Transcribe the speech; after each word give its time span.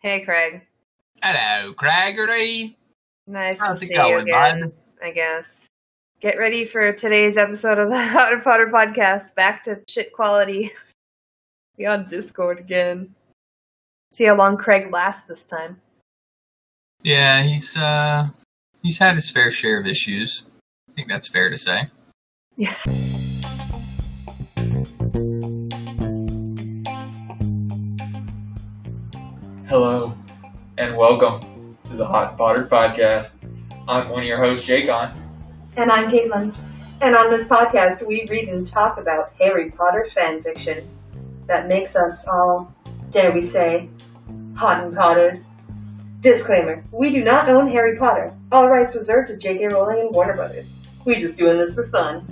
Hey, 0.00 0.24
Craig. 0.24 0.62
Hello, 1.22 1.74
Craigery. 1.74 2.74
Nice 3.26 3.60
How's 3.60 3.80
to 3.80 3.86
see 3.86 3.92
going, 3.92 4.12
you 4.12 4.18
again. 4.34 4.60
bud? 4.60 4.72
I 5.02 5.10
guess. 5.10 5.66
Get 6.20 6.38
ready 6.38 6.64
for 6.64 6.90
today's 6.92 7.36
episode 7.36 7.78
of 7.78 7.90
the 7.90 7.98
Harry 8.02 8.40
Potter 8.40 8.68
podcast. 8.68 9.34
Back 9.34 9.62
to 9.64 9.82
shit 9.86 10.14
quality. 10.14 10.70
Be 11.76 11.84
on 11.84 12.06
Discord 12.06 12.58
again. 12.60 13.14
See 14.10 14.24
how 14.24 14.36
long 14.36 14.56
Craig 14.56 14.90
lasts 14.90 15.28
this 15.28 15.42
time. 15.42 15.78
Yeah, 17.02 17.42
he's 17.42 17.76
uh 17.76 18.28
he's 18.82 18.96
had 18.96 19.16
his 19.16 19.28
fair 19.28 19.50
share 19.50 19.80
of 19.80 19.86
issues. 19.86 20.46
I 20.88 20.94
think 20.94 21.08
that's 21.08 21.28
fair 21.28 21.50
to 21.50 21.58
say. 21.58 21.90
Yeah. 22.56 22.74
Hello, 29.70 30.12
and 30.78 30.96
welcome 30.96 31.76
to 31.84 31.94
the 31.94 32.04
Hot 32.04 32.36
Potter 32.36 32.64
Podcast. 32.64 33.36
I'm 33.86 34.08
one 34.08 34.22
of 34.22 34.26
your 34.26 34.42
hosts, 34.42 34.66
Jacon. 34.66 35.14
And 35.76 35.92
I'm 35.92 36.10
Caitlin. 36.10 36.52
And 37.00 37.14
on 37.14 37.30
this 37.30 37.46
podcast, 37.46 38.04
we 38.04 38.26
read 38.28 38.48
and 38.48 38.66
talk 38.66 38.98
about 38.98 39.32
Harry 39.38 39.70
Potter 39.70 40.08
fan 40.12 40.42
fiction 40.42 40.90
that 41.46 41.68
makes 41.68 41.94
us 41.94 42.26
all, 42.26 42.74
dare 43.12 43.30
we 43.30 43.40
say, 43.40 43.88
hot 44.56 44.82
and 44.82 44.92
pottered. 44.92 45.44
Disclaimer 46.18 46.82
We 46.90 47.12
do 47.12 47.22
not 47.22 47.48
own 47.48 47.70
Harry 47.70 47.96
Potter. 47.96 48.34
All 48.50 48.68
rights 48.68 48.96
reserved 48.96 49.28
to 49.28 49.36
J.K. 49.36 49.68
Rowling 49.68 50.00
and 50.00 50.10
Warner 50.10 50.34
Brothers. 50.34 50.74
We're 51.04 51.20
just 51.20 51.36
doing 51.36 51.58
this 51.58 51.74
for 51.74 51.86
fun. 51.86 52.26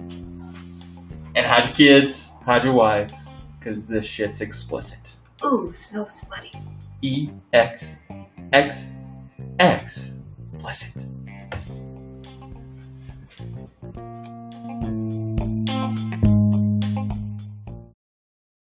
And 1.37 1.47
hide 1.47 1.67
your 1.67 1.77
kids, 1.77 2.33
hide 2.45 2.65
your 2.65 2.75
wives, 2.75 3.29
because 3.61 3.87
this 3.87 4.05
shit's 4.05 4.41
explicit. 4.41 5.15
Ooh, 5.45 5.73
so 5.73 6.05
smutty. 6.07 6.51
E 7.03 7.31
X 7.53 7.97
X 8.53 8.89
X 9.61 10.15
explicit. 10.53 11.07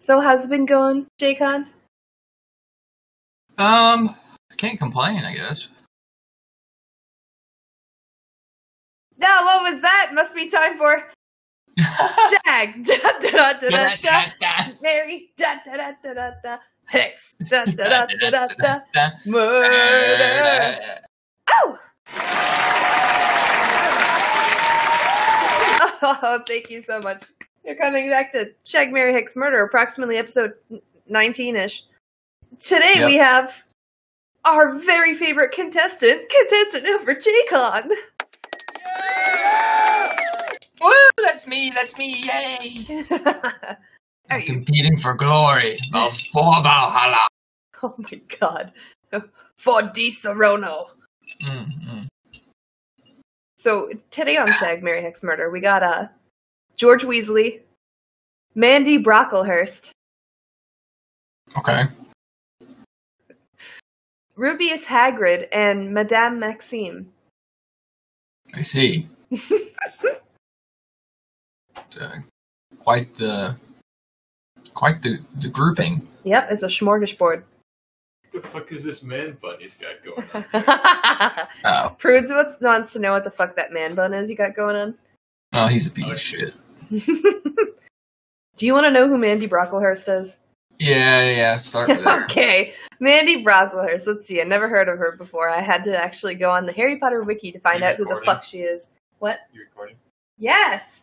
So, 0.01 0.21
how's 0.21 0.47
it 0.47 0.51
been 0.51 0.65
going, 0.65 1.07
J-Con? 1.19 1.67
Um, 3.59 4.15
can't 4.57 4.79
complain, 4.79 5.25
I 5.25 5.34
guess. 5.34 5.69
Now, 9.19 9.45
what 9.45 9.62
was 9.62 9.83
that? 9.83 10.12
Must 10.15 10.34
be 10.34 10.49
time 10.49 10.79
for 10.79 11.03
Shag. 12.47 12.84
Da, 12.84 12.97
da, 12.97 13.53
da, 13.53 13.53
da, 13.53 13.97
da, 14.01 14.23
da. 14.41 14.73
Mary. 14.81 15.31
Da, 15.37 15.57
da, 15.65 15.77
da, 15.77 15.93
da, 16.03 16.15
da, 16.15 16.31
da. 16.43 16.59
Hex. 16.89 17.34
Da, 17.48 17.64
da, 17.67 17.89
da, 17.89 18.06
da, 18.31 18.47
da, 18.47 18.78
da. 18.92 19.11
Murder. 19.27 20.77
Oh! 21.53 21.78
Oh, 26.00 26.41
thank 26.47 26.70
you 26.70 26.81
so 26.81 27.00
much. 27.00 27.25
You're 27.64 27.75
coming 27.75 28.09
back 28.09 28.31
to 28.33 28.53
Shag 28.64 28.92
Mary 28.92 29.12
Hex 29.12 29.34
Murder, 29.34 29.64
approximately 29.64 30.16
episode 30.16 30.53
19 31.09 31.56
ish. 31.56 31.84
Today 32.61 32.92
Yep. 32.97 33.06
we 33.06 33.16
have 33.16 33.64
our 34.44 34.78
very 34.78 35.12
favorite 35.14 35.50
contestant, 35.50 36.22
contestant 36.31 36.84
number 36.84 37.14
J-Con. 37.14 37.91
Woo, 40.81 40.92
that's 41.25 41.47
me, 41.48 41.70
that's 41.75 41.98
me, 41.98 42.25
yay! 42.25 42.86
Are 44.31 44.37
I'm 44.37 44.41
you? 44.41 44.47
competing 44.47 44.97
for 44.98 45.15
glory 45.15 45.79
before 45.93 46.55
Valhalla. 46.62 47.27
Oh 47.83 47.95
my 47.98 48.21
god. 48.41 48.73
For 49.57 49.83
Di 49.83 50.11
Serono. 50.11 50.89
Mm, 51.45 51.73
mm. 51.87 52.07
So 53.56 53.91
today 54.11 54.37
on 54.37 54.53
Shag 54.53 54.83
Mary 54.83 55.03
Hex 55.03 55.23
Murder, 55.23 55.51
we 55.51 55.61
got 55.61 55.83
uh 55.83 56.09
George 56.77 57.03
Weasley, 57.03 57.61
Mandy 58.55 58.99
Brocklehurst, 59.03 59.91
Okay. 61.56 61.83
Rubeus 64.37 64.87
Hagrid, 64.87 65.49
and 65.53 65.93
Madame 65.93 66.39
Maxime. 66.39 67.10
I 68.55 68.60
see. 68.62 69.09
uh, 72.00 72.16
quite 72.78 73.12
the 73.19 73.56
quite 74.78 75.03
the, 75.03 75.19
the 75.41 75.49
grouping. 75.49 76.06
Yep, 76.22 76.49
it's 76.53 76.62
a 76.62 76.69
smorgasbord. 76.69 77.43
the 78.33 78.41
fuck 78.41 78.71
is 78.71 78.84
this 78.84 79.03
man 79.03 79.37
bun 79.43 79.56
he's 79.59 79.75
got 79.75 80.05
going 80.05 80.28
on? 80.33 80.44
Oh, 81.65 81.97
Prudes 81.99 82.31
wants, 82.31 82.56
wants 82.61 82.93
to 82.93 83.00
know 83.00 83.11
what 83.11 83.25
the 83.25 83.31
fuck 83.31 83.56
that 83.56 83.72
man 83.72 83.97
bun 83.97 84.15
is 84.15 84.31
you 84.31 84.37
got 84.37 84.55
going 84.55 84.77
on. 84.77 84.94
oh, 85.53 85.66
he's 85.66 85.89
a 85.89 85.91
piece 85.91 86.12
of 86.12 86.21
shit. 86.21 86.53
Do 86.91 88.66
you 88.66 88.72
want 88.72 88.87
to 88.87 88.93
know 88.93 89.09
who 89.09 89.19
Mandy 89.19 89.49
Brocklehurst 89.49 90.21
is? 90.21 90.39
Yeah, 90.78 91.28
yeah. 91.28 91.56
Start 91.56 91.89
with 91.89 92.05
there. 92.05 92.25
okay, 92.25 92.72
Mandy 93.00 93.43
Brocklehurst. 93.43 94.06
Let's 94.06 94.28
see. 94.28 94.41
I 94.41 94.45
never 94.45 94.69
heard 94.69 94.89
of 94.89 94.97
her 94.99 95.16
before. 95.16 95.50
I 95.50 95.60
had 95.60 95.83
to 95.84 95.97
actually 95.97 96.37
go 96.37 96.50
on 96.53 96.66
the 96.66 96.72
Harry 96.72 96.99
Potter 96.99 97.25
wiki 97.25 97.50
to 97.50 97.59
find 97.59 97.81
You 97.81 97.87
out 97.87 97.97
who 97.97 98.05
the 98.05 98.22
fuck 98.25 98.45
she 98.45 98.59
is. 98.59 98.89
What? 99.19 99.41
You 99.53 99.62
recording? 99.62 99.97
Yes. 100.39 101.03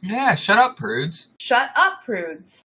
Yeah, 0.00 0.34
shut 0.34 0.56
up, 0.56 0.78
prudes. 0.78 1.28
Shut 1.38 1.70
up, 1.76 2.04
prudes. 2.06 2.62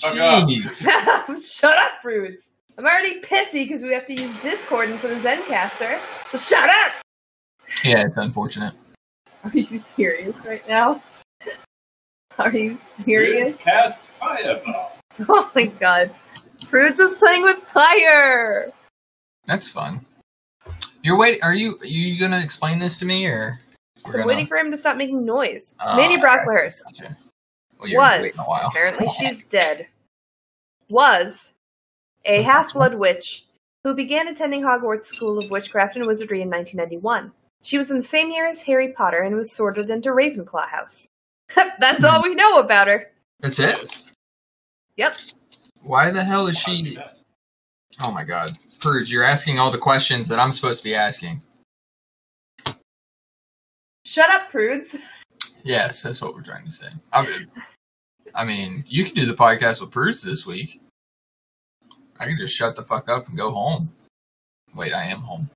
Fuck 0.00 0.16
up. 0.18 0.48
Jeez. 0.48 1.42
shut 1.60 1.76
up, 1.76 1.92
prudes. 2.02 2.52
I'm 2.78 2.84
already 2.84 3.20
pissy 3.20 3.64
because 3.64 3.82
we 3.82 3.92
have 3.92 4.06
to 4.06 4.14
use 4.14 4.34
Discord 4.40 4.88
instead 4.90 5.12
of 5.12 5.18
Zencastr. 5.18 5.98
So 6.26 6.38
shut 6.38 6.68
up. 6.70 6.92
Yeah, 7.84 8.06
it's 8.06 8.16
unfortunate. 8.16 8.72
Are 9.44 9.50
you 9.52 9.78
serious 9.78 10.46
right 10.46 10.66
now? 10.68 11.02
Are 12.38 12.50
you 12.50 12.76
serious? 12.76 13.52
Prudes 13.54 13.62
cast 13.62 14.08
fireball. 14.10 14.96
Oh 15.28 15.50
my 15.54 15.66
god. 15.66 16.14
Prudes 16.70 16.98
is 16.98 17.12
playing 17.14 17.42
with 17.42 17.58
fire. 17.58 18.70
That's 19.46 19.68
fun. 19.68 20.06
You're 21.02 21.18
waiting. 21.18 21.40
Are 21.42 21.52
you 21.54 21.76
are 21.80 21.86
you 21.86 22.18
gonna 22.18 22.40
explain 22.42 22.78
this 22.78 22.98
to 23.00 23.04
me 23.04 23.26
or? 23.26 23.58
we're 24.04 24.10
So 24.12 24.18
I'm 24.18 24.22
gonna- 24.22 24.26
waiting 24.28 24.46
for 24.46 24.56
him 24.56 24.70
to 24.70 24.76
stop 24.76 24.96
making 24.96 25.24
noise. 25.24 25.74
Oh, 25.84 25.96
Mandy 25.96 26.14
okay. 26.16 26.24
Brocklehurst 26.24 26.82
Gotcha. 26.98 27.16
Was 27.82 28.48
apparently 28.64 29.08
she's 29.18 29.42
dead. 29.44 29.86
Was 30.88 31.54
a 32.24 32.42
half 32.42 32.74
blood 32.74 32.94
witch 32.94 33.46
who 33.84 33.94
began 33.94 34.28
attending 34.28 34.62
Hogwarts 34.62 35.06
School 35.06 35.38
of 35.38 35.50
Witchcraft 35.50 35.96
and 35.96 36.06
Wizardry 36.06 36.40
in 36.42 36.48
1991. 36.48 37.32
She 37.62 37.76
was 37.76 37.90
in 37.90 37.96
the 37.98 38.02
same 38.02 38.30
year 38.30 38.48
as 38.48 38.62
Harry 38.62 38.92
Potter 38.92 39.22
and 39.22 39.36
was 39.36 39.52
sorted 39.52 39.90
into 39.90 40.10
Ravenclaw 40.10 40.68
House. 40.68 41.08
That's 41.78 42.04
all 42.04 42.22
we 42.22 42.34
know 42.34 42.58
about 42.58 42.88
her. 42.88 43.10
That's 43.40 43.58
it. 43.58 44.12
Yep. 44.96 45.16
Why 45.82 46.10
the 46.10 46.22
hell 46.22 46.46
is 46.46 46.58
she? 46.58 46.98
Oh 48.00 48.12
my 48.12 48.24
god, 48.24 48.52
prudes! 48.80 49.10
You're 49.10 49.24
asking 49.24 49.58
all 49.58 49.70
the 49.70 49.78
questions 49.78 50.28
that 50.28 50.38
I'm 50.38 50.52
supposed 50.52 50.78
to 50.80 50.84
be 50.84 50.94
asking. 50.94 51.42
Shut 54.04 54.30
up, 54.30 54.50
prudes. 54.50 54.96
Yes, 55.64 56.02
that's 56.02 56.20
what 56.20 56.34
we're 56.34 56.42
trying 56.42 56.64
to 56.64 56.70
say. 56.70 56.86
I 57.12 57.22
mean, 57.22 57.50
I 58.34 58.44
mean, 58.44 58.84
you 58.88 59.04
can 59.04 59.14
do 59.14 59.26
the 59.26 59.34
podcast 59.34 59.80
with 59.80 59.90
prudes 59.90 60.22
this 60.22 60.46
week. 60.46 60.80
I 62.18 62.26
can 62.26 62.36
just 62.36 62.54
shut 62.54 62.76
the 62.76 62.82
fuck 62.84 63.08
up 63.08 63.28
and 63.28 63.36
go 63.36 63.50
home. 63.52 63.92
Wait, 64.74 64.92
I 64.92 65.04
am 65.04 65.20
home. 65.20 65.50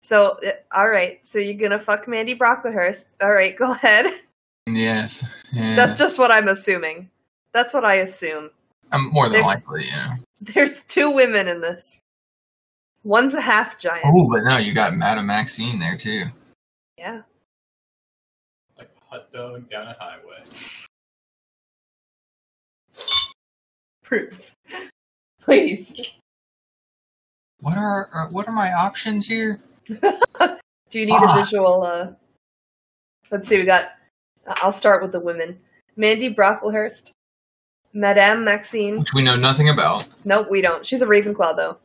So, 0.00 0.38
uh, 0.46 0.50
all 0.76 0.88
right. 0.88 1.24
So 1.26 1.38
you're 1.38 1.54
gonna 1.54 1.78
fuck 1.78 2.06
Mandy 2.06 2.36
Brocklehurst. 2.36 3.16
All 3.22 3.30
right, 3.32 3.56
go 3.56 3.72
ahead. 3.72 4.06
Yes. 4.68 5.24
Yeah. 5.52 5.76
That's 5.76 5.96
just 5.96 6.18
what 6.18 6.32
I'm 6.32 6.48
assuming. 6.48 7.08
That's 7.52 7.72
what 7.72 7.84
I 7.84 7.94
assume. 7.98 8.50
I'm 8.90 9.12
more 9.12 9.26
than 9.26 9.34
There- 9.34 9.42
likely, 9.44 9.84
yeah. 9.86 10.16
There's 10.40 10.82
two 10.82 11.12
women 11.12 11.46
in 11.46 11.60
this. 11.60 12.00
One's 13.06 13.34
a 13.34 13.40
half 13.40 13.78
giant. 13.78 14.04
Oh, 14.04 14.28
but 14.28 14.42
no, 14.42 14.56
you 14.56 14.74
got 14.74 14.96
Madame 14.96 15.28
Maxine 15.28 15.78
there 15.78 15.96
too. 15.96 16.24
Yeah. 16.98 17.22
Like 18.76 18.90
a 19.00 19.04
hot 19.04 19.32
dog 19.32 19.70
down 19.70 19.86
a 19.86 19.96
highway. 19.96 20.42
Prudes. 24.02 24.54
Please. 25.40 25.94
What 27.60 27.78
are 27.78 28.08
uh, 28.12 28.26
what 28.32 28.48
are 28.48 28.52
my 28.52 28.72
options 28.72 29.28
here? 29.28 29.60
Do 29.86 31.00
you 31.00 31.06
need 31.06 31.22
a 31.22 31.32
visual? 31.36 31.84
Uh... 31.84 32.08
Let's 33.30 33.46
see. 33.46 33.58
We 33.58 33.66
got. 33.66 33.90
I'll 34.48 34.72
start 34.72 35.00
with 35.00 35.12
the 35.12 35.20
women. 35.20 35.60
Mandy 35.94 36.34
Brocklehurst, 36.34 37.12
Madame 37.92 38.44
Maxine. 38.44 38.98
Which 38.98 39.14
we 39.14 39.22
know 39.22 39.36
nothing 39.36 39.68
about. 39.68 40.08
Nope, 40.24 40.48
we 40.50 40.60
don't. 40.60 40.84
She's 40.84 41.02
a 41.02 41.06
Ravenclaw 41.06 41.54
though. 41.54 41.78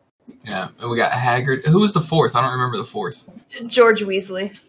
Yeah, 0.43 0.69
and 0.79 0.89
we 0.89 0.97
got 0.97 1.11
Hagrid. 1.11 1.65
Who 1.65 1.79
was 1.79 1.93
the 1.93 2.01
fourth? 2.01 2.35
I 2.35 2.41
don't 2.41 2.51
remember 2.53 2.77
the 2.77 2.85
fourth. 2.85 3.23
George 3.67 4.01
Weasley. 4.01 4.59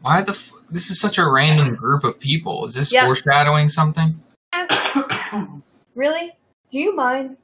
Why 0.00 0.22
the? 0.22 0.32
F- 0.32 0.50
this 0.70 0.90
is 0.90 1.00
such 1.00 1.18
a 1.18 1.30
random 1.30 1.74
group 1.76 2.04
of 2.04 2.18
people. 2.18 2.66
Is 2.66 2.74
this 2.74 2.92
Yeah. 2.92 3.04
foreshadowing 3.06 3.68
something? 3.68 4.20
really? 5.94 6.32
Do 6.70 6.78
you 6.80 6.94
mind? 6.94 7.36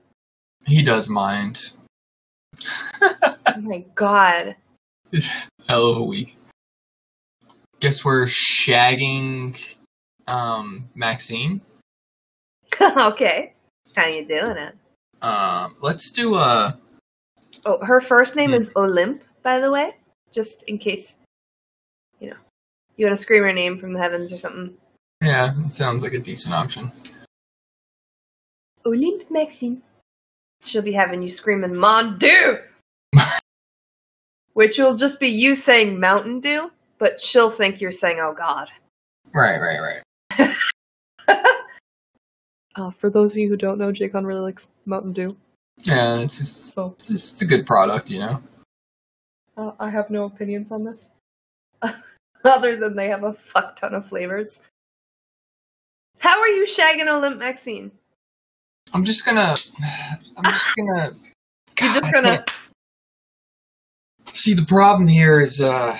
He 0.66 0.82
does 0.82 1.08
mind. 1.08 1.72
Oh 3.02 3.60
my 3.62 3.84
god. 3.94 4.54
Hell 5.68 5.90
of 5.90 5.96
a 5.96 6.02
week. 6.04 6.36
Guess 7.80 8.04
we're 8.04 8.26
shagging 8.26 9.58
um 10.28 10.88
Maxine. 10.94 11.60
okay. 12.80 13.52
How 13.96 14.06
you 14.06 14.26
doing 14.26 14.56
it? 14.56 14.74
Um 15.22 15.76
let's 15.80 16.10
do 16.12 16.36
a 16.36 16.78
Oh, 17.66 17.84
her 17.84 18.00
first 18.00 18.36
name 18.36 18.50
Hmm. 18.50 18.54
is 18.56 18.70
Olympe, 18.76 19.22
by 19.42 19.58
the 19.60 19.70
way. 19.70 19.96
Just 20.32 20.62
in 20.64 20.78
case, 20.78 21.18
you 22.20 22.30
know, 22.30 22.36
you 22.96 23.06
want 23.06 23.16
to 23.16 23.20
scream 23.22 23.42
her 23.42 23.52
name 23.52 23.78
from 23.78 23.92
the 23.92 23.98
heavens 24.00 24.32
or 24.32 24.38
something. 24.38 24.76
yeah, 25.22 25.52
it 25.66 25.74
sounds 25.74 26.02
like 26.02 26.12
a 26.14 26.18
decent 26.18 26.54
option. 26.54 26.90
Olympe 28.86 29.30
Maxine. 29.30 29.82
She'll 30.64 30.82
be 30.82 30.92
having 30.92 31.20
you 31.22 31.28
screaming 31.28 31.74
Mon 31.74 32.16
Dieu! 32.18 32.58
Which 34.54 34.78
will 34.78 34.94
just 34.96 35.20
be 35.20 35.28
you 35.28 35.54
saying 35.54 35.98
Mountain 36.00 36.40
Dew, 36.40 36.70
but 36.98 37.20
she'll 37.20 37.50
think 37.50 37.80
you're 37.80 37.92
saying, 37.92 38.18
oh 38.20 38.32
god. 38.32 38.70
Right, 39.34 39.58
right, 39.58 40.02
right. 40.38 40.56
Uh, 42.76 42.88
for 42.90 43.10
those 43.10 43.32
of 43.32 43.38
you 43.38 43.48
who 43.48 43.56
don't 43.56 43.78
know, 43.78 43.90
Jacon 43.90 44.24
really 44.24 44.40
likes 44.40 44.68
Mountain 44.86 45.12
Dew. 45.12 45.36
Yeah, 45.82 46.20
it's 46.20 46.38
just, 46.38 46.72
So 46.74 46.92
it's 46.94 47.06
just 47.08 47.42
a 47.42 47.46
good 47.46 47.66
product, 47.66 48.10
you 48.10 48.18
know. 48.20 48.40
uh, 49.56 49.72
I 49.78 49.90
have 49.90 50.10
no 50.10 50.24
opinions 50.24 50.72
on 50.72 50.84
this. 50.84 51.12
Other 52.44 52.76
than 52.76 52.96
they 52.96 53.08
have 53.08 53.24
a 53.24 53.32
fuck 53.32 53.76
ton 53.76 53.94
of 53.94 54.06
flavors. 54.06 54.60
How 56.18 56.38
are 56.40 56.48
you 56.48 56.64
shagging 56.66 57.06
Olympe 57.08 57.38
Maxine? 57.38 57.90
I'm 58.92 59.04
just 59.04 59.24
gonna 59.24 59.54
I'm 60.36 60.44
just 60.44 60.68
gonna 60.76 61.12
You're 61.80 61.92
just 61.92 62.12
gonna 62.12 62.44
See 64.32 64.54
the 64.54 64.64
problem 64.64 65.08
here 65.08 65.40
is 65.40 65.60
uh 65.60 65.96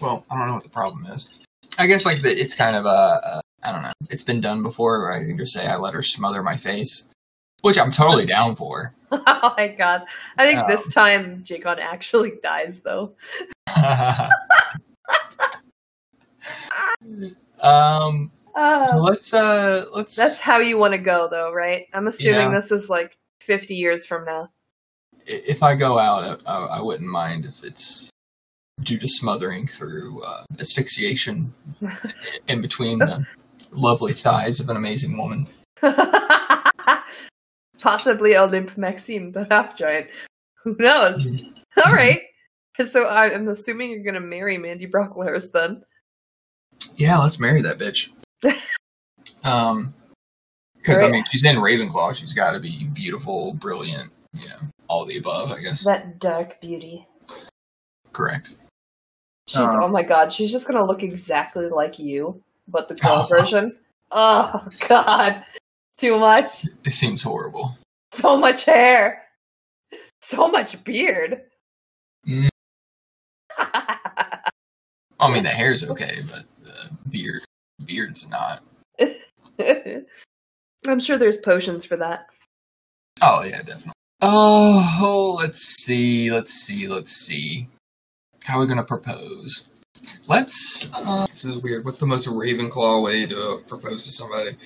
well, 0.00 0.24
I 0.30 0.38
don't 0.38 0.46
know 0.46 0.54
what 0.54 0.62
the 0.62 0.70
problem 0.70 1.06
is. 1.06 1.30
I 1.78 1.86
guess 1.86 2.06
like 2.06 2.22
the, 2.22 2.30
it's 2.30 2.54
kind 2.54 2.76
of 2.76 2.86
uh, 2.86 3.18
uh 3.24 3.40
I 3.62 3.72
don't 3.72 3.82
know. 3.82 3.92
It's 4.10 4.22
been 4.24 4.40
done 4.40 4.62
before 4.62 5.00
where 5.00 5.12
I 5.12 5.24
can 5.26 5.36
just 5.38 5.52
say 5.52 5.66
I 5.66 5.76
let 5.76 5.94
her 5.94 6.02
smother 6.02 6.42
my 6.42 6.56
face, 6.56 7.06
which 7.62 7.78
I'm 7.78 7.90
totally 7.90 8.26
down 8.36 8.56
for. 8.56 8.94
Oh 9.10 9.54
my 9.56 9.68
god. 9.68 10.02
I 10.36 10.46
think 10.46 10.60
Um, 10.60 10.66
this 10.68 10.92
time 10.92 11.42
Jacon 11.42 11.78
actually 11.80 12.34
dies 12.42 12.80
though. 12.80 13.14
um 17.62 18.30
Uh, 18.54 18.84
so 18.84 18.96
let's 18.98 19.32
uh 19.34 19.84
let's 19.94 20.16
that's 20.16 20.38
how 20.38 20.58
you 20.58 20.78
want 20.78 20.92
to 20.92 20.98
go 20.98 21.28
though, 21.30 21.52
right? 21.52 21.86
I'm 21.92 22.06
assuming 22.06 22.48
Yeah. 22.48 22.54
this 22.54 22.70
is 22.72 22.88
like 22.90 23.16
50 23.40 23.74
years 23.74 24.04
from 24.06 24.24
now. 24.24 24.50
if 25.26 25.62
I 25.62 25.74
go 25.74 25.98
out, 25.98 26.40
I, 26.46 26.78
I 26.78 26.80
wouldn't 26.80 27.08
mind 27.08 27.44
if 27.44 27.62
it's 27.62 28.08
due 28.82 28.98
to 28.98 29.08
smothering 29.08 29.66
through 29.66 30.22
uh, 30.22 30.44
asphyxiation 30.60 31.52
in 32.48 32.60
between 32.62 32.98
the 32.98 33.26
lovely 33.72 34.12
thighs 34.12 34.60
of 34.60 34.68
an 34.68 34.76
amazing 34.76 35.16
woman. 35.16 35.46
Possibly 37.80 38.36
Olympe 38.36 38.76
Maxime, 38.76 39.32
the 39.32 39.46
half 39.50 39.76
giant. 39.76 40.08
Who 40.64 40.76
knows? 40.78 41.28
All 41.84 41.92
right. 41.92 42.20
So 42.80 43.04
I- 43.06 43.32
I'm 43.34 43.48
assuming 43.48 43.90
you're 43.90 44.04
gonna 44.04 44.20
marry 44.20 44.58
Mandy 44.58 44.86
Brocklehurst 44.86 45.52
then. 45.52 45.82
Yeah, 46.96 47.18
let's 47.18 47.40
marry 47.40 47.62
that 47.62 47.78
bitch. 47.78 48.10
um, 49.44 49.94
because 50.76 51.02
I 51.02 51.08
mean, 51.08 51.24
she's 51.30 51.44
in 51.44 51.56
Ravenclaw. 51.56 52.14
She's 52.14 52.32
got 52.32 52.52
to 52.52 52.60
be 52.60 52.88
beautiful, 52.94 53.54
brilliant, 53.54 54.12
you 54.32 54.48
know, 54.48 54.58
all 54.88 55.04
the 55.06 55.18
above. 55.18 55.50
I 55.50 55.60
guess. 55.60 55.84
That 55.84 56.18
dark 56.20 56.60
beauty. 56.60 57.06
Correct. 58.12 58.54
She's 59.48 59.60
Um, 59.60 59.78
oh 59.82 59.88
my 59.88 60.02
god, 60.02 60.32
she's 60.32 60.52
just 60.52 60.66
gonna 60.68 60.84
look 60.84 61.02
exactly 61.02 61.68
like 61.68 61.98
you, 61.98 62.42
but 62.68 62.88
the 62.88 62.94
girl 62.94 63.26
version. 63.26 63.76
Oh 64.10 64.66
god, 64.88 65.42
too 65.96 66.18
much. 66.18 66.64
It 66.84 66.92
seems 66.92 67.22
horrible. 67.22 67.76
So 68.12 68.36
much 68.36 68.64
hair, 68.64 69.22
so 70.20 70.48
much 70.48 70.82
beard. 70.84 71.42
Mm. 72.26 72.48
I 75.20 75.32
mean, 75.32 75.42
the 75.42 75.50
hair's 75.50 75.88
okay, 75.88 76.20
but 76.30 76.44
the 76.62 77.10
beard, 77.10 77.42
beard's 77.84 78.28
not. 78.28 78.60
I'm 80.86 81.00
sure 81.00 81.18
there's 81.18 81.38
potions 81.38 81.84
for 81.84 81.96
that. 81.96 82.26
Oh 83.22 83.42
yeah, 83.42 83.58
definitely. 83.58 83.92
Oh, 84.20 85.36
let's 85.38 85.60
see, 85.82 86.30
let's 86.30 86.52
see, 86.52 86.88
let's 86.88 87.12
see. 87.12 87.66
How 88.44 88.58
are 88.58 88.60
we 88.60 88.66
gonna 88.66 88.84
propose? 88.84 89.70
Let's. 90.26 90.88
Uh, 90.92 91.26
this 91.26 91.44
is 91.44 91.58
weird. 91.58 91.84
What's 91.84 91.98
the 91.98 92.06
most 92.06 92.28
Ravenclaw 92.28 93.02
way 93.02 93.26
to 93.26 93.60
propose 93.68 94.04
to 94.04 94.10
somebody? 94.10 94.56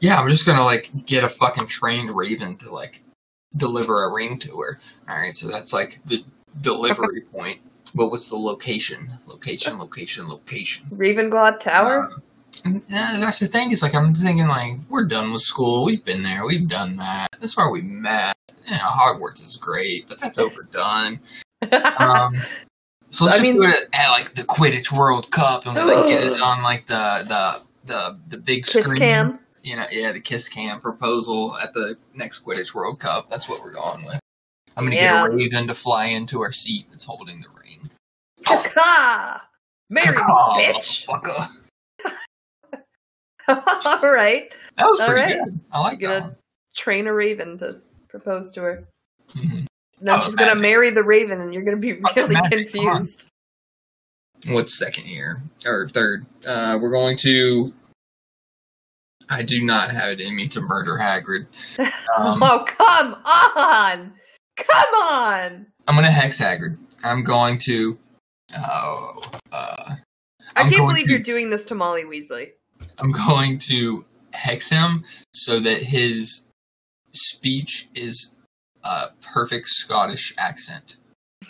Yeah, 0.00 0.20
I'm 0.20 0.28
just 0.28 0.46
gonna 0.46 0.64
like 0.64 0.90
get 1.06 1.24
a 1.24 1.28
fucking 1.28 1.66
trained 1.66 2.14
raven 2.14 2.56
to 2.58 2.70
like 2.70 3.02
deliver 3.56 4.04
a 4.04 4.12
ring 4.12 4.38
to 4.40 4.60
her. 4.60 4.78
All 5.08 5.18
right, 5.18 5.36
so 5.36 5.48
that's 5.48 5.72
like 5.72 5.98
the 6.06 6.24
delivery 6.60 7.20
point. 7.32 7.60
But 7.94 8.10
what's 8.10 8.28
the 8.28 8.36
location? 8.36 9.10
Location, 9.26 9.78
location, 9.78 10.28
location. 10.28 10.86
Ravenclaw 10.92 11.58
Tower. 11.58 12.10
Um, 12.12 12.22
and 12.64 12.82
yeah, 12.88 13.16
that's 13.18 13.40
the 13.40 13.46
thing. 13.46 13.70
Is 13.70 13.82
like 13.82 13.94
I'm 13.94 14.14
thinking 14.14 14.46
like 14.46 14.72
we're 14.88 15.06
done 15.06 15.32
with 15.32 15.42
school. 15.42 15.84
We've 15.84 16.04
been 16.04 16.22
there. 16.22 16.46
We've 16.46 16.68
done 16.68 16.96
that. 16.96 17.28
That's 17.40 17.56
where 17.56 17.70
we 17.70 17.82
met. 17.82 18.36
Yeah, 18.66 18.78
Hogwarts 18.78 19.44
is 19.44 19.56
great, 19.56 20.06
but 20.08 20.20
that's 20.20 20.38
overdone. 20.38 21.20
Um, 21.98 22.36
so 23.10 23.24
let's 23.24 23.38
I 23.38 23.42
mean- 23.42 23.56
do 23.56 23.62
it 23.64 23.88
at 23.92 24.10
like 24.10 24.34
the 24.34 24.42
Quidditch 24.44 24.92
World 24.92 25.30
Cup, 25.30 25.66
and 25.66 25.74
we 25.76 25.82
like 25.82 26.06
get 26.06 26.24
it 26.24 26.40
on 26.40 26.62
like 26.62 26.86
the 26.86 27.24
the 27.28 27.62
the 27.86 28.18
the 28.28 28.38
big 28.38 28.64
Kiss 28.64 28.84
screen. 28.84 29.00
cam. 29.00 29.38
You 29.62 29.76
know, 29.76 29.86
yeah, 29.90 30.12
the 30.12 30.20
Kiss 30.20 30.48
Cam 30.48 30.80
proposal 30.80 31.56
at 31.62 31.74
the 31.74 31.96
next 32.14 32.44
Quidditch 32.44 32.74
World 32.74 33.00
Cup. 33.00 33.26
That's 33.28 33.48
what 33.48 33.60
we're 33.60 33.74
going 33.74 34.04
with. 34.04 34.20
I'm 34.76 34.84
gonna 34.84 34.96
Yeah. 34.96 35.22
get 35.26 35.32
a 35.32 35.36
raven 35.36 35.66
to 35.66 35.74
fly 35.74 36.06
into 36.06 36.40
our 36.40 36.52
seat 36.52 36.86
that's 36.90 37.04
holding 37.04 37.40
the 37.42 37.48
ring. 37.60 37.82
Caca! 38.46 39.40
Marry 39.90 40.16
me, 40.16 40.22
Oh, 40.28 40.54
bitch. 40.58 41.04
All 43.48 44.12
right. 44.12 44.52
That 44.76 44.86
was 44.86 45.00
All 45.00 45.08
pretty 45.08 45.34
right. 45.34 45.44
good. 45.44 45.60
I 45.72 45.80
like 45.80 46.00
that 46.00 46.36
train 46.76 47.06
a 47.06 47.12
raven 47.12 47.58
to 47.58 47.80
propose 48.08 48.52
to 48.52 48.62
her. 48.62 48.88
Mhm. 49.30 49.66
Then 50.00 50.14
Oh, 50.16 50.20
she's 50.20 50.34
gonna 50.36 50.54
marry 50.54 50.90
the 50.90 51.02
raven, 51.02 51.40
and 51.40 51.52
you're 51.52 51.62
gonna 51.64 51.76
be 51.76 51.94
Oh, 51.94 52.12
really 52.16 52.36
on. 52.36 52.50
confused. 52.50 53.28
What's 54.46 54.78
second 54.78 55.04
here 55.04 55.42
or 55.66 55.88
third? 55.92 56.24
Uh, 56.46 56.78
we're 56.80 56.92
going 56.92 57.16
to. 57.18 57.72
I 59.30 59.42
do 59.42 59.62
not 59.62 59.90
have 59.90 60.12
it 60.12 60.20
in 60.20 60.34
me 60.36 60.48
to 60.48 60.60
murder 60.60 60.92
Hagrid. 61.00 61.46
Um, 62.16 62.42
oh, 62.42 62.64
come 62.66 63.14
on! 63.24 64.12
Come 64.56 64.94
on! 64.94 65.66
I'm 65.86 65.94
gonna 65.94 66.10
hex 66.10 66.40
Hagrid. 66.40 66.78
I'm 67.04 67.22
going 67.22 67.58
to. 67.64 67.98
Oh, 68.56 69.20
uh, 69.52 69.94
I 69.94 69.96
I'm 70.56 70.70
can't 70.70 70.88
believe 70.88 71.04
to- 71.04 71.10
you're 71.10 71.20
doing 71.20 71.50
this 71.50 71.64
to 71.66 71.74
Molly 71.74 72.04
Weasley. 72.04 72.52
I'm 72.98 73.12
going 73.12 73.58
to 73.68 74.04
hex 74.32 74.68
him 74.70 75.04
so 75.32 75.60
that 75.60 75.82
his 75.82 76.44
speech 77.12 77.88
is 77.94 78.34
a 78.88 79.06
perfect 79.34 79.66
Scottish 79.68 80.34
accent. 80.38 80.96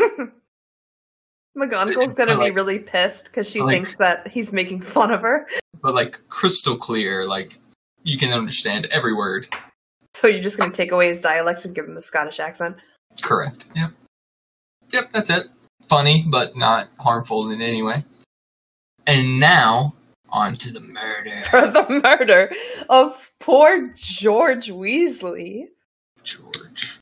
McGonagall's 1.57 2.13
gonna 2.15 2.33
But, 2.33 2.39
like- 2.39 2.53
be 2.53 2.55
really 2.55 2.79
pissed 2.79 3.27
because 3.27 3.51
she 3.51 3.61
like- 3.61 3.75
thinks 3.75 3.97
that 3.97 4.29
he's 4.29 4.53
making 4.53 4.81
fun 4.83 5.11
of 5.11 5.21
her. 5.23 5.47
but 5.83 5.95
like 5.95 6.19
crystal 6.29 6.77
clear, 6.77 7.27
like 7.27 7.59
you 8.03 8.19
can 8.19 8.33
understand 8.33 8.87
every 8.91 9.15
word. 9.15 9.49
So 10.15 10.27
you're 10.29 10.43
just 10.43 10.59
gonna 10.59 10.73
take 10.73 10.93
away 10.93 11.09
his 11.09 11.21
dialect 11.21 11.65
and 11.65 11.75
give 11.75 11.85
him 11.87 11.95
the 11.95 12.03
Scottish 12.03 12.39
accent. 12.41 12.77
Correct. 13.23 13.67
Yep. 13.75 13.91
Yep, 14.91 15.05
that's 15.13 15.31
it. 15.31 15.47
Funny, 15.89 16.25
but 16.31 16.57
not 16.57 16.89
harmful 16.99 17.51
in 17.51 17.61
any 17.61 17.83
way. 17.83 18.05
And 19.07 19.41
now, 19.41 19.95
on 20.31 20.57
to 20.59 20.71
the 20.73 20.81
murder. 20.81 21.31
For 21.51 21.61
the 21.63 22.01
murder 22.05 22.53
of 22.89 23.31
poor 23.41 23.93
George 23.97 24.69
Weasley. 24.71 25.65
George. 26.23 26.99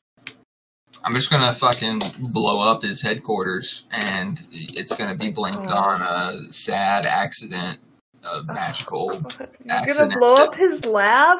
I'm 1.03 1.13
just 1.13 1.29
gonna 1.29 1.53
fucking 1.53 2.01
blow 2.31 2.59
up 2.59 2.81
his 2.83 3.01
headquarters, 3.01 3.85
and 3.91 4.43
it's 4.51 4.95
gonna 4.95 5.15
be 5.15 5.31
blamed 5.31 5.67
Oh. 5.69 5.75
on 5.75 6.01
a 6.01 6.51
sad 6.51 7.05
accident, 7.05 7.79
a 8.23 8.43
magical 8.53 9.11
You're 9.65 9.93
gonna 9.95 10.17
blow 10.17 10.35
that- 10.37 10.47
up 10.49 10.55
his 10.55 10.85
lab? 10.85 11.39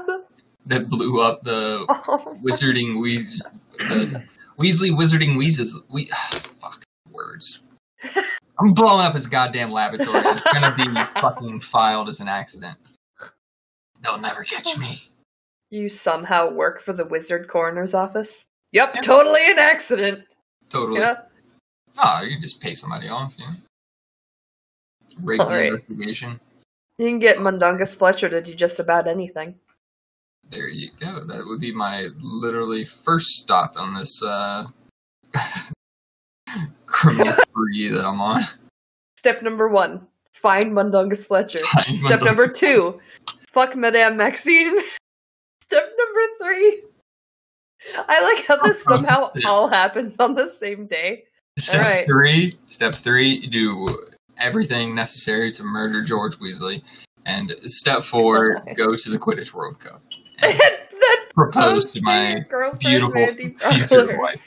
that 0.65 0.89
blew 0.89 1.21
up 1.21 1.43
the 1.43 1.85
Oh, 1.89 2.37
wizarding 2.43 2.99
Weas- 3.01 3.41
the 3.79 4.23
Weasley 4.59 4.91
wizarding 4.91 5.37
Wheezes. 5.37 5.81
We 5.89 6.09
ah, 6.13 6.41
fuck 6.59 6.83
words. 7.11 7.63
I'm 8.59 8.73
blowing 8.73 9.05
up 9.05 9.13
his 9.15 9.27
goddamn 9.27 9.71
laboratory. 9.71 10.19
It's 10.25 10.41
gonna 10.41 10.75
be 10.75 11.19
fucking 11.21 11.61
filed 11.61 12.09
as 12.09 12.19
an 12.19 12.27
accident. 12.27 12.77
They'll 14.01 14.17
never 14.19 14.43
catch 14.43 14.77
me. 14.77 15.03
You 15.69 15.89
somehow 15.89 16.49
work 16.49 16.81
for 16.81 16.93
the 16.93 17.05
wizard 17.05 17.47
coroner's 17.47 17.93
office? 17.93 18.45
Yep, 18.73 18.95
Yeah. 18.95 19.01
totally 19.01 19.39
an 19.49 19.59
accident. 19.59 20.25
Totally. 20.69 20.99
Yeah. 21.01 21.21
Oh, 21.97 22.21
you 22.23 22.39
just 22.41 22.59
pay 22.61 22.73
somebody 22.73 23.07
off, 23.07 23.33
yeah. 23.37 23.53
Rate 25.21 25.37
the 25.37 25.43
Alright. 25.43 25.65
investigation. 25.67 26.39
You 26.97 27.05
can 27.07 27.19
get 27.19 27.37
Mundungus 27.39 27.95
Fletcher 27.95 28.29
to 28.29 28.41
do 28.41 28.53
just 28.53 28.79
about 28.79 29.07
anything. 29.07 29.55
There 30.49 30.67
you 30.67 30.89
go. 30.99 31.25
That 31.27 31.43
would 31.47 31.59
be 31.59 31.73
my 31.73 32.07
literally 32.19 32.85
first 32.85 33.27
stop 33.37 33.73
on 33.75 33.95
this 33.95 34.21
uh 34.23 34.65
criminal 36.85 37.33
spree 37.49 37.89
that 37.89 38.05
I'm 38.05 38.21
on. 38.21 38.41
Step 39.17 39.41
number 39.43 39.67
one, 39.67 40.07
find 40.33 40.73
Mundungus 40.73 41.25
Fletcher. 41.25 41.59
Step 41.81 42.21
number 42.21 42.47
two, 42.47 42.99
fuck 43.49 43.75
Madame 43.75 44.15
Maxine. 44.17 44.75
Step 45.63 45.91
number 45.97 46.21
three, 46.41 46.83
I 48.07 48.21
like 48.33 48.45
how 48.47 48.57
this 48.63 48.83
somehow 48.83 49.31
all 49.45 49.67
happens 49.67 50.15
on 50.19 50.35
the 50.35 50.49
same 50.49 50.87
day. 50.87 51.25
Step 51.59 51.81
Alright. 51.81 52.05
three. 52.07 52.57
Step 52.67 52.95
three. 52.95 53.29
You 53.35 53.49
do 53.49 53.97
everything 54.39 54.93
necessary 54.95 55.51
to 55.53 55.63
murder 55.63 56.03
George 56.03 56.37
Weasley. 56.39 56.83
And 57.25 57.53
step 57.65 58.03
four, 58.03 58.61
go 58.75 58.95
to 58.95 59.09
the 59.09 59.17
Quidditch 59.19 59.53
World 59.53 59.79
Cup. 59.79 60.01
And 60.39 60.53
And 60.53 60.61
then 60.91 61.27
propose 61.35 61.91
to 61.93 62.01
my 62.03 62.39
girlfriend, 62.49 62.79
beautiful 62.79 63.13
Mandy 63.13 63.49
future 63.59 63.87
Brocklehurst. 63.87 64.17
wife. 64.19 64.45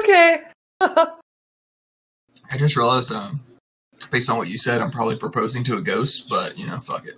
Okay. 0.00 0.38
I 0.80 2.56
just 2.58 2.76
realized, 2.76 3.12
um, 3.12 3.40
based 4.10 4.28
on 4.30 4.36
what 4.36 4.48
you 4.48 4.58
said, 4.58 4.80
I'm 4.80 4.90
probably 4.90 5.16
proposing 5.16 5.64
to 5.64 5.76
a 5.76 5.80
ghost, 5.80 6.28
but 6.28 6.58
you 6.58 6.66
know, 6.66 6.78
fuck 6.80 7.06
it. 7.06 7.16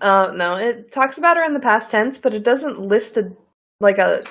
Uh, 0.00 0.32
no, 0.34 0.56
it 0.56 0.90
talks 0.90 1.18
about 1.18 1.36
her 1.36 1.44
in 1.44 1.52
the 1.52 1.60
past 1.60 1.90
tense, 1.90 2.18
but 2.18 2.34
it 2.34 2.42
doesn't 2.42 2.80
list 2.80 3.16
a 3.16 3.30
like 3.80 3.98
a 3.98 4.24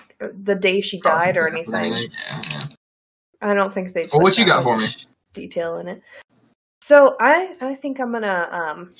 the 0.43 0.55
day 0.55 0.81
she 0.81 0.99
died 0.99 1.38
or 1.38 1.47
anything. 1.47 1.93
Yeah, 1.93 2.41
yeah. 2.51 2.65
I 3.41 3.53
don't 3.53 3.71
think 3.71 3.93
they. 3.93 4.07
Well, 4.11 4.21
what 4.21 4.38
you 4.38 4.45
got 4.45 4.63
for 4.63 4.77
me? 4.77 4.88
Detail 5.33 5.77
in 5.77 5.88
it. 5.88 6.01
So 6.81 7.15
I 7.19 7.55
I 7.61 7.75
think 7.75 7.99
I'm 7.99 8.11
gonna 8.11 8.47
um. 8.51 8.93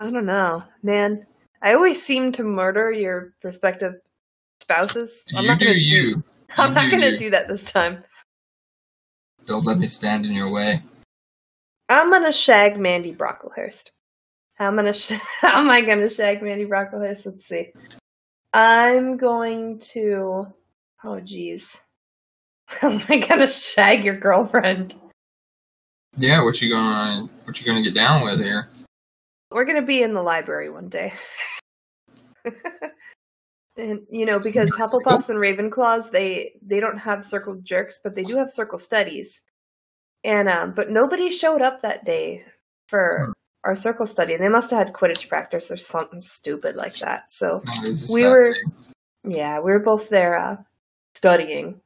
I 0.00 0.10
don't 0.10 0.26
know, 0.26 0.62
man. 0.82 1.26
I 1.62 1.74
always 1.74 2.02
seem 2.02 2.32
to 2.32 2.44
murder 2.44 2.90
your 2.90 3.32
prospective 3.40 3.94
spouses. 4.62 5.24
I'm 5.36 5.44
You 5.44 5.50
not 5.50 5.58
do 5.58 5.66
gonna 5.66 5.78
you. 5.78 6.24
I'm 6.56 6.70
You 6.70 6.74
not 6.74 6.84
do 6.84 6.90
gonna 6.90 7.10
you. 7.12 7.18
do 7.18 7.30
that 7.30 7.48
this 7.48 7.70
time. 7.70 8.04
Don't 9.46 9.64
let 9.64 9.78
me 9.78 9.86
stand 9.86 10.24
in 10.24 10.32
your 10.32 10.52
way. 10.52 10.80
I'm 11.88 12.10
gonna 12.10 12.32
shag 12.32 12.78
Mandy 12.78 13.12
Brocklehurst. 13.14 13.90
How 14.54 14.68
am 14.68 14.78
I 14.78 14.82
gonna 14.82 14.92
sh- 14.92 15.12
how 15.40 15.60
am 15.60 15.70
I 15.70 15.80
gonna 15.80 16.08
shag 16.08 16.42
Mandy 16.42 16.64
Brocklehurst? 16.64 17.26
Let's 17.26 17.46
see. 17.46 17.72
I'm 18.52 19.16
going 19.16 19.80
to. 19.80 20.46
Oh 21.02 21.20
jeez. 21.20 21.80
How 22.66 22.90
am 22.90 23.02
I 23.08 23.18
gonna 23.18 23.46
shag 23.48 24.04
your 24.04 24.16
girlfriend? 24.18 24.94
Yeah, 26.16 26.42
what 26.42 26.62
you 26.62 26.70
gonna 26.70 27.28
what 27.44 27.60
you 27.60 27.66
gonna 27.66 27.82
get 27.82 27.94
down 27.94 28.24
with 28.24 28.40
here? 28.40 28.68
We're 29.50 29.66
gonna 29.66 29.82
be 29.82 30.02
in 30.02 30.14
the 30.14 30.22
library 30.22 30.70
one 30.70 30.88
day. 30.88 31.12
and 33.76 34.00
you 34.10 34.24
know, 34.24 34.38
because 34.38 34.74
Hufflepuffs 34.76 35.28
and 35.30 35.38
Ravenclaws, 35.38 36.10
they 36.10 36.52
they 36.62 36.80
don't 36.80 36.98
have 36.98 37.24
circle 37.24 37.56
jerks, 37.56 38.00
but 38.02 38.14
they 38.14 38.24
do 38.24 38.36
have 38.36 38.50
circle 38.50 38.78
studies. 38.78 39.42
And 40.22 40.48
um, 40.48 40.72
but 40.72 40.90
nobody 40.90 41.30
showed 41.30 41.60
up 41.60 41.82
that 41.82 42.04
day 42.04 42.44
for 42.88 43.26
Hmm. 43.26 43.32
Our 43.64 43.74
circle 43.76 44.06
study. 44.06 44.34
and 44.34 44.42
They 44.42 44.48
must 44.48 44.70
have 44.70 44.86
had 44.86 44.94
Quidditch 44.94 45.28
practice 45.28 45.70
or 45.70 45.76
something 45.76 46.22
stupid 46.22 46.76
like 46.76 46.96
that. 46.98 47.30
So 47.30 47.62
No, 47.64 47.92
We 48.12 48.24
were- 48.24 48.54
yeah, 49.26 49.58
we 49.58 49.72
were 49.72 49.78
both 49.78 50.08
there 50.10 50.36
uh, 50.36 50.56
studying, 51.14 51.80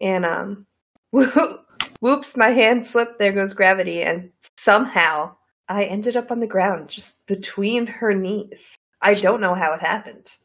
and 0.00 0.26
um, 0.26 0.66
whoops, 2.00 2.36
my 2.36 2.50
hand 2.50 2.84
slipped. 2.84 3.18
There 3.18 3.32
goes 3.32 3.54
gravity, 3.54 4.02
and 4.02 4.30
somehow 4.56 5.34
I 5.68 5.84
ended 5.84 6.16
up 6.16 6.30
on 6.30 6.40
the 6.40 6.46
ground, 6.46 6.88
just 6.88 7.24
between 7.26 7.86
her 7.86 8.12
knees. 8.14 8.76
I 9.00 9.14
don't 9.14 9.40
know 9.40 9.54
how 9.54 9.72
it 9.72 9.80
happened. 9.80 10.36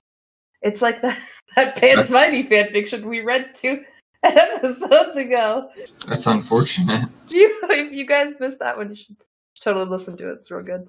It's 0.62 0.82
like 0.82 1.02
that 1.02 1.20
that 1.58 1.76
Pants 1.80 2.10
Mighty 2.10 2.44
fan 2.44 2.70
fiction 2.72 3.08
we 3.10 3.20
read 3.20 3.54
two 3.54 3.84
episodes 4.24 5.18
ago. 5.18 5.70
That's 6.08 6.28
unfortunate. 6.28 7.10
You, 7.30 7.60
if 7.64 7.92
you 7.92 8.06
guys 8.06 8.34
missed 8.40 8.60
that 8.60 8.78
one, 8.78 8.90
you 8.90 8.96
should 8.96 9.18
totally 9.66 9.86
listen 9.86 10.16
to 10.18 10.30
it. 10.30 10.34
It's 10.34 10.52
real 10.52 10.64
good. 10.64 10.88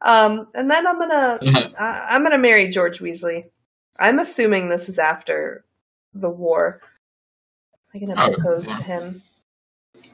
Um, 0.00 0.48
and 0.54 0.70
then 0.70 0.86
I'm 0.86 0.98
gonna 0.98 1.38
I, 1.78 2.06
I'm 2.10 2.22
gonna 2.22 2.38
marry 2.38 2.70
George 2.70 3.00
Weasley. 3.00 3.46
I'm 3.98 4.18
assuming 4.18 4.68
this 4.68 4.88
is 4.88 4.98
after 4.98 5.64
the 6.14 6.30
war. 6.30 6.80
I'm 7.94 8.00
gonna 8.00 8.14
Oh, 8.16 8.32
propose 8.34 8.68
yeah. 8.68 8.76
to 8.76 8.82
him. 8.84 9.22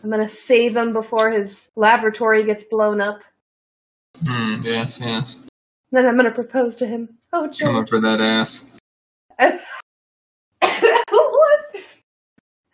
I'm 0.03 0.11
gonna 0.11 0.29
save 0.29 0.77
him 0.77 0.93
before 0.93 1.31
his 1.31 1.71
laboratory 1.77 2.45
gets 2.45 2.65
blown 2.65 3.01
up. 3.01 3.23
Hmm, 4.27 4.57
yes, 4.63 5.01
yes. 5.01 5.39
Then 5.93 6.07
I'm 6.07 6.17
gonna 6.17 6.31
propose 6.33 6.77
to 6.77 6.87
him. 6.87 7.09
Oh, 7.33 7.43
Coming 7.43 7.53
George. 7.77 7.89
for 7.91 8.01
that 8.01 8.21
ass. 8.21 8.65
what? 9.39 9.61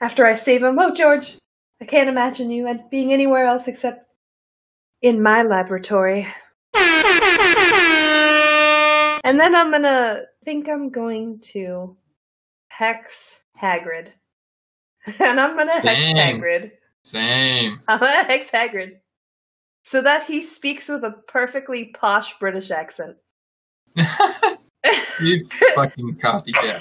After 0.00 0.26
I 0.26 0.34
save 0.34 0.62
him, 0.62 0.78
oh, 0.78 0.92
George, 0.94 1.36
I 1.80 1.84
can't 1.84 2.08
imagine 2.08 2.50
you 2.50 2.66
and 2.66 2.80
being 2.90 3.12
anywhere 3.12 3.46
else 3.46 3.68
except 3.68 4.03
in 5.04 5.22
my 5.22 5.42
laboratory. 5.42 6.26
And 9.22 9.38
then 9.38 9.54
I'm 9.54 9.70
gonna 9.70 10.22
think 10.44 10.66
I'm 10.68 10.88
going 10.88 11.40
to 11.52 11.96
hex 12.68 13.42
Hagrid. 13.60 14.08
And 15.20 15.38
I'm 15.38 15.54
gonna 15.54 15.72
hex 15.72 16.00
Hagrid. 16.18 16.72
Same. 17.02 17.80
I'm 17.88 18.00
gonna 18.00 18.24
hex 18.24 18.50
Hagrid. 18.50 18.96
So 19.82 20.00
that 20.00 20.24
he 20.24 20.40
speaks 20.40 20.88
with 20.88 21.04
a 21.04 21.10
perfectly 21.28 21.86
posh 21.86 22.38
British 22.38 22.70
accent. 22.70 23.16
you 25.20 25.46
fucking 25.74 26.16
copycat. 26.16 26.80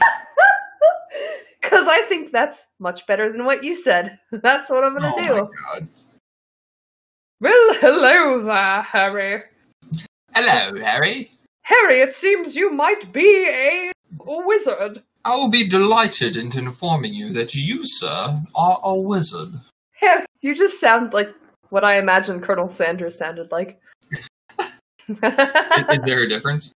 Because 1.62 1.88
I 1.90 2.06
think 2.08 2.32
that's 2.32 2.68
much 2.80 3.06
better 3.06 3.30
than 3.30 3.44
what 3.44 3.66
you 3.66 3.76
said. 3.76 4.18
That's 4.32 4.70
what 4.70 4.86
I'm 4.86 4.94
gonna 4.94 5.14
oh 5.14 5.50
do. 5.80 5.90
Well, 7.44 7.74
hello 7.82 8.42
there, 8.42 8.82
Harry. 8.84 9.44
Hello, 10.34 10.82
Harry. 10.82 11.30
Harry, 11.64 11.96
it 11.96 12.14
seems 12.14 12.56
you 12.56 12.72
might 12.72 13.12
be 13.12 13.50
a 13.50 13.92
wizard. 14.46 15.04
I 15.26 15.36
will 15.36 15.50
be 15.50 15.68
delighted 15.68 16.38
in 16.38 16.58
informing 16.58 17.14
you 17.14 17.34
that 17.34 17.54
you, 17.54 17.82
sir, 17.84 18.42
are 18.56 18.80
a 18.86 18.96
wizard. 18.96 19.50
Harry, 19.92 20.26
you 20.40 20.56
just 20.56 20.80
sound 20.80 21.12
like 21.12 21.36
what 21.68 21.84
I 21.84 22.00
imagine 22.00 22.40
Colonel 22.40 22.70
Sanders 22.70 23.18
sounded 23.18 23.52
like. 23.52 23.78
Is, 25.10 25.20
is 25.20 25.20
there 26.06 26.24
a 26.24 26.30
difference? 26.30 26.72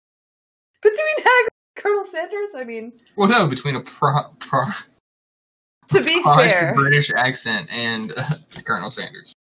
Between 0.81 1.17
Hagrid 1.19 1.49
and 1.51 1.77
Colonel 1.77 2.05
Sanders, 2.07 2.51
I 2.57 2.65
mean, 2.65 2.95
Well, 3.19 3.29
no, 3.29 3.49
between 3.49 3.77
a 3.77 3.83
pro, 3.83 4.31
pro, 4.39 4.65
to 5.89 6.03
be 6.03 6.23
fair, 6.23 6.73
British 6.75 7.11
accent 7.15 7.69
and 7.71 8.15
uh, 8.17 8.37
Colonel 8.65 8.91
Sanders. 8.91 9.35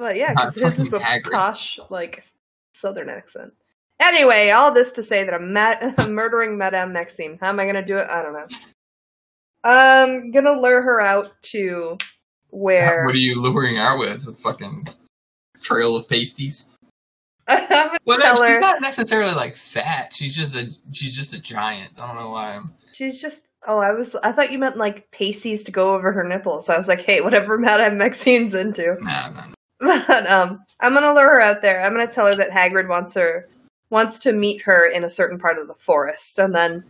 Well, 0.00 0.14
yeah, 0.14 0.32
because 0.32 0.54
his 0.54 0.78
is 0.80 0.92
a 0.94 0.98
Hagrid. 0.98 1.32
posh, 1.32 1.78
like, 1.90 2.24
southern 2.72 3.08
accent. 3.10 3.52
Anyway, 4.00 4.48
all 4.50 4.72
this 4.72 4.90
to 4.92 5.02
say 5.02 5.24
that 5.24 5.34
I'm, 5.34 5.52
ma- 5.52 5.76
I'm 5.98 6.14
murdering 6.14 6.56
Madame 6.56 6.92
Maxime. 6.92 7.38
How 7.40 7.50
am 7.50 7.60
I 7.60 7.66
gonna 7.66 7.84
do 7.84 7.98
it? 7.98 8.08
I 8.08 8.22
don't 8.22 8.32
know. 8.32 8.46
I'm 9.62 10.30
gonna 10.30 10.58
lure 10.58 10.82
her 10.82 11.00
out 11.02 11.30
to 11.42 11.98
where 12.48 13.04
What 13.04 13.14
are 13.14 13.18
you 13.18 13.40
luring 13.40 13.76
out 13.76 13.98
with? 13.98 14.26
A 14.26 14.32
fucking 14.32 14.88
trail 15.62 15.96
of 15.96 16.08
pasties? 16.08 16.78
I'm 17.46 17.68
gonna 17.68 17.98
Well, 18.06 18.18
no, 18.18 18.34
she's 18.34 18.54
her 18.54 18.60
not 18.60 18.80
necessarily 18.80 19.34
like 19.34 19.54
fat. 19.54 20.14
She's 20.14 20.34
just 20.34 20.54
a 20.54 20.70
she's 20.92 21.14
just 21.14 21.34
a 21.34 21.40
giant. 21.40 21.92
I 21.98 22.06
don't 22.06 22.16
know 22.16 22.30
why. 22.30 22.56
I'm, 22.56 22.72
she's 22.92 23.20
just. 23.20 23.42
Oh, 23.66 23.78
I 23.78 23.92
was. 23.92 24.16
I 24.22 24.32
thought 24.32 24.50
you 24.50 24.58
meant 24.58 24.78
like 24.78 25.10
pasties 25.10 25.62
to 25.64 25.72
go 25.72 25.94
over 25.94 26.10
her 26.12 26.24
nipples. 26.24 26.70
I 26.70 26.78
was 26.78 26.88
like, 26.88 27.02
hey, 27.02 27.20
whatever 27.20 27.58
Madame 27.58 27.98
Maxine's 27.98 28.54
into. 28.54 28.96
nah, 29.00 29.28
nah, 29.28 29.46
nah. 29.48 29.54
But 30.06 30.30
um, 30.30 30.62
I'm 30.80 30.92
gonna 30.92 31.14
lure 31.14 31.36
her 31.36 31.40
out 31.40 31.62
there. 31.62 31.80
I'm 31.80 31.92
gonna 31.92 32.06
tell 32.06 32.26
her 32.26 32.36
that 32.36 32.50
Hagrid 32.50 32.88
wants 32.88 33.14
her 33.14 33.48
wants 33.88 34.18
to 34.20 34.32
meet 34.32 34.62
her 34.62 34.86
in 34.86 35.04
a 35.04 35.10
certain 35.10 35.38
part 35.38 35.58
of 35.58 35.68
the 35.68 35.74
forest, 35.74 36.38
and 36.38 36.54
then 36.54 36.84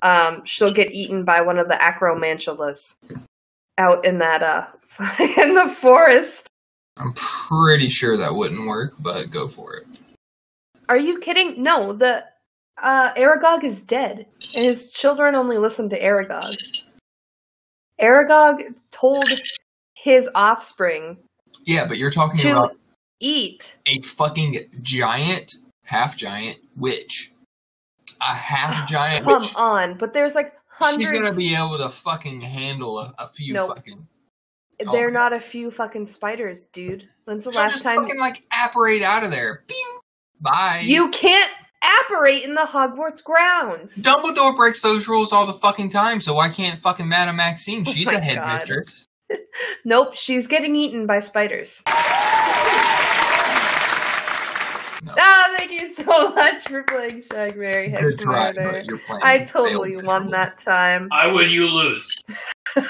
um, 0.00 0.42
she'll 0.44 0.72
get 0.72 0.92
eaten 0.92 1.24
by 1.24 1.42
one 1.42 1.58
of 1.58 1.68
the 1.68 1.74
acromantulas 1.74 2.96
out 3.76 4.06
in 4.06 4.18
that 4.18 4.42
uh 4.42 4.66
in 5.38 5.54
the 5.54 5.68
forest. 5.68 6.48
I'm 6.96 7.12
pretty 7.14 7.88
sure 7.88 8.16
that 8.16 8.34
wouldn't 8.34 8.66
work, 8.66 8.92
but 9.00 9.26
go 9.26 9.48
for 9.48 9.74
it. 9.74 9.98
Are 10.88 10.96
you 10.96 11.18
kidding? 11.18 11.62
No, 11.62 11.92
the 11.92 12.24
uh, 12.80 13.12
Aragog 13.14 13.64
is 13.64 13.82
dead, 13.82 14.26
and 14.54 14.64
his 14.64 14.92
children 14.92 15.34
only 15.34 15.58
listen 15.58 15.88
to 15.90 16.00
Aragog. 16.00 16.54
Aragog 18.00 18.76
told 18.90 19.28
his 19.94 20.28
offspring 20.34 21.18
Yeah, 21.64 21.86
but 21.86 21.96
you're 21.98 22.10
talking 22.10 22.36
to 22.38 22.50
about 22.50 22.76
eat. 23.20 23.76
a 23.86 24.00
fucking 24.02 24.66
giant 24.82 25.56
half 25.84 26.16
giant 26.16 26.58
witch. 26.76 27.30
A 28.20 28.34
half 28.34 28.88
giant 28.88 29.24
Come 29.24 29.42
witch. 29.42 29.54
on, 29.56 29.96
but 29.98 30.12
there's 30.14 30.34
like 30.34 30.52
hundreds. 30.68 31.10
She's 31.10 31.18
gonna 31.18 31.34
be 31.34 31.54
able 31.54 31.78
to 31.78 31.88
fucking 31.90 32.40
handle 32.40 32.98
a, 32.98 33.14
a 33.18 33.28
few 33.34 33.52
Nope. 33.54 33.76
fucking. 33.76 34.06
They're 34.92 35.08
Oh. 35.08 35.12
not 35.12 35.32
a 35.32 35.38
few 35.40 35.70
fucking 35.70 36.06
spiders, 36.06 36.64
dude. 36.64 37.08
When's 37.26 37.44
the 37.44 37.52
She'll 37.52 37.62
last 37.62 37.72
just 37.72 37.84
time 37.84 38.02
fucking 38.02 38.18
like 38.18 38.42
apparate 38.52 39.02
out 39.02 39.22
of 39.24 39.30
there. 39.30 39.60
Bing. 39.68 39.76
Bye. 40.40 40.80
you 40.84 41.08
can't 41.10 41.50
apparate 42.02 42.44
in 42.44 42.54
the 42.54 42.62
Hogwarts 42.62 43.22
grounds? 43.22 44.02
Dumbledore 44.02 44.54
breaks 44.56 44.82
those 44.82 45.06
rules 45.08 45.32
all 45.32 45.46
the 45.46 45.54
fucking 45.54 45.90
time, 45.90 46.20
so 46.20 46.34
why 46.34 46.48
can't 46.50 46.78
fucking 46.80 47.08
Madame 47.08 47.36
Maxine? 47.36 47.84
Oh 47.86 47.92
She's 47.92 48.06
my 48.08 48.14
a 48.14 48.16
God. 48.16 48.24
headmistress. 48.24 49.06
Nope, 49.84 50.14
she's 50.16 50.46
getting 50.46 50.74
eaten 50.76 51.06
by 51.06 51.20
spiders. 51.20 51.82
No. 55.02 55.12
Ah, 55.18 55.54
thank 55.58 55.70
you 55.72 55.88
so 55.92 56.30
much 56.34 56.66
for 56.66 56.82
playing 56.84 57.20
Shagberry 57.20 57.90
Good 57.94 58.00
Hex 58.02 58.16
try, 58.16 58.52
Murder. 58.52 58.70
but 58.72 58.84
your 58.86 58.98
plan 58.98 59.20
I 59.22 59.38
totally 59.40 59.96
won 59.96 60.30
that 60.30 60.56
time. 60.58 61.08
I 61.12 61.32
win, 61.32 61.50
you 61.50 61.66
lose. 61.68 62.22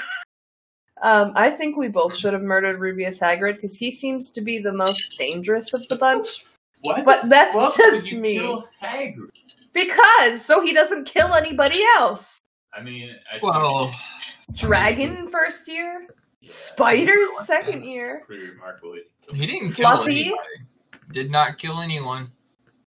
Um, 1.01 1.33
I 1.35 1.51
think 1.51 1.77
we 1.77 1.87
both 1.87 2.15
should 2.15 2.33
have 2.33 2.41
murdered 2.41 2.79
Rubeus 2.79 3.19
Hagrid 3.19 3.55
because 3.55 3.77
he 3.77 3.91
seems 3.91 4.31
to 4.31 4.41
be 4.41 4.57
the 4.57 4.71
most 4.73 5.17
dangerous 5.19 5.73
of 5.73 5.87
the 5.87 5.97
bunch. 5.97 6.43
What? 6.81 7.05
But 7.05 7.29
that's 7.29 7.53
fuck 7.53 7.75
just 7.77 8.03
would 8.03 8.11
you 8.11 8.19
me. 8.19 8.37
Kill 8.39 8.67
Hagrid? 8.81 9.29
Because 9.73 10.43
so 10.43 10.61
he 10.61 10.73
doesn't 10.73 11.05
kill 11.05 11.33
anybody 11.35 11.83
else. 11.97 12.39
I 12.73 12.81
mean, 12.81 13.13
I 13.31 13.37
Well, 13.41 13.93
Dragon 14.53 15.27
first 15.27 15.67
year, 15.67 16.07
Yeah, 16.45 16.51
spiders 16.51 17.45
second 17.45 17.81
that. 17.81 17.87
year. 17.87 18.23
Pretty 18.27 18.49
remarkably. 18.49 18.99
he 19.33 19.45
didn't 19.47 19.71
Fluffy? 19.71 20.05
kill 20.05 20.33
anybody. 20.33 20.37
Did 21.11 21.31
not 21.31 21.57
kill 21.57 21.81
anyone. 21.81 22.29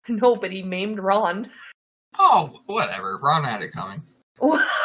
No, 0.08 0.36
but 0.36 0.52
he 0.52 0.62
maimed 0.62 1.00
Ron. 1.00 1.50
Oh, 2.20 2.50
whatever. 2.68 3.20
Ron 3.24 3.44
had 3.44 3.62
it 3.62 3.72
coming. 3.72 4.04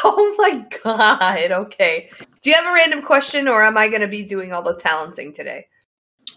Oh 0.02 0.34
my 0.38 0.64
god. 0.82 1.50
Okay. 1.50 2.08
Do 2.40 2.50
you 2.50 2.56
have 2.56 2.64
a 2.66 2.72
random 2.72 3.02
question, 3.02 3.48
or 3.48 3.62
am 3.64 3.76
I 3.76 3.88
going 3.88 4.00
to 4.00 4.08
be 4.08 4.22
doing 4.24 4.52
all 4.52 4.62
the 4.62 4.74
talenting 4.76 5.32
today? 5.34 5.66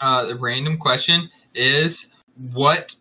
Uh, 0.01 0.25
the 0.25 0.37
random 0.37 0.77
question 0.77 1.29
is 1.53 2.09
what 2.53 2.91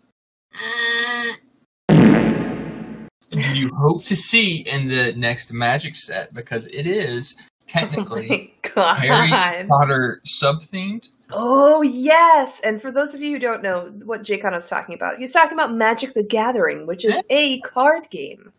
do 1.88 3.40
you 3.54 3.70
hope 3.74 4.04
to 4.04 4.14
see 4.14 4.58
in 4.68 4.86
the 4.88 5.12
next 5.16 5.52
Magic 5.52 5.96
set? 5.96 6.32
Because 6.34 6.66
it 6.66 6.86
is 6.86 7.36
technically 7.66 8.54
Oh 8.76 8.94
Harry. 8.94 9.66
Potter 9.68 10.20
sub 10.24 10.62
themed. 10.62 11.08
Oh 11.30 11.82
yes. 11.82 12.60
And 12.60 12.80
for 12.80 12.90
those 12.90 13.14
of 13.14 13.20
you 13.20 13.32
who 13.32 13.38
don't 13.38 13.62
know 13.62 13.92
what 14.04 14.22
Jaycon 14.22 14.52
was 14.52 14.68
talking 14.68 14.94
about, 14.94 15.18
he's 15.18 15.32
talking 15.32 15.52
about 15.52 15.74
Magic 15.74 16.14
the 16.14 16.22
Gathering, 16.22 16.86
which 16.86 17.04
is 17.04 17.22
a 17.30 17.60
card 17.60 18.08
game. 18.10 18.52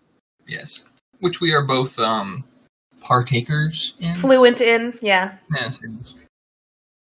Yes, 0.47 0.85
which 1.19 1.41
we 1.41 1.53
are 1.53 1.65
both 1.65 1.97
um 1.99 2.43
partakers 3.01 3.93
in. 3.99 4.15
Fluent 4.15 4.61
in, 4.61 4.97
yeah. 5.01 5.37
Yes, 5.53 5.79
is. 5.83 6.25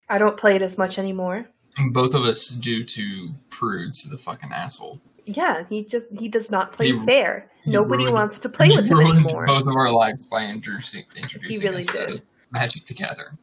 I 0.10 0.18
don't 0.18 0.38
play 0.38 0.56
it 0.56 0.62
as 0.62 0.78
much 0.78 1.00
anymore. 1.00 1.48
And 1.78 1.94
both 1.94 2.14
of 2.14 2.24
us 2.24 2.50
due 2.50 2.84
to 2.86 3.30
prudes, 3.50 4.08
the 4.10 4.18
fucking 4.18 4.52
asshole. 4.52 5.00
Yeah, 5.26 5.64
he 5.70 5.84
just 5.86 6.08
he 6.18 6.28
does 6.28 6.52
not 6.52 6.72
play 6.74 6.92
He- 6.92 7.06
fair. 7.06 7.50
he 7.64 7.72
Nobody 7.72 8.04
ruined- 8.04 8.16
wants 8.16 8.40
to 8.40 8.50
play 8.50 8.68
He 8.68 8.76
with 8.76 8.88
him 8.90 9.00
anymore. 9.00 9.46
Both 9.46 9.68
of 9.68 9.76
our 9.76 9.92
lives 9.92 10.26
by 10.26 10.46
introducing 10.46 11.04
introducing 11.16 11.62
really 11.62 11.84
us 11.84 11.88
to 11.94 12.06
did. 12.08 12.22
Magic 12.52 12.86
the 12.86 12.94
Gathering. 12.94 13.38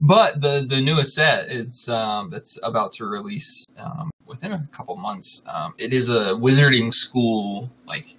But 0.00 0.40
the 0.40 0.66
the 0.68 0.80
newest 0.80 1.14
set, 1.14 1.48
it's 1.48 1.88
um 1.88 2.30
that's 2.30 2.58
about 2.62 2.92
to 2.94 3.06
release 3.06 3.64
um, 3.76 4.10
within 4.26 4.52
a 4.52 4.68
couple 4.72 4.96
months. 4.96 5.42
Um, 5.46 5.74
it 5.78 5.92
is 5.92 6.08
a 6.08 6.34
wizarding 6.34 6.92
school 6.94 7.70
like 7.86 8.16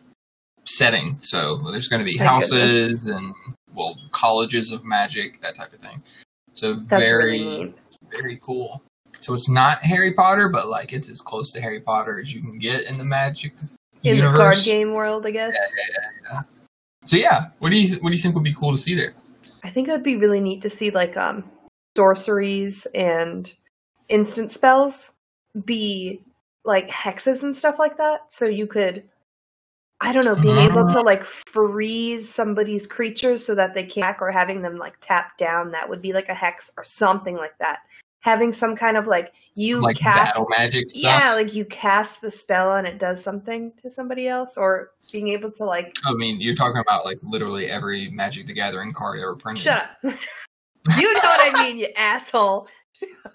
setting, 0.65 1.17
so 1.21 1.57
there's 1.71 1.87
going 1.87 2.01
to 2.01 2.05
be 2.05 2.17
My 2.19 2.25
houses 2.25 3.07
and 3.07 3.33
well 3.73 3.95
colleges 4.11 4.73
of 4.73 4.83
magic 4.83 5.39
that 5.41 5.55
type 5.55 5.71
of 5.73 5.79
thing. 5.79 6.03
So 6.53 6.75
That's 6.75 7.07
very 7.07 7.39
really 7.43 7.75
very 8.11 8.37
cool. 8.45 8.81
So 9.19 9.33
it's 9.33 9.49
not 9.49 9.79
Harry 9.79 10.13
Potter, 10.15 10.49
but 10.49 10.67
like 10.67 10.93
it's 10.93 11.09
as 11.09 11.21
close 11.21 11.51
to 11.51 11.61
Harry 11.61 11.81
Potter 11.81 12.19
as 12.19 12.33
you 12.33 12.41
can 12.41 12.57
get 12.57 12.83
in 12.83 12.97
the 12.97 13.05
magic 13.05 13.53
In 14.03 14.15
universe. 14.15 14.33
the 14.33 14.37
card 14.37 14.55
game 14.63 14.93
world, 14.93 15.25
I 15.25 15.31
guess. 15.31 15.55
Yeah, 15.55 15.83
yeah, 15.89 16.31
yeah, 16.33 16.41
So 17.05 17.17
yeah, 17.17 17.39
what 17.59 17.69
do 17.69 17.75
you 17.75 17.97
what 18.01 18.09
do 18.09 18.15
you 18.15 18.21
think 18.21 18.35
would 18.35 18.43
be 18.43 18.53
cool 18.53 18.71
to 18.71 18.77
see 18.77 18.95
there? 18.95 19.13
I 19.63 19.69
think 19.69 19.87
it 19.87 19.91
would 19.91 20.03
be 20.03 20.17
really 20.17 20.41
neat 20.41 20.61
to 20.61 20.69
see 20.69 20.89
like 20.91 21.17
um 21.17 21.43
sorceries 21.95 22.87
and 22.95 23.53
instant 24.09 24.51
spells 24.51 25.11
be 25.65 26.23
like 26.63 26.89
hexes 26.89 27.43
and 27.43 27.55
stuff 27.55 27.79
like 27.79 27.97
that. 27.97 28.31
So 28.31 28.45
you 28.45 28.65
could 28.67 29.03
I 30.03 30.13
don't 30.13 30.25
know, 30.25 30.35
being 30.35 30.57
able 30.57 30.87
to 30.87 31.01
like 31.01 31.23
freeze 31.23 32.27
somebody's 32.27 32.87
creatures 32.87 33.45
so 33.45 33.53
that 33.53 33.75
they 33.75 33.83
can't 33.83 34.03
attack 34.03 34.19
or 34.19 34.31
having 34.31 34.63
them 34.63 34.75
like 34.75 34.95
tap 34.99 35.37
down, 35.37 35.69
that 35.71 35.87
would 35.87 36.01
be 36.01 36.11
like 36.11 36.27
a 36.27 36.33
hex 36.33 36.71
or 36.75 36.83
something 36.83 37.35
like 37.35 37.55
that. 37.59 37.81
Having 38.21 38.53
some 38.53 38.75
kind 38.75 38.97
of 38.97 39.07
like 39.07 39.33
you 39.55 39.81
like 39.81 39.97
cast 39.97 40.37
magic 40.49 40.89
stuff. 40.89 41.01
Yeah, 41.01 41.33
like 41.33 41.53
you 41.53 41.65
cast 41.65 42.21
the 42.21 42.31
spell 42.31 42.75
and 42.75 42.87
it 42.87 42.99
does 42.99 43.23
something 43.23 43.73
to 43.81 43.89
somebody 43.89 44.27
else, 44.27 44.57
or 44.57 44.91
being 45.11 45.29
able 45.29 45.51
to 45.51 45.65
like 45.65 45.95
I 46.05 46.13
mean, 46.13 46.39
you're 46.39 46.55
talking 46.55 46.79
about 46.79 47.03
like 47.03 47.17
literally 47.21 47.65
every 47.67 48.09
Magic 48.11 48.47
the 48.47 48.53
Gathering 48.53 48.93
card 48.93 49.19
ever 49.19 49.35
printed. 49.35 49.63
shut 49.63 49.77
up. 49.77 49.97
you 50.03 51.13
know 51.13 51.19
what 51.19 51.55
I 51.55 51.63
mean, 51.63 51.77
you 51.77 51.87
asshole. 51.97 52.67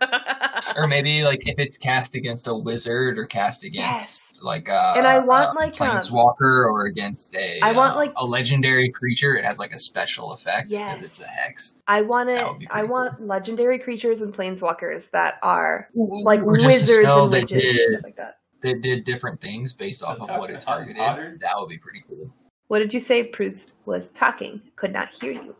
Or 0.76 0.86
maybe 0.86 1.22
like 1.22 1.48
if 1.48 1.58
it's 1.58 1.78
cast 1.78 2.14
against 2.16 2.48
a 2.48 2.54
wizard 2.54 3.16
or 3.16 3.24
cast 3.24 3.64
against 3.64 3.78
Yes. 3.78 4.34
like 4.42 4.68
uh 4.68 4.92
And 4.94 5.06
I 5.06 5.18
want, 5.20 5.56
a 5.56 5.58
like, 5.58 5.80
um, 5.80 5.88
planeswalker 5.96 6.66
or 6.70 6.84
against 6.86 7.34
a 7.34 7.60
I 7.62 7.72
want, 7.72 7.94
uh, 7.94 7.96
like- 7.96 8.12
a 8.16 8.24
legendary 8.26 8.90
creature, 8.90 9.36
it 9.36 9.44
has 9.44 9.58
like 9.58 9.70
a 9.72 9.78
special 9.78 10.32
effect 10.32 10.68
because 10.68 10.70
Yes. 10.70 11.04
it's 11.04 11.22
a 11.22 11.26
hex. 11.28 11.74
I 11.86 12.02
want 12.02 12.28
it. 12.28 12.42
I 12.42 12.80
pretty 12.80 12.88
want 12.92 13.26
legendary 13.26 13.78
creatures 13.78 14.20
and 14.20 14.34
planeswalkers 14.34 15.10
that 15.12 15.38
are 15.42 15.88
like 15.94 16.40
Or 16.42 16.52
wizards 16.52 17.08
and 17.08 17.32
that 17.32 17.50
witches 17.50 17.74
and 17.74 17.92
stuff 17.92 18.04
like 18.04 18.16
that. 18.16 18.36
That 18.62 18.82
did 18.82 19.04
different 19.04 19.40
things 19.40 19.72
based 19.72 20.00
So 20.00 20.06
off 20.08 20.18
of 20.28 20.28
what 20.38 20.50
it 20.50 20.60
targeted. 20.60 20.96
Potter? 20.96 21.38
That 21.40 21.52
would 21.58 21.68
be 21.70 21.78
pretty 21.78 22.00
cool. 22.06 22.30
What 22.68 22.80
did 22.80 22.92
you 22.92 23.00
say? 23.00 23.24
Prudes 23.24 23.72
was 23.86 24.10
talking. 24.10 24.60
Could 24.74 24.92
not 24.92 25.14
hear 25.14 25.32
you. 25.32 25.54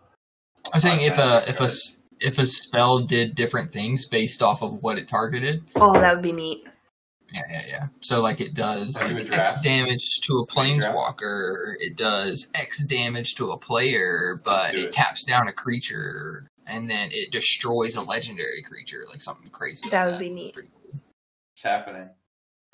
I'm 0.74 0.80
saying 0.80 1.00
if 1.00 1.16
a 1.16 1.48
if 1.48 1.60
a 1.60 1.64
s- 1.64 1.95
if 2.20 2.38
a 2.38 2.46
spell 2.46 2.98
did 3.00 3.34
different 3.34 3.72
things 3.72 4.06
based 4.06 4.42
off 4.42 4.62
of 4.62 4.82
what 4.82 4.98
it 4.98 5.08
targeted, 5.08 5.62
Oh, 5.76 5.92
that 5.94 6.14
would 6.14 6.22
be 6.22 6.32
neat. 6.32 6.64
Yeah, 7.32 7.42
yeah, 7.50 7.62
yeah. 7.68 7.86
So 8.00 8.20
like 8.22 8.40
it 8.40 8.54
does 8.54 8.96
Are 9.00 9.08
like 9.08 9.16
a 9.16 9.20
X 9.26 9.28
draft? 9.28 9.64
damage 9.64 10.20
to 10.22 10.32
a 10.34 10.36
Are 10.36 10.38
you 10.66 10.76
a 10.76 10.78
draft? 10.78 10.94
planeswalker. 10.96 11.74
It 11.80 11.96
does 11.96 12.48
X 12.54 12.84
damage 12.84 13.34
to 13.34 13.50
a 13.50 13.58
player, 13.58 14.40
but 14.44 14.74
it 14.74 14.78
it. 14.86 14.92
taps 14.92 15.24
down 15.24 15.48
a 15.48 15.52
creature 15.52 16.46
and 16.66 16.88
then 16.88 17.08
it 17.10 17.32
destroys 17.32 17.96
a 17.96 18.02
legendary 18.02 18.62
creature, 18.68 19.02
like 19.10 19.20
something 19.20 19.50
crazy. 19.50 19.88
That 19.90 20.04
like 20.04 20.12
would 20.12 20.20
be 20.20 20.30
neat. 20.30 20.54
Cool. 20.54 21.00
It's 21.54 21.62
happening. 21.62 22.08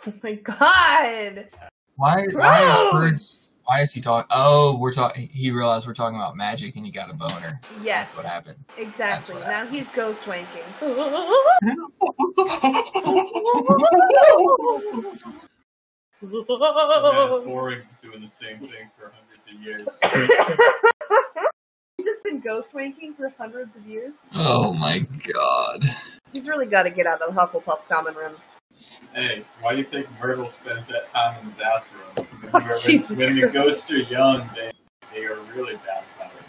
Oh 0.07 0.13
my 0.23 0.35
god. 0.35 1.49
Why? 1.97 2.25
Why 2.33 2.71
is 2.87 2.93
Birds? 2.93 3.52
Why 3.65 3.81
is 3.81 3.93
he 3.93 4.01
talking? 4.01 4.27
Oh, 4.31 4.77
we're 4.79 4.93
talking. 4.93 5.29
He 5.29 5.51
realized 5.51 5.87
we're 5.87 5.95
talking 5.95 6.17
about 6.19 6.37
magic, 6.37 6.77
and 6.77 6.85
he 6.85 6.91
got 6.91 7.11
a 7.11 7.15
boner. 7.15 7.61
Yes. 7.83 8.15
That's 8.15 8.17
what 8.17 8.27
happened. 8.27 8.65
Exactly. 8.77 9.37
what 9.37 9.47
Now 9.47 9.67
he's 9.67 9.91
ghost 9.91 10.25
wanking. 10.25 10.47
It's 16.25 17.45
boring 17.47 17.83
doing 18.03 18.21
the 18.21 18.29
same 18.29 18.59
thing 18.61 18.91
for 18.97 19.13
hundreds 19.13 19.45
of 19.49 19.61
years. 19.63 19.89
He's 21.97 22.07
just 22.07 22.25
been 22.25 22.41
ghost 22.41 22.73
wanking 22.73 23.17
for 23.17 23.29
hundreds 23.39 23.77
of 23.77 23.87
years. 23.87 24.17
oh 24.35 24.73
my 24.73 25.01
god. 25.01 25.85
He's 26.33 26.49
really 26.49 26.67
got 26.67 26.85
to 26.85 26.91
get 26.91 27.07
out 27.07 27.21
of 27.23 27.35
the 27.35 27.41
Hufflepuff 27.41 27.87
common 27.89 28.15
room. 28.15 28.35
Hey, 29.15 29.45
why 29.61 29.73
do 29.73 29.79
you 29.79 29.85
think 29.85 30.07
Myrtle 30.21 30.49
spends 30.49 30.87
that 30.89 31.13
time 31.13 31.41
in 31.43 31.49
the 31.51 31.55
bathroom? 31.57 32.27
Oh, 32.55 32.61
When, 32.61 32.71
Jesus 32.83 33.17
when 33.17 33.37
the 33.41 33.47
ghosts 33.49 33.91
are 33.91 33.97
young, 33.97 34.49
they, 34.55 34.71
they 35.15 35.25
are 35.25 35.41
really 35.55 35.77
bad 35.77 36.05
about 36.17 36.33
it. 36.35 36.43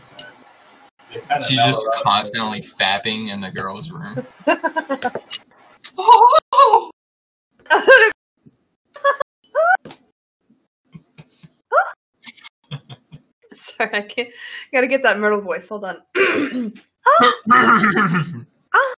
They 1.14 1.20
kinda 1.22 1.46
She's 1.48 1.64
just 1.64 1.88
out. 1.96 2.04
constantly 2.04 2.62
fapping 2.62 3.32
in 3.32 3.40
the 3.40 3.52
girl's 3.52 3.90
room. 3.92 4.26
oh! 5.98 6.92
Sorry, 13.54 13.90
I 13.94 14.02
can't. 14.02 14.30
I 14.30 14.32
Gotta 14.74 14.88
get 14.88 15.04
that 15.04 15.20
Myrtle 15.20 15.42
voice. 15.42 15.70
Hold 15.70 15.86
on. 15.86 15.98
Ah. 17.06 17.34
Ah. 18.74 18.94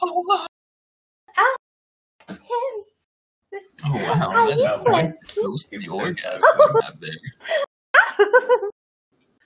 Oh 0.00 0.46
wow, 3.84 4.32
Oh, 4.34 4.50
that's 4.50 5.32
close 5.34 5.64
to 5.66 5.78
the 5.78 5.88
orgasm 5.88 6.48
we 6.58 6.80
have 6.82 7.00
there. 7.00 8.70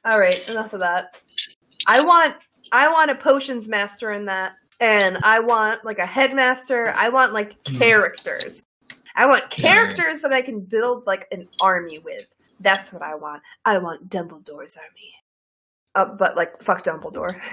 All 0.05 0.19
right, 0.19 0.49
enough 0.49 0.73
of 0.73 0.81
that. 0.81 1.15
I 1.87 2.05
want 2.05 2.35
I 2.73 2.91
want 2.91 3.11
a 3.11 3.15
potions 3.15 3.69
master 3.69 4.13
in 4.13 4.25
that, 4.27 4.53
and 4.81 5.19
I 5.23 5.41
want 5.41 5.85
like 5.85 5.99
a 5.99 6.07
headmaster. 6.07 6.93
I 6.97 7.09
want 7.11 7.33
like 7.33 7.57
Hmm. 7.69 7.77
characters. 7.77 8.63
I 9.15 9.27
want 9.27 9.45
Yeah, 9.59 9.67
yeah. 9.69 9.75
characters 9.75 10.21
that 10.23 10.33
I 10.33 10.43
can 10.43 10.61
build 10.61 11.07
like 11.07 11.29
an 11.31 11.49
army 11.61 11.99
with. 11.99 12.35
That's 12.61 12.93
what 12.93 13.03
I 13.03 13.15
want. 13.15 13.43
I 13.65 13.79
want 13.79 14.09
Dumbledore's 14.09 14.77
army. 14.77 15.15
Uh, 15.95 16.07
but 16.17 16.37
like 16.37 16.63
fuck 16.63 16.83
Dumbledore. 16.85 17.31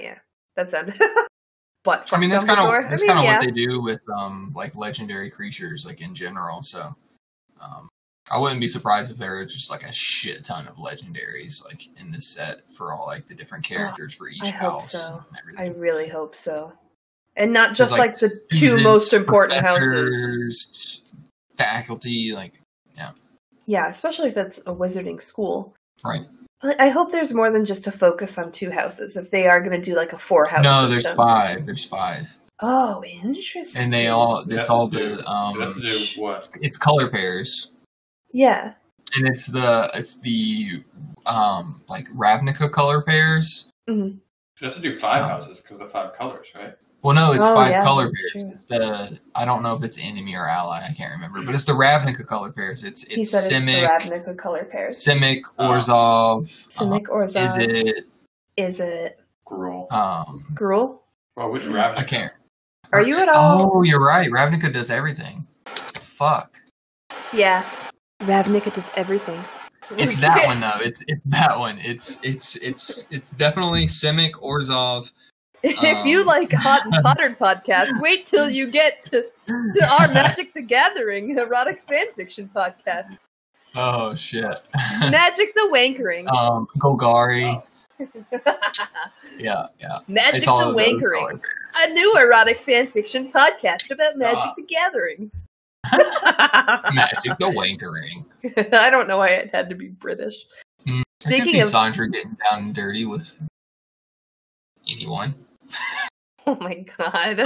yeah, 0.00 0.18
that 0.56 0.70
sounded. 0.70 0.98
but 1.82 2.08
I 2.12 2.18
mean, 2.18 2.30
that's 2.30 2.44
kind 2.44 2.60
of 2.60 2.90
that's 2.90 3.02
I 3.02 3.06
mean, 3.06 3.14
kind 3.14 3.18
of 3.18 3.24
yeah. 3.24 3.38
what 3.38 3.44
they 3.46 3.50
do 3.52 3.80
with 3.80 4.00
um 4.08 4.52
like 4.54 4.74
legendary 4.74 5.30
creatures, 5.30 5.86
like 5.86 6.00
in 6.00 6.14
general. 6.14 6.62
So, 6.62 6.80
um, 7.60 7.88
I 8.30 8.38
wouldn't 8.38 8.60
be 8.60 8.68
surprised 8.68 9.10
if 9.10 9.18
there 9.18 9.32
were 9.32 9.46
just 9.46 9.70
like 9.70 9.82
a 9.82 9.92
shit 9.92 10.44
ton 10.44 10.68
of 10.68 10.76
legendaries 10.76 11.64
like 11.64 11.82
in 11.98 12.12
this 12.12 12.28
set 12.28 12.58
for 12.76 12.92
all 12.92 13.06
like 13.06 13.26
the 13.26 13.34
different 13.34 13.64
characters 13.64 14.14
for 14.14 14.28
each 14.28 14.42
I 14.42 14.50
hope 14.50 14.72
house. 14.72 14.92
so. 14.92 15.24
I 15.58 15.68
really 15.68 16.08
hope 16.08 16.36
so. 16.36 16.72
And 17.36 17.52
not 17.52 17.74
just 17.74 17.96
There's, 17.96 17.98
like, 17.98 18.18
the 18.18 18.40
two 18.52 18.78
most 18.82 19.12
important 19.14 19.64
houses. 19.64 21.00
faculty, 21.56 22.32
like 22.34 22.60
yeah, 22.94 23.12
Yeah, 23.66 23.88
especially 23.88 24.28
if 24.28 24.36
it's 24.36 24.58
a 24.58 24.74
wizarding 24.74 25.22
school. 25.22 25.74
right. 26.04 26.22
But 26.62 26.80
I 26.80 26.88
hope 26.90 27.10
there's 27.10 27.32
more 27.32 27.50
than 27.50 27.64
just 27.64 27.86
a 27.86 27.92
focus 27.92 28.36
on 28.38 28.52
two 28.52 28.70
houses. 28.70 29.16
If 29.16 29.30
they 29.30 29.46
are 29.46 29.60
going 29.60 29.80
to 29.80 29.90
do 29.90 29.96
like 29.96 30.12
a 30.12 30.18
four 30.18 30.46
house. 30.46 30.62
no, 30.64 30.86
there's 30.88 31.04
system. 31.04 31.16
five. 31.16 31.64
There's 31.66 31.84
five, 31.84 32.24
Oh, 32.62 33.02
interesting. 33.04 33.82
and 33.84 33.92
they 33.92 34.08
all 34.08 34.44
You 34.46 34.58
it's 34.58 34.68
all 34.68 34.88
do- 34.88 34.98
the 34.98 35.04
You 35.04 35.10
have 35.60 35.74
to 35.74 35.80
um 35.80 35.80
do 35.82 36.20
what? 36.22 36.48
it's 36.60 36.76
color 36.76 37.10
pairs. 37.10 37.70
Yeah. 38.32 38.74
and 39.16 39.26
it's 39.26 39.46
the 39.46 39.90
it's 39.94 40.16
the 40.20 40.84
um 41.26 41.82
like 41.88 42.04
Ravnica 42.14 42.70
color 42.70 43.02
pairs. 43.02 43.66
Mhm. 43.88 44.18
You 44.60 44.66
have 44.66 44.74
to 44.74 44.80
do 44.80 44.98
five 44.98 45.24
Oh. 45.24 45.28
houses 45.28 45.60
because 45.60 45.80
of 45.80 45.90
five 45.90 46.14
colors, 46.16 46.46
right? 46.54 46.76
Well, 47.02 47.14
no, 47.14 47.32
it's 47.32 47.46
Oh, 47.46 47.54
five 47.54 47.70
yeah, 47.70 47.80
color 47.80 48.06
pairs. 48.06 48.32
true. 48.32 48.50
It's 48.52 48.64
the 48.66 49.18
I 49.34 49.44
don't 49.46 49.62
know 49.62 49.72
if 49.74 49.82
it's 49.82 49.98
enemy 49.98 50.34
or 50.34 50.46
ally. 50.46 50.86
I 50.88 50.92
can't 50.94 51.10
remember, 51.12 51.42
but 51.42 51.54
it's 51.54 51.64
the 51.64 51.72
Ravnica 51.72 52.26
color 52.26 52.52
pairs. 52.52 52.84
It's 52.84 53.04
He 53.04 53.22
it's 53.22 53.30
said 53.30 53.50
Simic, 53.50 53.88
it's 53.96 54.08
the 54.08 54.14
Ravnica 54.16 54.36
color 54.38 54.64
pairs. 54.64 54.96
Simic, 54.98 55.42
Oh. 55.58 55.68
Orzhov. 55.70 56.48
Simic 56.68 57.08
or 57.08 57.22
uh, 57.22 57.24
is 57.24 57.56
it 57.56 58.04
Is 58.56 58.80
it 58.80 59.18
Gruul. 59.46 59.90
um? 59.92 60.44
Gruul? 60.54 60.98
Well, 61.36 61.50
which 61.50 61.62
Ravnica? 61.62 61.96
I 61.98 62.04
can't. 62.04 62.32
Are 62.92 63.02
you 63.02 63.16
at 63.16 63.28
all? 63.28 63.70
Oh, 63.76 63.82
you're 63.82 64.04
right. 64.04 64.28
Ravnica 64.30 64.72
does 64.72 64.90
everything. 64.90 65.46
Fuck. 66.02 66.60
Yeah. 67.32 67.64
Ravnica 68.22 68.74
does 68.74 68.90
everything. 68.96 69.42
It's 69.96 70.16
that 70.20 70.46
one 70.46 70.60
though. 70.60 70.78
It's 70.80 71.02
it's 71.06 71.22
that 71.26 71.58
one. 71.58 71.78
It's 71.78 72.18
it's 72.22 72.56
it's 72.56 73.08
it's 73.10 73.26
definitely 73.38 73.86
Simic, 73.86 74.32
Orzhov. 74.32 75.10
if 75.62 76.06
you 76.06 76.20
Um. 76.20 76.26
like 76.26 76.52
Hot 76.52 76.84
and 76.90 76.94
Pottered 77.04 77.38
podcast, 77.38 78.00
wait 78.00 78.26
till 78.26 78.48
you 78.48 78.66
get 78.70 79.02
to, 79.04 79.24
to 79.46 79.86
our 79.88 80.08
Magic 80.12 80.54
the 80.54 80.62
Gathering 80.62 81.36
erotic 81.38 81.86
fanfiction 81.86 82.48
podcast. 82.50 83.18
Oh 83.74 84.14
shit. 84.14 84.60
Magic 84.98 85.54
the 85.54 85.68
Wankering. 85.72 86.26
um, 86.34 86.66
Golgari. 86.78 87.62
Yeah, 89.38 89.66
yeah. 89.78 89.98
Magic 90.08 90.40
the 90.42 90.74
Wankering. 90.76 91.40
A 91.76 91.90
new 91.92 92.16
erotic 92.16 92.60
fanfiction 92.60 93.30
podcast 93.30 93.90
about 93.90 94.16
Magic 94.16 94.40
Stop. 94.40 94.56
the 94.56 94.62
Gathering. 94.62 95.30
Magic 96.94 97.38
the 97.38 97.46
Wankering. 97.54 98.74
I 98.74 98.90
don't 98.90 99.06
know 99.06 99.18
why 99.18 99.28
it 99.28 99.54
had 99.54 99.68
to 99.70 99.74
be 99.76 99.88
British. 99.88 100.46
I 100.86 100.90
can 100.90 101.04
Speaking 101.20 101.44
see 101.46 101.60
of- 101.60 101.70
Chandra 101.70 102.10
getting 102.10 102.36
down 102.50 102.64
and 102.64 102.74
dirty 102.74 103.04
with 103.04 103.38
anyone. 104.88 105.34
Oh 106.46 106.56
my 106.58 106.84
god. 106.98 107.38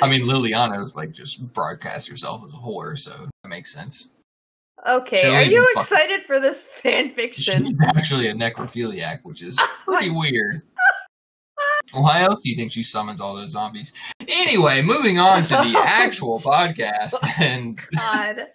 I 0.00 0.08
mean, 0.08 0.22
Liliana's 0.22 0.96
like 0.96 1.12
just 1.12 1.42
broadcast 1.52 2.08
herself 2.08 2.42
as 2.44 2.54
a 2.54 2.56
whore, 2.56 2.98
so 2.98 3.10
that 3.10 3.48
makes 3.48 3.72
sense. 3.72 4.12
okay, 4.86 5.20
She'll 5.20 5.34
are 5.34 5.42
you 5.42 5.68
excited 5.76 6.24
for 6.24 6.40
this 6.40 6.66
fanfiction? 6.82 7.66
She's 7.66 7.78
actually 7.94 8.28
a 8.28 8.34
necrophiliac, 8.34 9.18
which 9.22 9.42
is 9.42 9.60
pretty 9.84 10.10
weird. 10.10 10.62
Why 11.92 12.22
else 12.22 12.40
do 12.42 12.50
you 12.50 12.56
think 12.56 12.72
she 12.72 12.82
summons 12.82 13.20
all 13.20 13.36
those 13.36 13.50
zombies? 13.50 13.92
Anyway, 14.26 14.80
moving 14.82 15.18
on 15.18 15.42
to 15.44 15.50
the 15.50 15.74
oh 15.76 15.84
actual 15.84 16.38
podcast, 16.38 17.14
oh 17.22 17.28
and 17.38 17.78
God. 17.94 18.46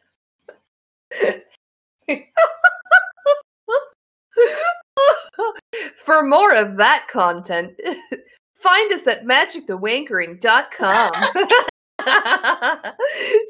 For 5.96 6.24
more 6.24 6.54
of 6.54 6.78
that 6.78 7.08
content, 7.10 7.74
find 8.56 8.94
us 8.94 9.08
at 9.08 9.26
magicthewankering.com. 9.26 11.12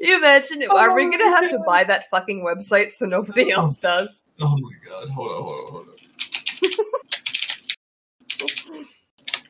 you 0.00 0.16
imagine, 0.16 0.64
are 0.70 0.94
we 0.94 1.04
going 1.04 1.18
to 1.18 1.30
have 1.30 1.50
to 1.50 1.58
buy 1.66 1.84
that 1.84 2.08
fucking 2.10 2.44
website 2.44 2.92
so 2.92 3.06
nobody 3.06 3.50
else 3.50 3.74
does? 3.76 4.22
oh 4.40 4.56
my 4.56 4.70
god, 4.88 5.08
hold 5.10 5.30
on, 5.30 5.42
hold 5.42 5.56
on, 5.56 5.70
hold 5.70 5.88
on. 5.88 5.94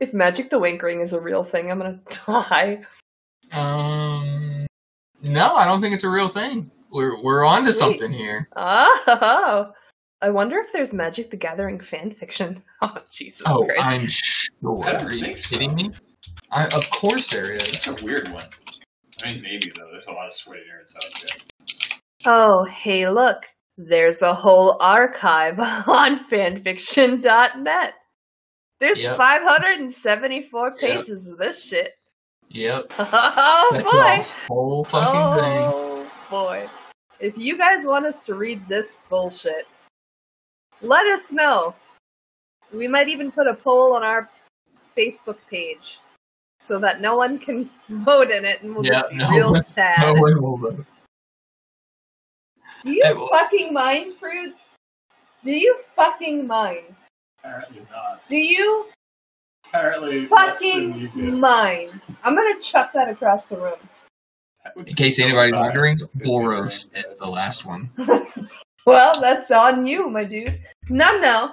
If 0.01 0.13
Magic 0.13 0.51
the 0.51 0.59
Wankering 0.59 1.01
is 1.01 1.13
a 1.13 1.21
real 1.21 1.45
thing, 1.45 1.71
I'm 1.71 1.79
going 1.79 2.01
to 2.09 2.21
die. 2.27 2.83
Um, 3.53 4.67
no, 5.23 5.55
I 5.55 5.65
don't 5.67 5.81
think 5.81 5.95
it's 5.95 6.05
a 6.05 6.11
real 6.11 6.29
thing. 6.29 6.71
We're 6.91 7.21
we're 7.23 7.45
on 7.45 7.63
to 7.65 7.73
Sweet. 7.73 7.79
something 7.79 8.13
here. 8.13 8.49
Oh, 8.57 9.73
I 10.25 10.31
wonder 10.31 10.59
if 10.59 10.73
there's 10.73 10.95
Magic 10.95 11.31
the 11.31 11.37
Gathering 11.37 11.81
fan 11.81 12.11
fiction. 12.11 12.63
Oh, 12.83 12.97
Jesus 13.13 13.43
Oh, 13.47 13.67
Christ. 13.67 13.81
I'm 13.83 14.07
sure. 14.09 14.85
Are 14.85 15.13
you 15.13 15.25
think 15.25 15.39
so. 15.39 15.49
kidding 15.51 15.75
me? 15.75 15.91
I, 16.51 16.65
of 16.69 16.89
course 16.91 17.29
there 17.31 17.53
is. 17.53 17.63
It's 17.69 17.87
a 17.87 18.03
weird 18.05 18.29
one. 18.33 18.47
I 19.23 19.33
mean, 19.35 19.43
maybe 19.43 19.71
though. 19.77 19.89
There's 19.93 20.07
a 20.07 20.13
lot 20.13 20.29
of 20.29 20.35
sweaty 20.35 20.63
nerds 20.63 20.97
out 20.97 21.21
there. 21.21 21.87
Oh, 22.25 22.65
hey, 22.65 23.07
look. 23.11 23.45
There's 23.77 24.23
a 24.23 24.33
whole 24.35 24.79
archive 24.81 25.59
on 25.87 26.25
fanfiction.net. 26.27 27.95
There's 28.81 29.03
Yep. 29.03 29.17
574 29.19 30.69
Yep. 30.71 30.79
pages 30.81 31.29
of 31.29 31.37
this 31.39 31.63
shit. 31.67 31.93
Yep. 32.49 32.85
Oh, 32.99 33.71
That's 33.73 33.85
boy. 33.85 34.33
whole 34.49 34.85
fucking 34.85 35.43
thing. 35.43 35.71
Oh, 35.71 36.07
boy. 36.31 36.67
If 37.21 37.37
you 37.39 37.57
guys 37.59 37.85
want 37.87 38.07
us 38.07 38.25
to 38.27 38.35
read 38.35 38.67
this 38.69 39.01
bullshit, 39.11 39.67
let 40.85 41.07
us 41.07 41.33
know. 41.33 41.75
We 42.73 42.89
might 42.89 43.09
even 43.09 43.31
put 43.31 43.47
a 43.47 43.55
poll 43.55 43.95
on 43.95 44.03
our 44.03 44.29
Facebook 44.97 45.37
page 45.51 45.99
so 46.61 46.79
that 46.79 47.01
no 47.01 47.17
one 47.17 47.39
can 47.39 47.71
vote 47.89 48.31
in 48.31 48.45
it 48.45 48.63
and 48.63 48.75
we'll 48.75 48.85
Yeah, 48.85 48.93
just 49.01 49.11
be 49.11 49.17
no 49.17 49.29
real 49.31 49.53
one- 49.53 49.63
sad. 49.63 50.01
No 50.15 50.21
one 50.21 50.43
will 50.43 50.57
vote. 50.57 50.87
Do 52.83 52.91
you 52.93 53.03
Hey, 53.05 53.15
well- 53.15 53.29
fucking 53.29 53.73
mind, 53.73 54.13
Fruits? 54.15 54.71
Do 55.43 55.53
you 55.53 55.79
fucking 55.95 56.47
mind? 56.47 56.95
Apparently 57.39 57.87
not. 57.91 58.27
Do 58.29 58.37
you 58.37 58.87
Apparently, 59.69 60.27
less 60.29 60.59
than 60.61 60.99
you 60.99 61.09
fucking 61.09 61.25
do. 61.31 61.37
mind? 61.37 62.01
I'm 62.23 62.35
gonna 62.35 62.59
chuck 62.61 62.93
that 62.95 63.09
across 63.09 63.47
the 63.47 63.57
room. 63.57 63.79
In 64.87 64.95
case 64.95 65.19
anybody's 65.19 65.53
wondering, 65.55 65.99
Boros 66.19 66.89
is 66.95 67.19
the 67.19 67.27
last 67.29 67.67
one. 67.67 67.91
Well, 68.87 69.21
that's 69.21 69.51
on 69.51 69.87
you, 69.87 70.11
my 70.11 70.25
dude. 70.25 70.61
No, 70.89 71.19
no. 71.19 71.53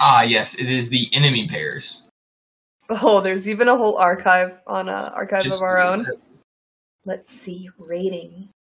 Ah, 0.00 0.22
yes, 0.22 0.54
it 0.54 0.70
is 0.70 0.88
the 0.88 1.08
enemy 1.12 1.48
pairs. 1.48 2.04
Oh, 2.88 3.20
there's 3.20 3.48
even 3.48 3.68
a 3.68 3.76
whole 3.76 3.96
archive 3.96 4.60
on 4.66 4.88
uh, 4.88 5.12
archive 5.14 5.44
Just 5.44 5.58
of 5.58 5.62
our 5.62 5.80
own. 5.80 6.06
Let's 7.04 7.32
see 7.32 7.68
rating. 7.78 8.48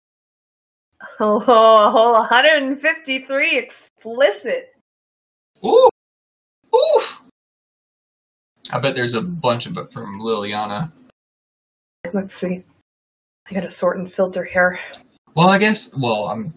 Oh, 1.19 1.37
a 1.37 1.89
whole 1.89 2.13
153 2.13 3.57
explicit. 3.57 4.71
Ooh, 5.65 5.89
ooh. 6.75 7.01
I 8.69 8.77
bet 8.79 8.93
there's 8.93 9.15
a 9.15 9.21
bunch 9.21 9.65
of 9.65 9.77
it 9.77 9.91
from 9.91 10.19
Liliana. 10.19 10.91
Let's 12.13 12.35
see. 12.35 12.63
I 13.49 13.53
gotta 13.53 13.71
sort 13.71 13.97
and 13.97 14.13
filter 14.13 14.43
here. 14.43 14.79
Well, 15.33 15.49
I 15.49 15.57
guess. 15.57 15.91
Well, 15.97 16.25
I'm 16.25 16.53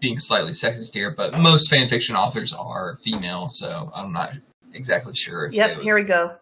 being 0.00 0.18
slightly 0.18 0.52
sexist 0.52 0.94
here, 0.94 1.14
but 1.16 1.38
most 1.38 1.70
fan 1.70 1.88
fiction 1.88 2.16
authors 2.16 2.52
are 2.52 2.98
female, 3.02 3.50
so 3.50 3.90
I'm 3.94 4.12
not 4.12 4.30
exactly 4.74 5.14
sure 5.14 5.46
if 5.46 5.54
Yep, 5.54 5.78
here 5.78 5.94
we 5.94 6.02
go. 6.02 6.36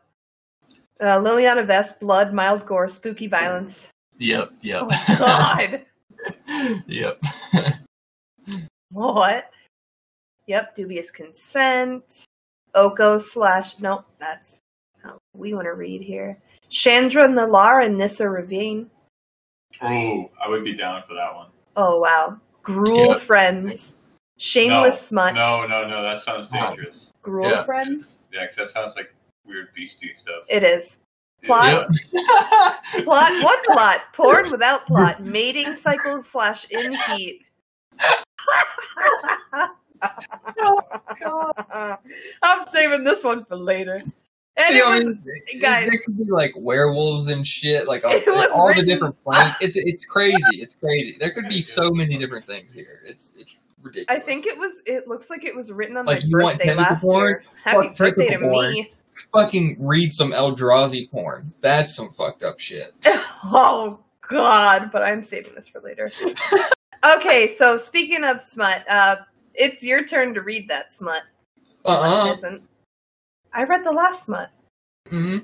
Uh, 1.01 1.19
Liliana 1.19 1.67
Vess, 1.67 1.99
blood, 1.99 2.33
mild 2.33 2.65
gore, 2.67 2.89
spooky 2.89 3.27
violence. 3.27 3.91
Yep, 4.19 4.49
yep. 4.63 4.83
Oh 4.89 5.17
God, 5.19 5.85
yep. 6.87 7.23
what? 8.91 9.51
Yep, 10.47 10.75
dubious 10.75 11.11
consent. 11.11 12.25
Oko 12.75 13.19
slash 13.19 13.79
Nope, 13.79 14.05
that's 14.19 14.61
not 15.05 15.15
what 15.33 15.41
we 15.41 15.55
want 15.55 15.65
to 15.65 15.75
read 15.75 16.03
here. 16.03 16.39
Chandra 16.71 17.29
Nalaar 17.29 17.85
and 17.85 17.99
Nissa 17.99 18.25
Revane. 18.25 18.87
Oh, 19.83 20.31
I 20.43 20.49
would 20.49 20.65
be 20.65 20.77
down 20.77 21.03
for 21.07 21.15
that 21.15 21.35
one. 21.35 21.49
Oh 21.77 21.99
wow, 22.01 22.39
Gruul 22.67 23.09
Yep. 23.15 23.19
friends. 23.19 23.97
Shameless 24.39 25.01
smut. 25.09 25.35
No, 25.35 25.67
no, 25.67 25.87
no. 25.89 26.03
That 26.03 26.21
sounds 26.21 26.49
Oh. 26.53 26.59
dangerous. 26.69 27.13
Gruul 27.25 27.51
Yeah. 27.51 27.63
friends. 27.65 28.19
Yeah, 28.33 28.47
'cause 28.47 28.57
that 28.57 28.69
sounds 28.69 28.97
like 28.97 29.15
weird 29.47 29.73
beastie 29.75 30.13
stuff. 30.15 30.45
It 30.49 30.63
is. 30.63 31.01
Plot, 31.45 31.89
Yep. 32.13 32.23
plot, 33.05 33.33
what 33.45 33.65
plot? 33.67 34.01
Porn 34.13 34.51
without 34.51 34.87
plot. 34.87 35.23
Mating 35.23 35.75
cycles 35.75 36.27
slash 36.29 36.67
in 36.71 36.93
heat. 36.93 37.43
Oh, 40.59 41.97
I'm 42.43 42.67
saving 42.69 43.03
this 43.05 43.25
one 43.25 43.45
for 43.45 43.57
later. 43.57 44.03
And 44.59 44.75
it 44.75 44.87
was, 44.87 45.11
guys- 45.61 45.87
there 45.89 46.01
could 46.05 46.17
be 46.17 46.25
like 46.31 46.53
werewolves 46.57 47.29
and 47.29 47.47
shit, 47.47 47.87
like 47.87 48.05
all, 48.07 48.13
was 48.13 48.49
all 48.55 48.75
the 48.75 48.85
different 48.85 49.23
planets. 49.23 49.57
It's 49.61 49.77
it's 49.77 50.07
crazy. 50.07 50.39
It's 50.55 50.75
crazy. 50.75 51.17
There 51.21 51.31
could 51.33 51.49
be 51.49 51.61
so 51.61 51.91
many 51.91 52.17
different 52.17 52.47
things 52.47 52.73
here. 52.73 53.01
It's 53.07 53.33
it's 53.39 53.57
ridiculous. 53.83 54.07
I 54.09 54.25
think 54.25 54.47
it 54.47 54.59
was. 54.59 54.83
It 54.87 55.07
looks 55.09 55.29
like 55.29 55.45
it 55.45 55.55
was 55.55 55.71
written 55.71 55.97
on 55.99 56.07
Like, 56.07 56.23
my 56.23 56.27
you 56.27 56.33
birthday 56.33 56.75
last 56.75 57.03
porn? 57.03 57.25
year. 57.29 57.43
Happy 57.65 57.89
Fuck 57.89 57.97
birthday 57.99 58.31
to 58.31 58.39
porn. 58.39 58.73
me! 58.73 58.93
fucking 59.33 59.77
read 59.81 60.13
some 60.13 60.31
Eldrazi 60.33 61.11
porn. 61.11 61.53
That's 61.63 61.95
some 61.95 62.13
fucked 62.15 62.43
up 62.43 62.59
shit. 62.59 62.93
Oh 63.49 64.01
God! 64.29 64.91
But 64.91 65.03
I'm 65.03 65.23
saving 65.23 65.55
this 65.55 65.69
for 65.69 65.81
later. 65.83 66.11
okay, 67.17 67.47
so 67.47 67.77
speaking 67.77 68.25
of 68.25 68.41
smut, 68.43 68.85
uh, 68.91 69.17
it's 69.55 69.85
your 69.85 70.03
turn 70.05 70.35
to 70.35 70.41
read 70.43 70.67
that 70.69 70.93
smut. 70.95 71.23
Uh-uh. 71.85 72.33
isn't. 72.33 72.63
I 73.57 73.65
read 73.65 73.85
the 73.85 73.91
last 73.93 74.25
smut. 74.25 74.51
hmm 75.09 75.39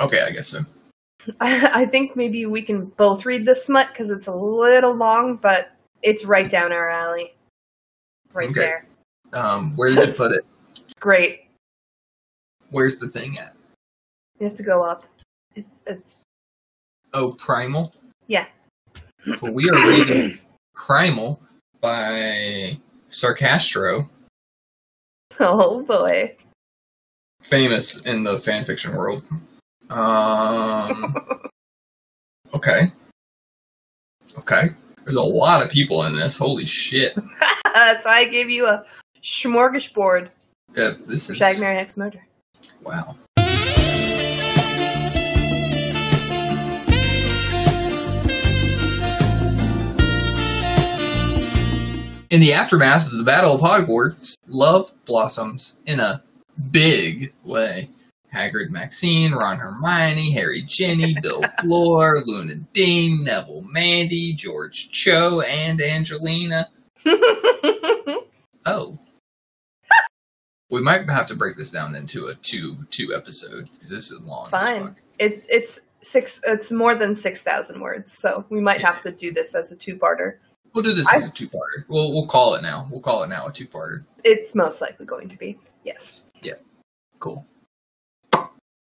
Okay, 0.00 0.20
I 0.20 0.30
guess 0.30 0.48
so. 0.48 0.60
I, 1.40 1.70
I 1.82 1.86
think 1.86 2.14
maybe 2.14 2.46
we 2.46 2.62
can 2.62 2.84
both 2.86 3.24
read 3.24 3.44
this 3.46 3.64
smut 3.64 3.88
because 3.88 4.10
it's 4.10 4.26
a 4.26 4.34
little 4.34 4.94
long, 4.94 5.36
but 5.36 5.72
it's 6.02 6.24
right 6.24 6.48
down 6.48 6.72
our 6.72 6.88
alley. 6.90 7.34
Right 8.34 8.50
Okay. 8.50 8.60
there. 8.60 8.86
Um, 9.32 9.74
where 9.76 9.92
did 9.94 10.06
you 10.08 10.12
put 10.14 10.32
it? 10.32 10.44
Great. 11.00 11.46
Where's 12.70 12.98
the 12.98 13.08
thing 13.08 13.38
at? 13.38 13.54
You 14.38 14.46
have 14.46 14.54
to 14.56 14.62
go 14.62 14.82
up. 14.84 15.04
It, 15.56 15.64
it's 15.86 16.16
Oh, 17.14 17.32
Primal. 17.32 17.94
Yeah. 18.26 18.46
Well, 19.40 19.54
we 19.54 19.70
are 19.70 19.88
reading 19.88 20.38
Primal 20.74 21.40
by 21.80 22.78
Sarcastro, 23.10 24.08
oh 25.40 25.82
boy. 25.82 26.36
Famous 27.48 28.00
in 28.02 28.24
the 28.24 28.36
fanfiction 28.38 28.96
world. 28.96 29.22
Um. 29.90 31.14
Okay. 32.54 32.84
Okay. 34.38 34.62
There's 35.04 35.16
a 35.18 35.20
lot 35.20 35.62
of 35.62 35.70
people 35.70 36.04
in 36.04 36.16
this. 36.16 36.38
Holy 36.38 36.64
shit. 36.64 37.14
That's 37.74 38.06
why 38.06 38.20
I 38.20 38.24
gave 38.24 38.48
you 38.48 38.64
a 38.66 38.82
smorgasbord 39.22 40.30
Yeah, 40.74 40.92
this 41.06 41.28
is 41.28 41.36
Shag 41.36 41.60
Mary 41.60 41.76
X 41.76 41.98
Murder. 41.98 42.24
wow. 42.82 43.16
In 52.30 52.40
the 52.40 52.52
aftermath 52.52 53.06
of 53.06 53.16
the 53.16 53.24
Battle 53.24 53.54
of 53.54 53.62
Hogwarts, 53.62 54.36
love 54.48 54.92
blossoms 55.06 55.78
in 55.86 55.98
a 55.98 56.22
big 56.70 57.32
way. 57.44 57.90
Hagrid 58.34 58.68
Maxine, 58.70 59.32
Ron 59.32 59.58
Hermione, 59.58 60.30
Harry 60.32 60.62
Ginny, 60.68 61.14
Bill 61.22 61.40
Fleur, 61.60 62.20
Luna 62.26 62.56
Dean, 62.74 63.24
Neville 63.24 63.62
Mandy, 63.62 64.34
George 64.34 64.90
Cho, 64.90 65.40
and 65.42 65.80
Angelina. 65.80 66.68
Oh. 68.66 68.98
We 70.70 70.82
might 70.82 71.08
have 71.08 71.26
to 71.28 71.34
break 71.34 71.56
this 71.56 71.70
down 71.70 71.94
into 71.94 72.26
a 72.26 72.34
two 72.34 72.76
two 72.90 73.14
episode 73.16 73.70
because 73.72 73.88
this 73.88 74.10
is 74.10 74.22
long. 74.24 74.46
Fine. 74.50 74.94
it, 75.18 75.42
it's 75.48 75.80
six. 76.02 76.38
It's 76.46 76.70
more 76.70 76.94
than 76.94 77.14
six 77.14 77.40
thousand 77.40 77.80
words, 77.80 78.12
so 78.12 78.44
we 78.50 78.60
might 78.60 78.82
have 78.82 79.00
to 79.02 79.10
do 79.12 79.32
this 79.32 79.54
as 79.54 79.72
a 79.72 79.76
two-parter. 79.76 80.34
We'll 80.74 80.84
do 80.84 80.92
this 80.92 81.08
I- 81.10 81.16
as 81.16 81.28
a 81.28 81.32
two 81.32 81.48
parter. 81.48 81.86
We'll 81.88 82.12
we'll 82.12 82.26
call 82.26 82.54
it 82.56 82.62
now. 82.62 82.86
We'll 82.90 83.00
call 83.00 83.22
it 83.22 83.28
now 83.28 83.46
a 83.46 83.52
two 83.52 83.66
parter. 83.66 84.04
It's 84.24 84.54
most 84.54 84.82
likely 84.82 85.06
going 85.06 85.28
to 85.28 85.38
be 85.38 85.58
yes. 85.84 86.24
Cool. 87.18 87.46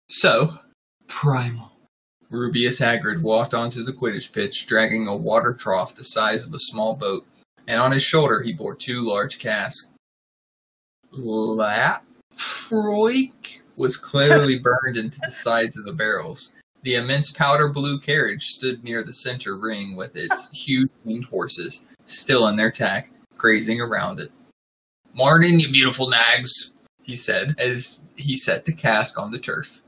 So, 0.09 0.59
Primal. 1.09 1.71
Rubeus 2.31 2.81
Hagrid 2.81 3.23
walked 3.23 3.55
onto 3.55 3.85
the 3.85 3.93
Quidditch 3.93 4.33
pitch, 4.33 4.67
dragging 4.67 5.07
a 5.07 5.17
water 5.17 5.55
trough 5.55 5.95
the 5.95 6.03
size 6.03 6.45
of 6.47 6.53
a 6.53 6.59
small 6.59 6.97
boat, 6.97 7.23
and 7.69 7.81
on 7.81 7.93
his 7.93 8.03
shoulder 8.03 8.43
he 8.43 8.53
bore 8.53 8.75
two 8.75 9.03
large 9.03 9.39
casks. 9.39 9.93
Laphroaig 11.13 12.03
was 13.77 13.97
clearly 13.97 14.59
burned 14.63 14.97
into 14.97 15.21
the 15.21 15.31
sides 15.31 15.77
of 15.77 15.85
the 15.85 15.93
barrels. 15.93 16.53
The 16.83 16.97
immense 16.97 17.31
powder 17.31 17.69
blue 17.69 18.01
carriage 18.01 18.45
stood 18.45 18.83
near 18.83 19.05
the 19.05 19.13
center 19.13 19.57
ring 19.57 19.95
with 19.97 20.17
its 20.17 20.51
huge 20.53 20.91
winged 21.05 21.27
horses, 21.27 21.87
still 22.07 22.49
in 22.49 22.57
their 22.57 22.73
tack, 22.73 23.11
grazing 23.39 23.81
around 23.81 24.19
it. 24.21 24.31
Morning, 25.15 25.61
you 25.61 25.71
beautiful 25.71 26.11
nags, 26.11 26.75
he 27.03 27.15
said 27.15 27.55
as 27.59 28.01
he 28.17 28.37
set 28.37 28.65
the 28.65 28.73
cask 28.73 29.19
on 29.19 29.31
the 29.31 29.39
turf. 29.39 29.81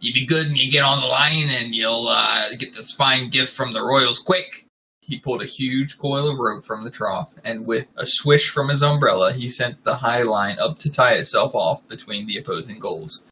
You 0.00 0.12
be 0.12 0.26
good 0.26 0.46
and 0.46 0.56
you 0.56 0.70
get 0.70 0.84
on 0.84 1.00
the 1.00 1.06
line 1.06 1.48
and 1.48 1.74
you'll 1.74 2.08
uh, 2.08 2.48
get 2.58 2.74
this 2.74 2.92
fine 2.92 3.30
gift 3.30 3.54
from 3.54 3.72
the 3.72 3.82
royals 3.82 4.18
quick. 4.18 4.66
He 5.00 5.20
pulled 5.20 5.42
a 5.42 5.46
huge 5.46 5.98
coil 5.98 6.30
of 6.30 6.38
rope 6.38 6.64
from 6.64 6.82
the 6.82 6.90
trough, 6.90 7.30
and 7.44 7.66
with 7.66 7.90
a 7.98 8.06
swish 8.06 8.48
from 8.48 8.70
his 8.70 8.82
umbrella, 8.82 9.34
he 9.34 9.50
sent 9.50 9.84
the 9.84 9.96
high 9.96 10.22
line 10.22 10.56
up 10.58 10.78
to 10.78 10.90
tie 10.90 11.12
itself 11.12 11.54
off 11.54 11.86
between 11.88 12.26
the 12.26 12.38
opposing 12.38 12.78
goals. 12.78 13.22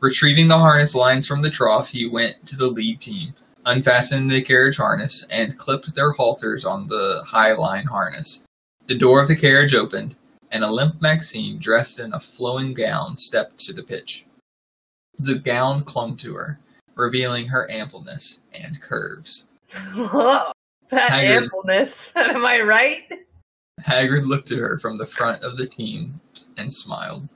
Retrieving 0.00 0.48
the 0.48 0.58
harness 0.58 0.94
lines 0.94 1.26
from 1.26 1.42
the 1.42 1.50
trough, 1.50 1.88
he 1.88 2.08
went 2.08 2.46
to 2.46 2.56
the 2.56 2.68
lead 2.68 3.02
team, 3.02 3.34
unfastened 3.66 4.30
the 4.30 4.40
carriage 4.40 4.78
harness, 4.78 5.26
and 5.30 5.58
clipped 5.58 5.94
their 5.94 6.12
halters 6.12 6.64
on 6.64 6.88
the 6.88 7.22
high 7.26 7.52
line 7.52 7.84
harness. 7.84 8.42
The 8.86 8.96
door 8.96 9.20
of 9.20 9.28
the 9.28 9.36
carriage 9.36 9.74
opened, 9.74 10.16
and 10.50 10.64
Olympe 10.64 11.00
Maxine, 11.00 11.58
dressed 11.58 12.00
in 12.00 12.12
a 12.12 12.20
flowing 12.20 12.74
gown, 12.74 13.16
stepped 13.16 13.58
to 13.58 13.72
the 13.72 13.82
pitch. 13.82 14.26
The 15.16 15.38
gown 15.38 15.84
clung 15.84 16.16
to 16.18 16.34
her, 16.34 16.58
revealing 16.94 17.46
her 17.46 17.70
ampleness 17.70 18.40
and 18.52 18.80
curves. 18.80 19.46
that 19.74 20.52
Hagrid. 20.90 21.44
ampleness. 21.44 22.12
Am 22.16 22.44
I 22.44 22.60
right? 22.60 23.04
Hagrid 23.80 24.26
looked 24.26 24.50
at 24.50 24.58
her 24.58 24.78
from 24.78 24.98
the 24.98 25.06
front 25.06 25.42
of 25.42 25.56
the 25.56 25.66
team 25.66 26.20
and 26.56 26.72
smiled. 26.72 27.28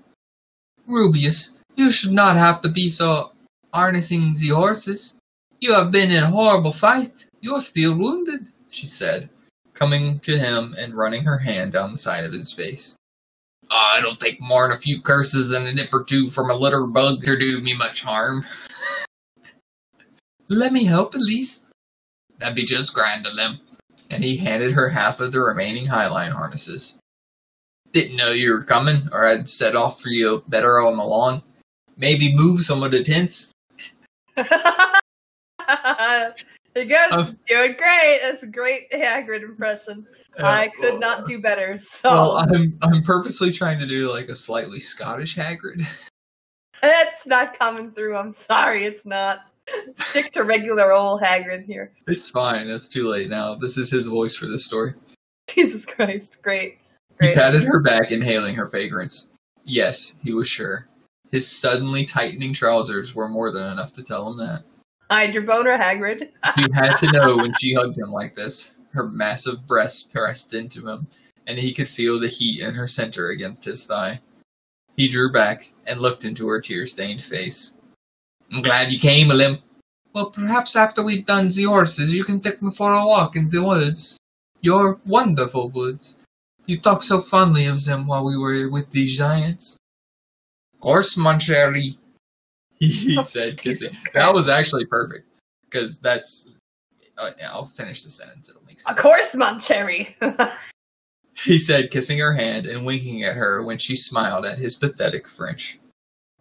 Rubeus, 0.89 1.53
you 1.77 1.91
should 1.91 2.13
not 2.13 2.37
have 2.37 2.61
to 2.63 2.69
be 2.69 2.89
so 2.89 3.33
harnessing 3.73 4.35
the 4.35 4.49
horses. 4.49 5.17
You 5.61 5.73
have 5.73 5.91
been 5.91 6.11
in 6.11 6.23
a 6.23 6.31
horrible 6.31 6.73
fight. 6.73 7.27
You're 7.41 7.61
still 7.61 7.97
wounded, 7.97 8.47
she 8.69 8.87
said, 8.87 9.31
coming 9.73 10.21
to 10.21 10.39
him 10.39 10.75
and 10.79 10.95
running 10.95 11.25
her 11.25 11.39
hand 11.39 11.73
down 11.73 11.93
the 11.93 11.99
side 11.99 12.25
of 12.25 12.33
his 12.33 12.53
face. 12.53 12.97
"Ah, 13.77 13.99
it'll 13.99 14.15
take 14.15 14.41
more'n 14.41 14.71
a 14.71 14.79
few 14.79 15.03
curses 15.03 15.51
and 15.51 15.67
a 15.67 15.75
nip 15.75 15.93
or 15.93 16.05
two 16.05 16.31
from 16.31 16.49
a 16.49 16.55
litter 16.55 16.87
bug 16.87 17.25
to 17.25 17.37
do 17.37 17.61
me 17.61 17.77
much 17.77 18.03
harm. 18.03 18.47
Let 20.49 20.73
me 20.73 20.85
help 20.85 21.15
at 21.15 21.21
least. 21.21 21.67
That'd 22.39 22.55
be 22.55 22.65
just 22.65 22.95
grand 22.95 23.27
of 23.27 23.37
them 23.37 23.61
and 24.11 24.23
he 24.23 24.37
handed 24.37 24.73
her 24.73 24.89
half 24.89 25.21
of 25.21 25.33
the 25.33 25.41
remaining 25.41 25.87
highline 25.87 26.33
harnesses. 26.33 26.99
Didn't 27.93 28.17
know 28.17 28.33
you 28.33 28.51
were 28.51 28.65
coming, 28.65 29.09
or 29.13 29.27
I'd 29.27 29.49
set 29.49 29.77
off 29.77 30.01
for 30.01 30.09
you 30.09 30.43
better 30.49 30.81
on 30.81 30.97
the 30.97 31.05
lawn. 31.05 31.43
Maybe 31.97 32.35
move 32.35 32.65
some 32.65 32.83
of 32.83 32.91
the 32.91 33.05
tents. 33.05 33.53
there 36.75 36.85
you 36.85 36.91
go. 36.91 37.09
Um, 37.13 37.39
Doing 37.47 37.77
great. 37.79 38.21
That's 38.23 38.43
a 38.43 38.49
great 38.49 38.91
Hagrid 38.91 39.43
impression. 39.43 40.07
I 40.39 40.69
could 40.81 41.01
not 41.01 41.25
do 41.27 41.41
better. 41.41 41.79
So 41.85 42.11
Well, 42.11 42.37
I'm 42.37 42.79
I'm 42.83 43.03
purposely 43.03 43.53
trying 43.53 43.79
to 43.79 43.87
do 43.87 44.11
like 44.11 44.29
a 44.29 44.35
slightly 44.35 44.81
Scottish 44.81 45.37
Hagrid. 45.37 45.87
it's 46.83 47.27
not 47.27 47.59
coming 47.59 47.91
through. 47.93 48.17
I'm 48.17 48.31
sorry, 48.31 48.85
it's 48.85 49.07
not. 49.07 49.41
Stick 49.97 50.33
to 50.33 50.45
regular 50.45 50.93
old 50.93 51.23
Hagrid 51.23 51.65
here. 51.65 51.93
It's 52.07 52.31
fine. 52.31 52.69
It's 52.69 52.89
too 52.89 53.09
late 53.09 53.31
now. 53.31 53.55
This 53.55 53.79
is 53.79 53.91
his 53.91 54.07
voice 54.07 54.37
for 54.37 54.47
this 54.47 54.67
story. 54.67 54.95
Jesus 55.49 55.87
Christ, 55.87 56.43
great, 56.43 56.79
He 57.21 57.33
patted 57.33 57.65
her 57.65 57.81
back, 57.81 58.11
inhaling 58.11 58.55
her 58.57 58.69
fragrance. 58.69 59.29
Yes, 59.65 60.17
he 60.23 60.35
was 60.35 60.49
sure. 60.49 60.89
His 61.31 61.51
suddenly 61.51 62.05
tightening 62.05 62.53
trousers 62.53 63.15
were 63.15 63.29
more 63.29 63.53
than 63.53 63.73
enough 63.73 63.93
to 63.95 64.03
tell 64.03 64.31
him 64.31 64.37
that. 64.39 64.65
Hide 65.15 65.33
your 65.33 65.45
boner, 65.45 65.79
Hagrid. 65.79 66.29
You 66.57 66.67
had 66.75 66.97
to 66.97 67.13
know 67.13 67.37
when 67.37 67.53
she 67.61 67.73
hugged 67.73 67.97
him 67.97 68.11
like 68.11 68.35
this. 68.35 68.73
Her 68.91 69.09
massive 69.09 69.65
breasts 69.65 70.03
pressed 70.03 70.53
into 70.55 70.89
him, 70.89 71.07
and 71.47 71.57
he 71.57 71.73
could 71.73 71.87
feel 71.87 72.19
the 72.19 72.27
heat 72.27 72.61
in 72.61 72.75
her 72.75 72.89
center 72.89 73.29
against 73.29 73.65
his 73.65 73.87
thigh. 73.87 74.21
He 74.97 75.07
drew 75.07 75.31
back 75.31 75.73
and 75.87 76.01
looked 76.01 76.25
into 76.25 76.49
her 76.49 76.61
tear 76.61 76.89
stained 76.89 77.23
face. 77.23 77.77
I'm 78.53 78.63
glad 78.63 78.91
you 78.91 78.99
came, 78.99 79.31
Olympe. 79.31 79.63
Well, 80.13 80.33
perhaps 80.33 80.75
after 80.75 81.05
we've 81.05 81.25
done 81.25 81.49
the 81.49 81.63
horses, 81.63 82.13
you 82.13 82.25
can 82.25 82.41
take 82.41 82.61
me 82.61 82.73
for 82.73 82.93
a 82.93 83.07
walk 83.07 83.37
in 83.37 83.51
the 83.51 83.63
woods. 83.63 84.19
Your 84.63 84.99
wonderful 85.07 85.71
woods. 85.71 86.25
You 86.67 86.81
talked 86.81 87.05
so 87.05 87.23
fondly 87.23 87.67
of 87.67 87.85
them 87.85 88.09
while 88.09 88.25
we 88.25 88.37
were 88.37 88.69
with 88.69 88.91
the 88.91 89.07
giants. 89.07 89.77
Of 90.75 90.81
course, 90.81 91.17
mon 91.17 91.39
chéri. 91.39 91.99
He 92.79 93.23
said 93.23 93.57
kissing. 93.57 93.97
That 94.13 94.33
was 94.33 94.49
actually 94.49 94.87
perfect 94.87 95.27
because 95.71 96.01
that's. 96.01 96.55
Uh, 97.17 97.31
yeah, 97.39 97.51
I'll 97.51 97.73
finish 97.77 98.03
the 98.03 98.11
sentence. 98.11 98.51
It'll 98.51 98.65
make 98.65 98.81
sense. 98.81 98.91
Of 98.91 99.01
course, 99.01 99.37
mon 99.37 99.59
chéri. 99.59 100.15
He 101.43 101.59
said, 101.59 101.91
kissing 101.91 102.19
her 102.19 102.33
hand 102.33 102.67
and 102.67 102.87
winking 102.87 103.25
at 103.25 103.35
her 103.35 103.65
when 103.65 103.79
she 103.79 103.97
smiled 103.97 104.45
at 104.45 104.59
his 104.59 104.77
pathetic 104.77 105.29
French. 105.29 105.81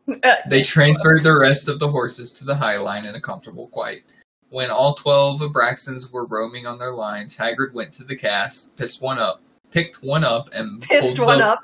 Uh, 0.08 0.36
They 0.48 0.64
transferred 0.64 1.24
the 1.24 1.38
rest 1.38 1.68
of 1.68 1.80
the 1.80 1.88
horses 1.88 2.32
to 2.34 2.46
the 2.46 2.56
high 2.56 2.78
line 2.78 3.06
in 3.06 3.16
a 3.16 3.22
comfortable 3.22 3.68
quiet. 3.70 4.04
When 4.50 4.70
all 4.70 4.94
twelve 4.94 5.42
Abraxans 5.42 6.12
were 6.12 6.28
roaming 6.28 6.68
on 6.68 6.78
their 6.78 6.92
lines, 6.92 7.36
Hagrid 7.36 7.74
went 7.74 7.92
to 7.96 8.04
the 8.04 8.16
cask, 8.16 8.76
pissed 8.76 9.02
one 9.02 9.18
up, 9.18 9.42
picked 9.72 10.04
one 10.04 10.24
up, 10.24 10.50
and 10.54 10.80
pissed 10.84 11.20
one 11.20 11.40
the, 11.40 11.46
up. 11.46 11.64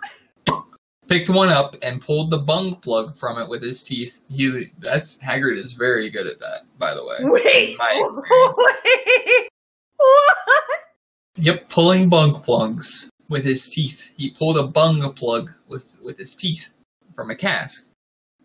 Picked 1.10 1.30
one 1.30 1.50
up 1.50 1.76
and 1.82 2.02
pulled 2.02 2.30
the 2.30 2.38
bung 2.38 2.76
plug 2.76 3.18
from 3.18 3.42
it 3.42 3.50
with 3.50 3.64
his 3.64 3.82
teeth. 3.82 4.22
He 4.30 4.72
that's 4.78 5.18
Hagrid 5.18 5.58
is 5.58 5.74
very 5.74 6.10
good 6.12 6.28
at 6.28 6.40
that, 6.40 6.60
by 6.78 6.94
the 6.94 7.04
way. 7.04 7.18
Wait. 7.22 7.78
Wait. 7.80 9.50
What? 9.98 10.38
Yep, 11.36 11.70
pulling 11.70 12.10
bung 12.10 12.42
plugs 12.42 13.10
with 13.28 13.44
his 13.44 13.70
teeth. 13.70 14.02
He 14.16 14.32
pulled 14.32 14.58
a 14.58 14.68
bung 14.68 15.14
plug 15.14 15.50
with, 15.68 15.84
with 16.04 16.18
his 16.18 16.36
teeth 16.36 16.70
from 17.16 17.32
a 17.32 17.36
cask. 17.36 17.90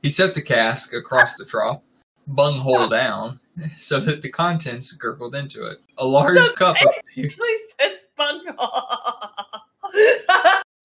He 0.03 0.11
set 0.11 0.35
the 0.35 0.43
cask 0.43 0.93
across 0.95 1.37
the 1.37 1.45
trough, 1.45 1.81
bung 2.27 2.59
hole 2.59 2.89
down, 2.89 3.39
so 3.81 4.01
that 4.01 4.21
the 4.21 4.29
contents 4.29 4.93
gurgled 4.93 5.35
into 5.35 5.65
it. 5.65 5.79
A 5.99 6.07
large 6.07 6.37
Does 6.37 6.57
cup 6.57 6.77
it 6.81 6.89
actually 7.25 7.57
says 7.81 8.01
bung. 8.17 8.45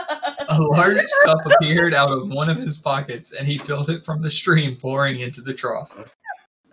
A 0.10 0.58
large 0.60 1.06
cup 1.24 1.40
appeared 1.46 1.94
out 1.94 2.12
of 2.12 2.30
one 2.30 2.50
of 2.50 2.58
his 2.58 2.78
pockets, 2.78 3.34
and 3.34 3.48
he 3.48 3.58
filled 3.58 3.90
it 3.90 4.04
from 4.04 4.22
the 4.22 4.30
stream 4.30 4.76
pouring 4.76 5.20
into 5.20 5.42
the 5.42 5.54
trough. 5.54 5.96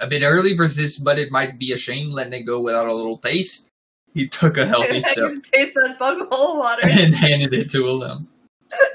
A 0.00 0.06
bit 0.06 0.22
early 0.22 0.56
for 0.56 0.68
this, 0.68 0.98
but 0.98 1.18
it 1.18 1.30
might 1.30 1.58
be 1.58 1.72
a 1.72 1.76
shame 1.76 2.10
letting 2.10 2.32
it 2.34 2.42
go 2.44 2.60
without 2.60 2.86
a 2.86 2.94
little 2.94 3.18
taste. 3.18 3.70
He 4.14 4.28
took 4.28 4.56
a 4.56 4.66
healthy 4.72 5.02
sip. 5.02 5.42
taste 5.42 5.74
that 5.74 5.98
bung 5.98 6.26
hole 6.30 6.58
water. 6.58 6.82
and 6.88 7.14
handed 7.14 7.52
it 7.52 7.70
to 7.70 7.86
Olympe. 7.86 8.26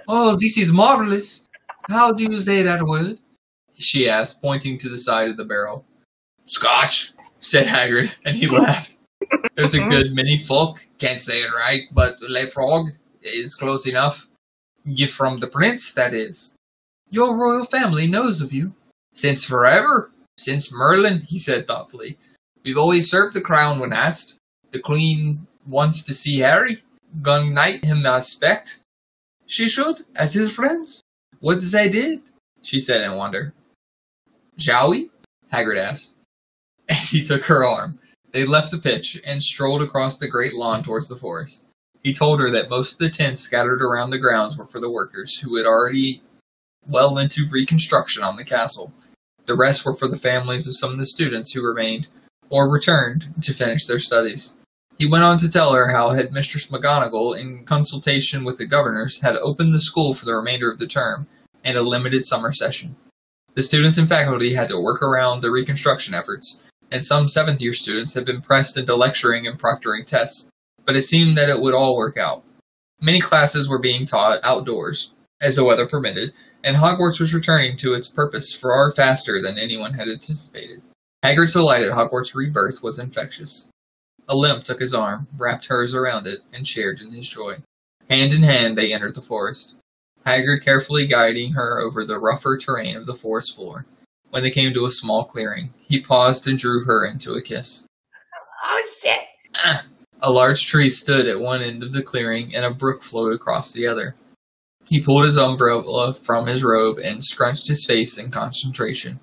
Oh, 0.07 0.37
this 0.39 0.57
is 0.57 0.71
marvelous. 0.71 1.45
How 1.89 2.11
do 2.11 2.23
you 2.23 2.39
say 2.41 2.61
that 2.63 2.83
word? 2.83 3.17
She 3.73 4.09
asked, 4.09 4.41
pointing 4.41 4.77
to 4.79 4.89
the 4.89 4.97
side 4.97 5.29
of 5.29 5.37
the 5.37 5.45
barrel. 5.45 5.85
Scotch, 6.45 7.13
said 7.39 7.65
Hagrid, 7.65 8.13
and 8.25 8.35
he 8.35 8.47
laughed. 8.47 8.97
There's 9.55 9.73
a 9.73 9.87
good 9.87 10.13
many 10.13 10.37
folk 10.39 10.85
can't 10.97 11.21
say 11.21 11.41
it 11.41 11.51
right, 11.55 11.83
but 11.93 12.19
Laphroaig 12.21 12.89
is 13.21 13.55
close 13.55 13.87
enough. 13.87 14.27
Gift 14.95 15.13
from 15.13 15.39
the 15.39 15.47
prince, 15.47 15.93
that 15.93 16.13
is. 16.13 16.55
Your 17.09 17.35
royal 17.35 17.65
family 17.65 18.07
knows 18.07 18.41
of 18.41 18.51
you. 18.51 18.73
Since 19.13 19.45
forever. 19.45 20.11
Since 20.37 20.73
Merlin, 20.73 21.21
he 21.21 21.39
said 21.39 21.67
thoughtfully. 21.67 22.17
We've 22.63 22.77
always 22.77 23.09
served 23.09 23.35
the 23.35 23.41
crown 23.41 23.79
when 23.79 23.93
asked. 23.93 24.37
The 24.71 24.79
queen 24.79 25.45
wants 25.67 26.03
to 26.03 26.13
see 26.13 26.39
Harry. 26.39 26.81
Gun 27.21 27.53
knight 27.53 27.83
him 27.83 28.05
aspect. 28.05 28.79
She 29.45 29.67
should, 29.67 30.05
as 30.15 30.33
his 30.33 30.53
friends. 30.53 31.01
What 31.41 31.59
they 31.71 31.89
did? 31.89 32.21
She 32.61 32.79
said 32.79 33.01
in 33.01 33.15
wonder. 33.15 33.53
Shall 34.57 34.91
we? 34.91 35.11
Hagrid 35.51 35.79
asked. 35.79 36.15
And 36.89 36.97
he 36.97 37.23
took 37.23 37.43
her 37.43 37.63
arm. 37.63 37.99
They 38.31 38.45
left 38.45 38.71
the 38.71 38.77
pitch 38.77 39.21
and 39.25 39.41
strolled 39.41 39.81
across 39.81 40.17
the 40.17 40.27
great 40.27 40.53
lawn 40.53 40.83
towards 40.83 41.07
the 41.07 41.15
forest. 41.15 41.67
He 42.03 42.13
told 42.13 42.39
her 42.39 42.49
that 42.51 42.69
most 42.69 42.93
of 42.93 42.97
the 42.99 43.09
tents 43.09 43.41
scattered 43.41 43.81
around 43.81 44.09
the 44.09 44.17
grounds 44.17 44.57
were 44.57 44.67
for 44.67 44.79
the 44.79 44.91
workers 44.91 45.39
who 45.39 45.55
had 45.57 45.65
already 45.65 46.23
well 46.87 47.17
into 47.17 47.47
reconstruction 47.49 48.23
on 48.23 48.37
the 48.37 48.45
castle. 48.45 48.93
The 49.45 49.55
rest 49.55 49.85
were 49.85 49.95
for 49.95 50.07
the 50.07 50.17
families 50.17 50.67
of 50.67 50.75
some 50.75 50.91
of 50.91 50.97
the 50.97 51.05
students 51.05 51.51
who 51.51 51.65
remained 51.65 52.07
or 52.49 52.69
returned 52.69 53.33
to 53.41 53.53
finish 53.53 53.85
their 53.85 53.99
studies. 53.99 54.55
He 54.97 55.07
went 55.07 55.23
on 55.23 55.37
to 55.39 55.49
tell 55.49 55.73
her 55.73 55.87
how 55.89 56.09
Headmistress 56.09 56.67
McGonagall, 56.67 57.39
in 57.39 57.65
consultation 57.65 58.43
with 58.43 58.57
the 58.57 58.65
governors, 58.65 59.21
had 59.21 59.35
opened 59.37 59.73
the 59.73 59.79
school 59.79 60.13
for 60.13 60.25
the 60.25 60.35
remainder 60.35 60.71
of 60.71 60.77
the 60.77 60.87
term 60.87 61.27
and 61.63 61.75
a 61.75 61.81
limited 61.81 62.25
summer 62.25 62.51
session. 62.51 62.95
The 63.55 63.63
students 63.63 63.97
and 63.97 64.07
faculty 64.07 64.53
had 64.53 64.67
to 64.67 64.79
work 64.79 65.01
around 65.01 65.41
the 65.41 65.49
reconstruction 65.49 66.13
efforts, 66.13 66.61
and 66.91 67.03
some 67.03 67.27
seventh 67.27 67.61
year 67.61 67.73
students 67.73 68.13
had 68.13 68.25
been 68.25 68.41
pressed 68.41 68.77
into 68.77 68.95
lecturing 68.95 69.47
and 69.47 69.59
proctoring 69.59 70.05
tests, 70.05 70.50
but 70.85 70.95
it 70.95 71.01
seemed 71.01 71.37
that 71.37 71.49
it 71.49 71.59
would 71.59 71.73
all 71.73 71.95
work 71.95 72.17
out. 72.17 72.43
Many 72.99 73.19
classes 73.19 73.67
were 73.67 73.79
being 73.79 74.05
taught 74.05 74.39
outdoors, 74.43 75.11
as 75.41 75.55
the 75.55 75.63
weather 75.63 75.87
permitted, 75.87 76.31
and 76.63 76.75
Hogwarts 76.75 77.19
was 77.19 77.33
returning 77.33 77.75
to 77.77 77.93
its 77.93 78.07
purpose 78.07 78.53
far 78.53 78.91
faster 78.91 79.41
than 79.41 79.57
anyone 79.57 79.93
had 79.93 80.07
anticipated. 80.07 80.81
Hagrid's 81.23 81.53
delight 81.53 81.83
at 81.83 81.91
Hogwarts' 81.91 82.35
rebirth 82.35 82.83
was 82.83 82.99
infectious. 82.99 83.67
Olympe 84.29 84.63
took 84.63 84.79
his 84.79 84.93
arm, 84.93 85.27
wrapped 85.37 85.65
hers 85.65 85.95
around 85.95 86.27
it, 86.27 86.39
and 86.53 86.67
shared 86.67 87.01
in 87.01 87.11
his 87.11 87.27
joy. 87.27 87.55
Hand 88.09 88.33
in 88.33 88.43
hand 88.43 88.77
they 88.77 88.93
entered 88.93 89.15
the 89.15 89.21
forest, 89.21 89.75
Hagrid 90.25 90.63
carefully 90.63 91.07
guiding 91.07 91.53
her 91.53 91.79
over 91.79 92.05
the 92.05 92.19
rougher 92.19 92.57
terrain 92.57 92.95
of 92.95 93.05
the 93.05 93.15
forest 93.15 93.55
floor. 93.55 93.85
When 94.29 94.43
they 94.43 94.51
came 94.51 94.73
to 94.73 94.85
a 94.85 94.91
small 94.91 95.25
clearing, 95.25 95.73
he 95.87 95.99
paused 95.99 96.47
and 96.47 96.57
drew 96.57 96.85
her 96.85 97.05
into 97.05 97.33
a 97.33 97.41
kiss. 97.41 97.85
Oh 98.63 98.83
shit! 99.01 99.19
Ah! 99.55 99.85
A 100.23 100.31
large 100.31 100.67
tree 100.67 100.89
stood 100.89 101.27
at 101.27 101.39
one 101.39 101.61
end 101.61 101.81
of 101.81 101.93
the 101.93 102.03
clearing, 102.03 102.55
and 102.55 102.63
a 102.63 102.71
brook 102.71 103.01
flowed 103.01 103.33
across 103.33 103.71
the 103.71 103.87
other. 103.87 104.15
He 104.85 105.01
pulled 105.01 105.25
his 105.25 105.37
umbrella 105.37 106.13
from 106.13 106.47
his 106.47 106.63
robe 106.63 106.97
and 106.99 107.23
scrunched 107.23 107.67
his 107.67 107.85
face 107.85 108.17
in 108.17 108.29
concentration. 108.29 109.19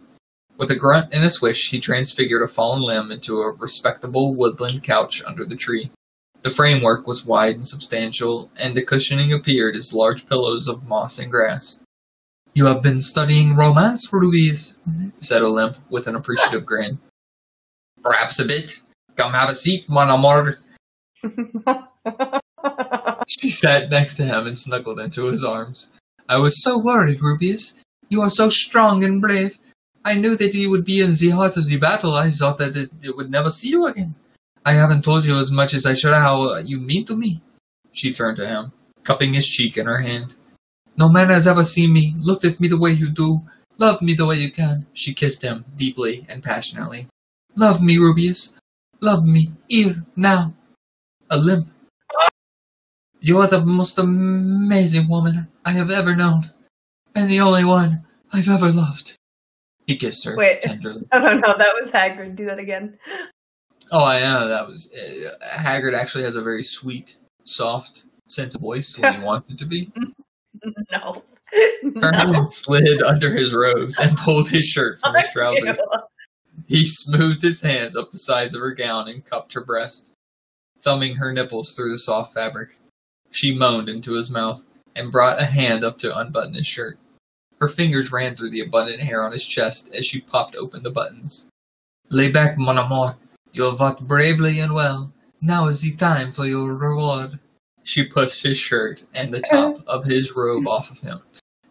With 0.56 0.72
a 0.72 0.76
grunt 0.76 1.12
and 1.12 1.24
a 1.24 1.30
swish, 1.30 1.70
he 1.70 1.78
transfigured 1.78 2.42
a 2.42 2.48
fallen 2.48 2.82
limb 2.82 3.12
into 3.12 3.40
a 3.40 3.52
respectable 3.52 4.34
woodland 4.34 4.82
couch 4.82 5.22
under 5.24 5.44
the 5.44 5.56
tree. 5.56 5.90
The 6.42 6.50
framework 6.50 7.06
was 7.06 7.24
wide 7.24 7.54
and 7.54 7.66
substantial, 7.66 8.50
and 8.56 8.76
the 8.76 8.84
cushioning 8.84 9.32
appeared 9.32 9.76
as 9.76 9.92
large 9.92 10.28
pillows 10.28 10.66
of 10.66 10.88
moss 10.88 11.18
and 11.18 11.30
grass. 11.30 11.78
You 12.54 12.66
have 12.66 12.82
been 12.82 13.00
studying 13.00 13.54
romance, 13.54 14.12
Rubeus, 14.12 14.78
said 15.20 15.42
Olympe 15.42 15.78
with 15.90 16.08
an 16.08 16.16
appreciative 16.16 16.66
grin. 16.66 16.98
Perhaps 18.02 18.40
a 18.40 18.44
bit. 18.44 18.80
Come 19.14 19.32
have 19.32 19.50
a 19.50 19.54
seat, 19.54 19.88
mon 19.88 20.10
amour. 20.10 20.58
She 23.28 23.50
sat 23.50 23.90
next 23.90 24.16
to 24.16 24.24
him 24.24 24.46
and 24.46 24.58
snuggled 24.58 24.98
into 24.98 25.26
his 25.26 25.44
arms. 25.44 25.90
I 26.28 26.38
was 26.38 26.62
so 26.62 26.78
worried, 26.78 27.20
Rubeus. 27.20 27.78
You 28.08 28.22
are 28.22 28.30
so 28.30 28.48
strong 28.48 29.04
and 29.04 29.20
brave. 29.20 29.58
I 30.04 30.14
knew 30.14 30.34
that 30.36 30.54
you 30.54 30.70
would 30.70 30.84
be 30.84 31.02
in 31.02 31.12
the 31.12 31.30
heart 31.30 31.56
of 31.58 31.66
the 31.66 31.76
battle. 31.76 32.14
I 32.14 32.30
thought 32.30 32.56
that 32.58 32.76
it, 32.76 32.90
it 33.02 33.16
would 33.16 33.30
never 33.30 33.50
see 33.50 33.68
you 33.68 33.86
again. 33.86 34.14
I 34.64 34.72
haven't 34.72 35.02
told 35.02 35.24
you 35.24 35.36
as 35.36 35.50
much 35.50 35.74
as 35.74 35.84
I 35.84 35.94
should 35.94 36.14
how 36.14 36.48
uh, 36.48 36.58
you 36.60 36.78
mean 36.80 37.04
to 37.06 37.16
me. 37.16 37.42
She 37.92 38.12
turned 38.12 38.38
to 38.38 38.46
him, 38.46 38.72
cupping 39.04 39.34
his 39.34 39.46
cheek 39.46 39.76
in 39.76 39.86
her 39.86 40.00
hand. 40.00 40.34
No 40.96 41.08
man 41.08 41.28
has 41.28 41.46
ever 41.46 41.64
seen 41.64 41.92
me, 41.92 42.14
looked 42.18 42.44
at 42.44 42.60
me 42.60 42.68
the 42.68 42.78
way 42.78 42.90
you 42.90 43.10
do, 43.10 43.42
loved 43.78 44.02
me 44.02 44.14
the 44.14 44.26
way 44.26 44.36
you 44.36 44.50
can. 44.50 44.86
She 44.94 45.14
kissed 45.14 45.42
him 45.42 45.64
deeply 45.76 46.26
and 46.28 46.42
passionately. 46.42 47.08
Love 47.56 47.82
me, 47.82 47.98
Rubeus. 47.98 48.56
Love 49.00 49.24
me, 49.24 49.52
here, 49.68 50.02
now. 50.16 50.54
Olympe. 51.30 51.68
You 53.20 53.38
are 53.38 53.48
the 53.48 53.60
most 53.60 53.98
amazing 53.98 55.08
woman 55.08 55.48
I 55.64 55.72
have 55.72 55.90
ever 55.90 56.14
known, 56.14 56.50
and 57.14 57.28
the 57.28 57.40
only 57.40 57.64
one 57.64 58.04
I've 58.32 58.48
ever 58.48 58.70
loved. 58.70 59.16
He 59.86 59.96
kissed 59.96 60.24
her 60.24 60.36
Wait. 60.36 60.62
tenderly. 60.62 61.02
I 61.12 61.18
don't 61.18 61.40
know. 61.40 61.54
That 61.56 61.74
was 61.80 61.90
Hagrid. 61.90 62.36
Do 62.36 62.44
that 62.46 62.58
again. 62.58 62.98
Oh, 63.90 64.04
I 64.04 64.20
know 64.20 64.48
that 64.48 64.68
was 64.68 64.90
uh, 64.92 65.30
Hagrid. 65.58 65.98
Actually, 65.98 66.24
has 66.24 66.36
a 66.36 66.42
very 66.42 66.62
sweet, 66.62 67.16
soft 67.44 68.04
sense 68.28 68.54
of 68.54 68.60
voice 68.60 68.96
when 68.98 69.14
he 69.14 69.20
wants 69.24 69.48
it 69.50 69.58
to 69.58 69.66
be. 69.66 69.90
No. 70.90 71.22
Her 72.00 72.10
no. 72.10 72.18
hand 72.18 72.50
slid 72.50 73.00
under 73.02 73.32
his 73.32 73.54
robes 73.54 73.98
and 73.98 74.16
pulled 74.16 74.48
his 74.48 74.64
shirt 74.64 74.98
from 74.98 75.14
his 75.14 75.28
trousers. 75.28 75.78
He 76.66 76.84
smoothed 76.84 77.42
his 77.42 77.60
hands 77.60 77.94
up 77.96 78.10
the 78.10 78.18
sides 78.18 78.54
of 78.54 78.60
her 78.60 78.74
gown 78.74 79.08
and 79.08 79.24
cupped 79.24 79.54
her 79.54 79.64
breast, 79.64 80.14
thumbing 80.82 81.16
her 81.16 81.32
nipples 81.32 81.74
through 81.74 81.92
the 81.92 81.98
soft 81.98 82.34
fabric. 82.34 82.78
She 83.30 83.54
moaned 83.54 83.88
into 83.88 84.14
his 84.14 84.30
mouth 84.30 84.62
and 84.94 85.12
brought 85.12 85.40
a 85.40 85.46
hand 85.46 85.84
up 85.84 85.98
to 85.98 86.16
unbutton 86.16 86.54
his 86.54 86.66
shirt. 86.66 86.98
Her 87.60 87.68
fingers 87.68 88.12
ran 88.12 88.36
through 88.36 88.50
the 88.50 88.60
abundant 88.60 89.00
hair 89.00 89.22
on 89.22 89.32
his 89.32 89.44
chest 89.44 89.92
as 89.92 90.06
she 90.06 90.20
popped 90.20 90.54
open 90.54 90.82
the 90.82 90.90
buttons. 90.90 91.48
Lay 92.10 92.30
back, 92.30 92.56
mon 92.56 92.78
amour. 92.78 93.16
You 93.52 93.64
have 93.64 93.78
fought 93.78 94.06
bravely 94.06 94.60
and 94.60 94.74
well. 94.74 95.12
Now 95.40 95.66
is 95.66 95.80
the 95.80 95.94
time 95.96 96.32
for 96.32 96.46
your 96.46 96.74
reward. 96.74 97.38
She 97.84 98.04
pushed 98.04 98.42
his 98.42 98.58
shirt 98.58 99.04
and 99.14 99.32
the 99.32 99.40
top 99.40 99.82
of 99.86 100.04
his 100.04 100.36
robe 100.36 100.68
off 100.68 100.90
of 100.90 100.98
him, 100.98 101.20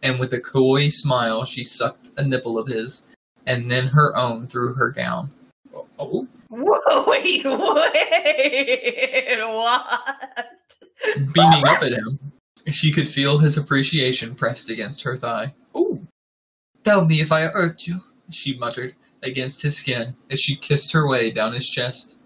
and 0.02 0.20
with 0.20 0.34
a 0.34 0.40
coy 0.40 0.90
smile 0.90 1.46
she 1.46 1.64
sucked 1.64 2.10
a 2.18 2.24
nipple 2.24 2.58
of 2.58 2.68
his, 2.68 3.08
and 3.46 3.70
then 3.70 3.88
her 3.88 4.16
own 4.16 4.48
through 4.48 4.74
her 4.74 4.90
gown. 4.90 5.32
Uh, 5.76 5.82
oh, 6.00 6.28
Whoa, 6.50 7.04
wait, 7.08 7.44
wait, 7.46 9.38
what? 9.40 10.48
beaming 11.34 11.68
up 11.68 11.84
at 11.84 11.92
him, 11.92 12.20
she 12.68 12.92
could 12.92 13.08
feel 13.08 13.38
his 13.38 13.58
appreciation 13.58 14.34
pressed 14.36 14.70
against 14.70 15.02
her 15.04 15.18
thigh. 15.18 15.54
Oh, 15.76 16.00
tell 16.84 17.06
me 17.06 17.22
if 17.22 17.32
I 17.32 17.42
hurt 17.48 17.86
you. 17.88 18.00
she 18.30 18.58
muttered 18.58 18.94
against 19.24 19.62
his 19.62 19.78
skin 19.78 20.16
as 20.32 20.40
she 20.40 20.56
kissed 20.56 20.92
her 20.94 21.08
way 21.08 21.32
down 21.32 21.54
his 21.54 21.68
chest. 21.70 22.18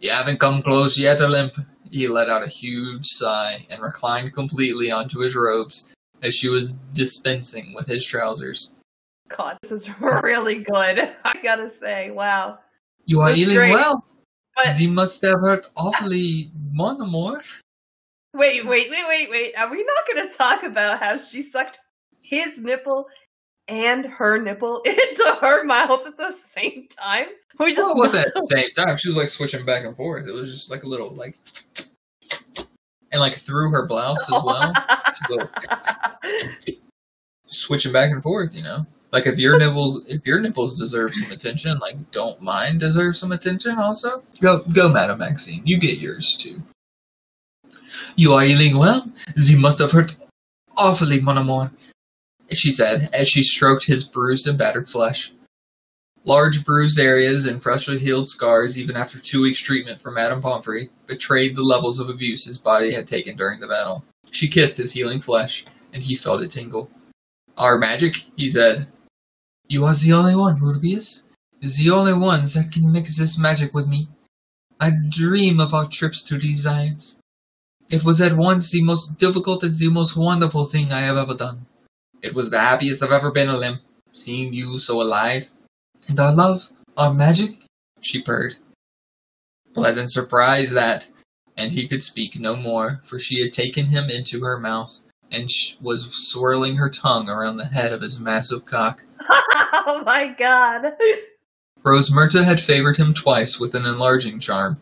You 0.00 0.10
haven't 0.10 0.40
come 0.40 0.62
close 0.62 0.98
yet, 0.98 1.20
Olympe. 1.20 1.56
He 1.90 2.08
let 2.08 2.28
out 2.28 2.42
a 2.42 2.48
huge 2.48 3.06
sigh 3.06 3.66
and 3.70 3.82
reclined 3.82 4.34
completely 4.34 4.90
onto 4.90 5.20
his 5.20 5.36
robes 5.36 5.92
as 6.22 6.34
she 6.34 6.48
was 6.48 6.72
dispensing 6.92 7.72
with 7.74 7.86
his 7.86 8.04
trousers. 8.04 8.72
God, 9.28 9.56
this 9.62 9.72
is 9.72 9.88
really 10.00 10.58
good. 10.58 10.98
I 11.24 11.34
gotta 11.42 11.70
say, 11.70 12.10
wow. 12.10 12.58
You 13.06 13.20
are 13.20 13.30
healing 13.30 13.56
great. 13.56 13.72
well. 13.72 14.04
But 14.56 14.78
You 14.78 14.88
must 14.90 15.20
have 15.22 15.40
hurt 15.40 15.66
awfully 15.76 16.50
or 16.78 16.94
more. 17.06 17.42
wait, 18.34 18.64
wait, 18.66 18.88
wait, 18.90 19.04
wait, 19.08 19.30
wait. 19.30 19.52
Are 19.58 19.70
we 19.70 19.84
not 19.84 20.14
gonna 20.14 20.30
talk 20.30 20.62
about 20.62 21.02
how 21.02 21.16
she 21.16 21.42
sucked 21.42 21.78
his 22.20 22.58
nipple 22.58 23.06
and 23.68 24.04
her 24.06 24.38
nipple 24.38 24.80
into 24.86 25.38
her 25.40 25.64
mouth 25.64 26.06
at 26.06 26.16
the 26.16 26.32
same 26.32 26.86
time? 26.88 27.26
We 27.58 27.68
just 27.74 27.80
Well, 27.80 27.90
it 27.92 27.98
wasn't 27.98 28.26
at 28.26 28.34
the 28.34 28.46
same 28.50 28.70
time. 28.76 28.96
She 28.96 29.08
was 29.08 29.16
like 29.16 29.28
switching 29.28 29.64
back 29.64 29.84
and 29.84 29.96
forth. 29.96 30.26
It 30.28 30.32
was 30.32 30.50
just 30.52 30.70
like 30.70 30.82
a 30.84 30.88
little 30.88 31.14
like, 31.14 31.36
and 33.12 33.20
like 33.20 33.36
through 33.36 33.70
her 33.70 33.86
blouse 33.86 34.28
as 34.32 34.42
well. 34.42 34.72
Switching 37.46 37.92
back 37.92 38.10
and 38.10 38.22
forth. 38.22 38.54
You 38.54 38.62
know, 38.62 38.86
like 39.14 39.26
if 39.26 39.38
your 39.38 39.56
nipples, 39.56 40.02
if 40.08 40.26
your 40.26 40.40
nipples 40.40 40.74
deserve 40.74 41.14
some 41.14 41.30
attention, 41.30 41.78
like 41.78 41.94
don't 42.10 42.42
mine 42.42 42.78
deserve 42.78 43.16
some 43.16 43.30
attention 43.30 43.78
also. 43.78 44.24
Go, 44.40 44.64
go, 44.72 44.88
Madam 44.88 45.20
Maxime. 45.20 45.62
You 45.64 45.78
get 45.78 45.98
yours 45.98 46.36
too. 46.36 46.60
You 48.16 48.34
are 48.34 48.42
healing 48.42 48.76
well. 48.76 49.08
You 49.36 49.56
must 49.56 49.78
have 49.78 49.92
hurt 49.92 50.16
awfully, 50.76 51.20
mon 51.20 51.38
amour, 51.38 51.70
she 52.50 52.72
said 52.72 53.08
as 53.12 53.28
she 53.28 53.44
stroked 53.44 53.86
his 53.86 54.02
bruised 54.02 54.48
and 54.48 54.58
battered 54.58 54.90
flesh. 54.90 55.32
Large 56.24 56.64
bruised 56.64 56.98
areas 56.98 57.46
and 57.46 57.62
freshly 57.62 58.00
healed 58.00 58.28
scars, 58.28 58.76
even 58.76 58.96
after 58.96 59.20
two 59.20 59.42
weeks' 59.42 59.60
treatment 59.60 60.00
from 60.00 60.14
Madame 60.14 60.42
Pomfrey, 60.42 60.90
betrayed 61.06 61.54
the 61.54 61.62
levels 61.62 62.00
of 62.00 62.08
abuse 62.08 62.46
his 62.46 62.58
body 62.58 62.92
had 62.92 63.06
taken 63.06 63.36
during 63.36 63.60
the 63.60 63.68
battle. 63.68 64.02
She 64.32 64.48
kissed 64.48 64.78
his 64.78 64.92
healing 64.92 65.20
flesh, 65.20 65.64
and 65.92 66.02
he 66.02 66.16
felt 66.16 66.42
it 66.42 66.50
tingle. 66.50 66.90
Our 67.56 67.78
magic, 67.78 68.16
he 68.34 68.48
said. 68.48 68.88
You 69.66 69.86
are 69.86 69.94
the 69.94 70.12
only 70.12 70.36
one, 70.36 70.60
Rubeus. 70.60 71.22
The 71.60 71.90
only 71.90 72.12
ones 72.12 72.54
that 72.54 72.70
can 72.70 72.92
mix 72.92 73.16
this 73.16 73.38
magic 73.38 73.72
with 73.72 73.86
me. 73.86 74.08
I 74.78 74.90
dream 74.90 75.60
of 75.60 75.72
our 75.72 75.88
trips 75.88 76.22
to 76.24 76.38
these 76.38 76.66
islands. 76.66 77.18
It 77.88 78.04
was 78.04 78.20
at 78.20 78.36
once 78.36 78.70
the 78.70 78.82
most 78.82 79.16
difficult 79.18 79.62
and 79.62 79.72
the 79.72 79.88
most 79.88 80.16
wonderful 80.16 80.66
thing 80.66 80.92
I 80.92 81.02
have 81.02 81.16
ever 81.16 81.34
done. 81.34 81.66
It 82.22 82.34
was 82.34 82.50
the 82.50 82.60
happiest 82.60 83.02
I've 83.02 83.10
ever 83.10 83.30
been, 83.30 83.48
Olympe, 83.48 83.80
seeing 84.12 84.52
you 84.52 84.78
so 84.78 85.00
alive. 85.00 85.50
And 86.08 86.20
our 86.20 86.34
love, 86.34 86.68
our 86.96 87.14
magic, 87.14 87.50
she 88.00 88.20
purred. 88.22 88.56
Pleasant 89.72 90.10
surprise 90.10 90.72
that, 90.72 91.08
and 91.56 91.72
he 91.72 91.88
could 91.88 92.02
speak 92.02 92.38
no 92.38 92.54
more, 92.54 93.00
for 93.04 93.18
she 93.18 93.42
had 93.42 93.52
taken 93.52 93.86
him 93.86 94.10
into 94.10 94.42
her 94.44 94.58
mouth 94.58 95.03
and 95.34 95.50
sh- 95.50 95.74
was 95.80 96.08
swirling 96.30 96.76
her 96.76 96.88
tongue 96.88 97.28
around 97.28 97.56
the 97.56 97.64
head 97.64 97.92
of 97.92 98.00
his 98.00 98.20
massive 98.20 98.64
cock. 98.64 99.02
oh 99.28 100.02
my 100.06 100.34
god. 100.38 100.92
Rosmerta 101.84 102.44
had 102.44 102.60
favored 102.60 102.96
him 102.96 103.12
twice 103.12 103.60
with 103.60 103.74
an 103.74 103.84
enlarging 103.84 104.40
charm, 104.40 104.80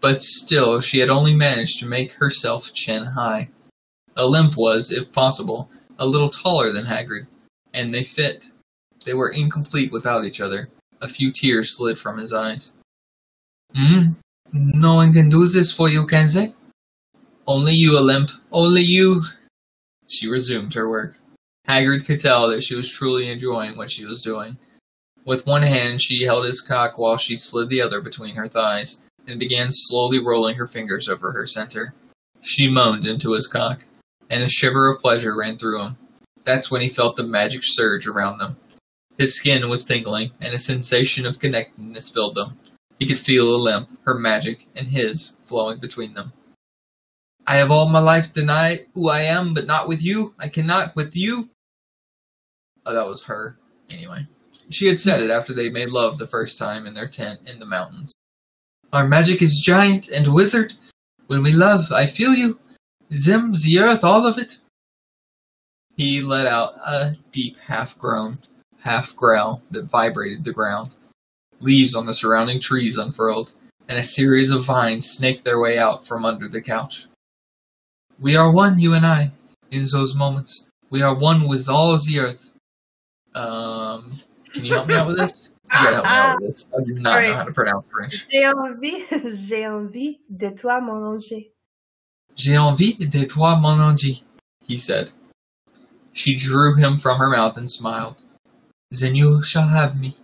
but 0.00 0.22
still 0.22 0.80
she 0.80 0.98
had 0.98 1.08
only 1.08 1.34
managed 1.34 1.78
to 1.80 1.86
make 1.86 2.12
herself 2.12 2.72
chin 2.74 3.04
high. 3.04 3.48
Olympe 4.16 4.56
was, 4.56 4.92
if 4.92 5.12
possible, 5.12 5.70
a 5.98 6.06
little 6.06 6.30
taller 6.30 6.72
than 6.72 6.84
Hagrid, 6.84 7.26
and 7.72 7.92
they 7.92 8.02
fit. 8.02 8.46
They 9.04 9.14
were 9.14 9.30
incomplete 9.30 9.92
without 9.92 10.24
each 10.24 10.40
other. 10.40 10.68
A 11.00 11.08
few 11.08 11.32
tears 11.32 11.76
slid 11.76 11.98
from 11.98 12.18
his 12.18 12.32
eyes. 12.32 12.74
Hmm? 13.74 14.12
No 14.52 14.94
one 14.94 15.12
can 15.12 15.28
do 15.28 15.46
this 15.46 15.72
for 15.72 15.88
you, 15.88 16.06
can 16.06 16.26
they? 16.34 16.52
Only 17.46 17.72
you, 17.72 17.98
Olympe. 17.98 18.32
Only 18.52 18.82
you. 18.82 19.22
She 20.08 20.28
resumed 20.28 20.74
her 20.74 20.88
work. 20.88 21.16
Hagrid 21.68 22.04
could 22.04 22.20
tell 22.20 22.48
that 22.48 22.62
she 22.62 22.76
was 22.76 22.88
truly 22.88 23.28
enjoying 23.28 23.76
what 23.76 23.90
she 23.90 24.04
was 24.04 24.22
doing. 24.22 24.56
With 25.24 25.46
one 25.46 25.62
hand, 25.62 26.00
she 26.00 26.22
held 26.24 26.46
his 26.46 26.60
cock 26.60 26.98
while 26.98 27.16
she 27.16 27.36
slid 27.36 27.68
the 27.68 27.82
other 27.82 28.00
between 28.00 28.36
her 28.36 28.48
thighs 28.48 29.02
and 29.26 29.40
began 29.40 29.68
slowly 29.70 30.20
rolling 30.20 30.54
her 30.54 30.68
fingers 30.68 31.08
over 31.08 31.32
her 31.32 31.46
center. 31.46 31.94
She 32.40 32.68
moaned 32.68 33.06
into 33.06 33.32
his 33.32 33.48
cock, 33.48 33.84
and 34.30 34.44
a 34.44 34.48
shiver 34.48 34.88
of 34.88 35.00
pleasure 35.00 35.34
ran 35.34 35.58
through 35.58 35.82
him. 35.82 35.96
That's 36.44 36.70
when 36.70 36.80
he 36.80 36.88
felt 36.88 37.16
the 37.16 37.24
magic 37.24 37.64
surge 37.64 38.06
around 38.06 38.38
them. 38.38 38.56
His 39.18 39.34
skin 39.34 39.68
was 39.68 39.84
tingling, 39.84 40.30
and 40.40 40.54
a 40.54 40.58
sensation 40.58 41.26
of 41.26 41.40
connectedness 41.40 42.10
filled 42.10 42.36
them. 42.36 42.56
He 42.98 43.06
could 43.06 43.18
feel 43.18 43.50
Olympe, 43.50 43.88
her 44.04 44.14
magic, 44.14 44.68
and 44.76 44.86
his 44.86 45.36
flowing 45.46 45.80
between 45.80 46.14
them. 46.14 46.32
I 47.46 47.56
have 47.56 47.70
all 47.70 47.88
my 47.88 48.00
life 48.00 48.32
denied 48.32 48.80
who 48.94 49.08
I 49.08 49.20
am, 49.20 49.54
but 49.54 49.66
not 49.66 49.88
with 49.88 50.02
you. 50.02 50.34
I 50.38 50.48
cannot 50.48 50.96
with 50.96 51.14
you. 51.14 51.48
Oh, 52.84 52.94
that 52.94 53.06
was 53.06 53.24
her. 53.24 53.56
Anyway. 53.88 54.26
She 54.68 54.88
had 54.88 54.98
said 54.98 55.20
it 55.20 55.30
after 55.30 55.54
they 55.54 55.70
made 55.70 55.90
love 55.90 56.18
the 56.18 56.26
first 56.26 56.58
time 56.58 56.86
in 56.86 56.94
their 56.94 57.08
tent 57.08 57.40
in 57.46 57.60
the 57.60 57.66
mountains. 57.66 58.12
Our 58.92 59.06
magic 59.06 59.42
is 59.42 59.60
giant 59.60 60.08
and 60.08 60.34
wizard. 60.34 60.74
When 61.28 61.42
we 61.42 61.52
love, 61.52 61.92
I 61.92 62.06
feel 62.06 62.34
you. 62.34 62.58
Zim, 63.14 63.52
the 63.52 63.78
earth, 63.78 64.02
all 64.02 64.26
of 64.26 64.38
it. 64.38 64.58
He 65.96 66.20
let 66.20 66.46
out 66.46 66.74
a 66.84 67.14
deep 67.30 67.56
half 67.58 67.96
groan, 67.98 68.38
half 68.80 69.14
growl 69.14 69.62
that 69.70 69.90
vibrated 69.90 70.44
the 70.44 70.52
ground. 70.52 70.96
Leaves 71.60 71.94
on 71.94 72.06
the 72.06 72.14
surrounding 72.14 72.60
trees 72.60 72.98
unfurled, 72.98 73.52
and 73.88 73.98
a 73.98 74.04
series 74.04 74.50
of 74.50 74.64
vines 74.64 75.08
snaked 75.08 75.44
their 75.44 75.60
way 75.60 75.78
out 75.78 76.06
from 76.06 76.24
under 76.24 76.48
the 76.48 76.60
couch. 76.60 77.06
We 78.18 78.36
are 78.36 78.50
one, 78.50 78.78
you 78.78 78.94
and 78.94 79.04
I, 79.04 79.30
in 79.70 79.84
those 79.92 80.14
moments. 80.14 80.70
We 80.90 81.02
are 81.02 81.14
one 81.14 81.48
with 81.48 81.68
all 81.68 81.96
the 81.98 82.20
earth. 82.20 82.50
Um, 83.34 84.18
can 84.52 84.64
you 84.64 84.72
help 84.72 84.88
me 84.88 84.94
out 84.94 85.06
with 85.06 85.18
this? 85.18 85.50
You 85.66 85.70
gotta 85.72 85.94
help 85.96 86.04
me 86.04 86.10
out 86.10 86.40
with 86.40 86.48
this. 86.48 86.66
I 86.72 86.84
do 86.84 86.94
not 86.94 87.22
know 87.22 87.34
how 87.34 87.44
to 87.44 87.52
pronounce 87.52 87.86
French. 87.92 88.26
J'ai 88.30 88.44
envie, 88.44 89.04
j'ai 89.50 89.66
envie 89.66 90.18
de 90.34 90.50
toi, 90.54 90.80
mon 90.80 91.02
ange. 91.14 91.50
J'ai 92.34 92.56
envie 92.56 92.94
de 92.94 93.26
toi, 93.26 93.56
mon 93.60 93.78
ange, 93.80 94.22
he 94.62 94.76
said. 94.76 95.10
She 96.12 96.36
drew 96.36 96.74
him 96.74 96.96
from 96.96 97.18
her 97.18 97.28
mouth 97.28 97.58
and 97.58 97.70
smiled. 97.70 98.22
Then 98.90 99.14
you 99.14 99.42
shall 99.42 99.68
have 99.68 99.98
me. 100.00 100.16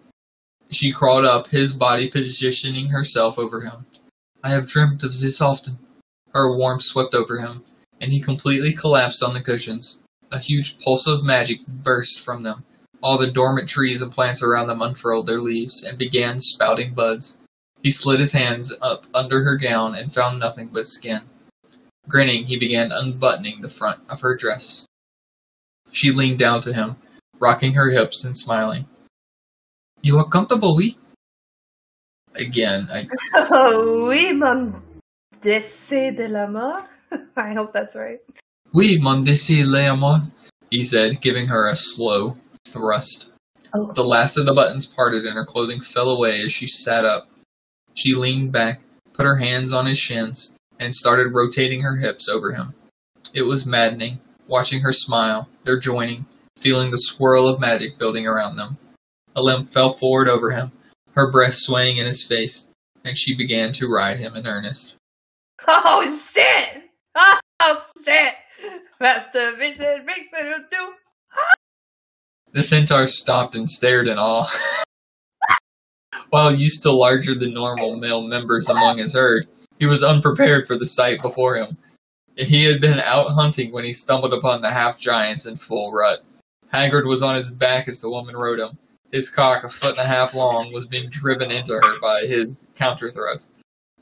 She 0.71 0.93
crawled 0.93 1.27
up, 1.27 1.49
his 1.49 1.75
body 1.75 2.11
positioning 2.11 2.89
herself 2.89 3.39
over 3.39 3.61
him. 3.61 3.85
I 4.43 4.53
have 4.53 4.67
dreamt 4.67 5.05
of 5.05 5.13
this 5.21 5.43
often. 5.43 5.79
Her 6.33 6.57
warmth 6.57 6.85
swept 6.85 7.15
over 7.15 7.41
him, 7.41 7.63
and 8.03 8.13
he 8.13 8.21
completely 8.21 8.73
collapsed 8.75 9.23
on 9.23 9.33
the 9.33 9.41
cushions. 9.41 10.03
A 10.33 10.39
huge 10.39 10.79
pulse 10.81 11.07
of 11.07 11.23
magic 11.23 11.65
burst 11.69 12.21
from 12.21 12.43
them. 12.43 12.65
All 13.01 13.17
the 13.17 13.31
dormant 13.31 13.69
trees 13.69 14.03
and 14.03 14.11
plants 14.11 14.43
around 14.43 14.67
them 14.67 14.83
unfurled 14.83 15.27
their 15.27 15.41
leaves 15.41 15.85
and 15.85 15.97
began 15.97 16.41
spouting 16.41 16.95
buds. 16.95 17.39
He 17.83 17.91
slid 17.91 18.19
his 18.19 18.33
hands 18.33 18.73
up 18.83 19.05
under 19.15 19.45
her 19.45 19.57
gown 19.57 19.95
and 19.95 20.13
found 20.13 20.41
nothing 20.41 20.71
but 20.73 20.87
skin. 20.87 21.23
Grinning, 22.09 22.45
he 22.45 22.59
began 22.59 22.91
unbuttoning 22.91 23.61
the 23.61 23.71
front 23.71 24.01
of 24.09 24.21
her 24.21 24.37
dress. 24.37 24.85
She 25.93 26.11
leaned 26.11 26.39
down 26.39 26.61
to 26.63 26.73
him, 26.73 26.97
rocking 27.39 27.75
her 27.75 27.91
hips 27.91 28.25
and 28.25 28.37
smiling. 28.37 28.87
You 30.01 30.19
are 30.19 30.29
comfortable, 30.29 30.77
we? 30.77 30.99
Again, 32.35 32.89
I 32.91 33.05
Oh, 33.35 34.09
oui, 34.09 34.33
mon 34.33 34.83
décès 35.41 36.17
de 36.17 36.27
la 36.29 36.47
mort. 36.47 36.89
I 37.37 37.53
hope 37.53 37.73
that's 37.73 37.97
right. 37.97 38.21
Oui, 38.75 38.99
mon 39.01 39.25
désir 39.25 39.67
l'amour, 39.67 40.23
he 40.71 40.83
said, 40.83 41.21
giving 41.21 41.47
her 41.47 41.69
a 41.69 41.77
slow 41.77 42.37
thrust. 42.67 43.31
Oh. 43.75 43.93
The 43.93 44.05
last 44.05 44.37
of 44.37 44.47
the 44.47 44.55
buttons 44.55 44.87
parted 44.87 45.25
and 45.25 45.35
her 45.35 45.47
clothing 45.47 45.81
fell 45.81 46.11
away 46.11 46.41
as 46.45 46.53
she 46.53 46.67
sat 46.67 47.05
up. 47.05 47.29
She 47.95 48.15
leaned 48.15 48.53
back, 48.53 48.83
put 49.13 49.27
her 49.27 49.37
hands 49.37 49.73
on 49.73 49.87
his 49.87 49.99
shins, 49.99 50.55
and 50.79 50.95
started 50.95 51.35
rotating 51.35 51.81
her 51.81 51.97
hips 51.97 52.29
over 52.29 52.53
him. 52.53 52.75
It 53.35 53.43
was 53.43 53.67
maddening, 53.67 54.21
watching 54.49 54.81
her 54.81 54.93
smile, 54.93 55.49
their 55.65 55.79
joining, 55.79 56.27
feeling 56.59 56.91
the 56.91 56.97
swirl 56.97 57.47
of 57.47 57.61
magic 57.61 57.99
building 57.99 58.27
around 58.27 58.57
them. 58.57 58.79
Olympe 59.37 59.73
fell 59.73 59.93
forward 59.93 60.29
over 60.29 60.51
him, 60.51 60.73
her 61.15 61.31
breast 61.31 61.65
swaying 61.65 61.99
in 61.99 62.07
his 62.07 62.27
face, 62.27 62.69
and 63.05 63.17
she 63.17 63.37
began 63.37 63.73
to 63.75 63.89
ride 63.89 64.19
him 64.19 64.35
in 64.35 64.47
earnest. 64.47 64.97
Oh 65.67 66.03
shit! 66.05 66.91
Oh 67.65 67.81
shit! 68.05 68.35
Masturbation 69.01 70.05
makes 70.05 70.27
it 70.33 70.71
do. 70.71 70.95
The 72.53 72.63
centaur 72.63 73.07
stopped 73.07 73.55
and 73.55 73.71
stared 73.71 74.09
in 74.09 74.19
awe. 74.19 74.51
While 76.31 76.53
used 76.53 76.83
to 76.83 76.91
larger 76.91 77.37
than 77.37 77.55
normal 77.55 77.95
male 77.95 78.27
members 78.27 78.69
among 78.69 78.99
his 78.99 79.15
herd, 79.15 79.47
he 79.79 79.87
was 79.87 80.03
unprepared 80.03 80.67
for 80.67 80.77
the 80.77 80.87
sight 80.87 81.23
before 81.23 81.57
him. 81.57 81.77
He 82.37 82.65
had 82.65 82.81
been 82.81 82.99
out 82.99 83.31
hunting 83.31 83.73
when 83.73 83.85
he 83.85 83.93
stumbled 83.93 84.33
upon 84.33 84.61
the 84.61 84.71
half 84.71 84.99
giants 84.99 85.47
in 85.47 85.57
full 85.57 85.93
rut. 85.93 86.19
Hagrid 86.75 87.07
was 87.07 87.23
on 87.23 87.37
his 87.37 87.55
back 87.55 87.87
as 87.87 88.01
the 88.01 88.11
woman 88.11 88.37
rode 88.37 88.59
him, 88.59 88.77
his 89.13 89.31
cock 89.31 89.63
a 89.63 89.69
foot 89.69 89.99
and 89.99 90.01
a 90.01 90.09
half 90.09 90.35
long, 90.35 90.73
was 90.73 90.87
being 90.87 91.11
driven 91.11 91.51
into 91.51 91.75
her 91.75 92.01
by 92.01 92.23
his 92.23 92.71
counter 92.75 93.13
thrust. 93.13 93.53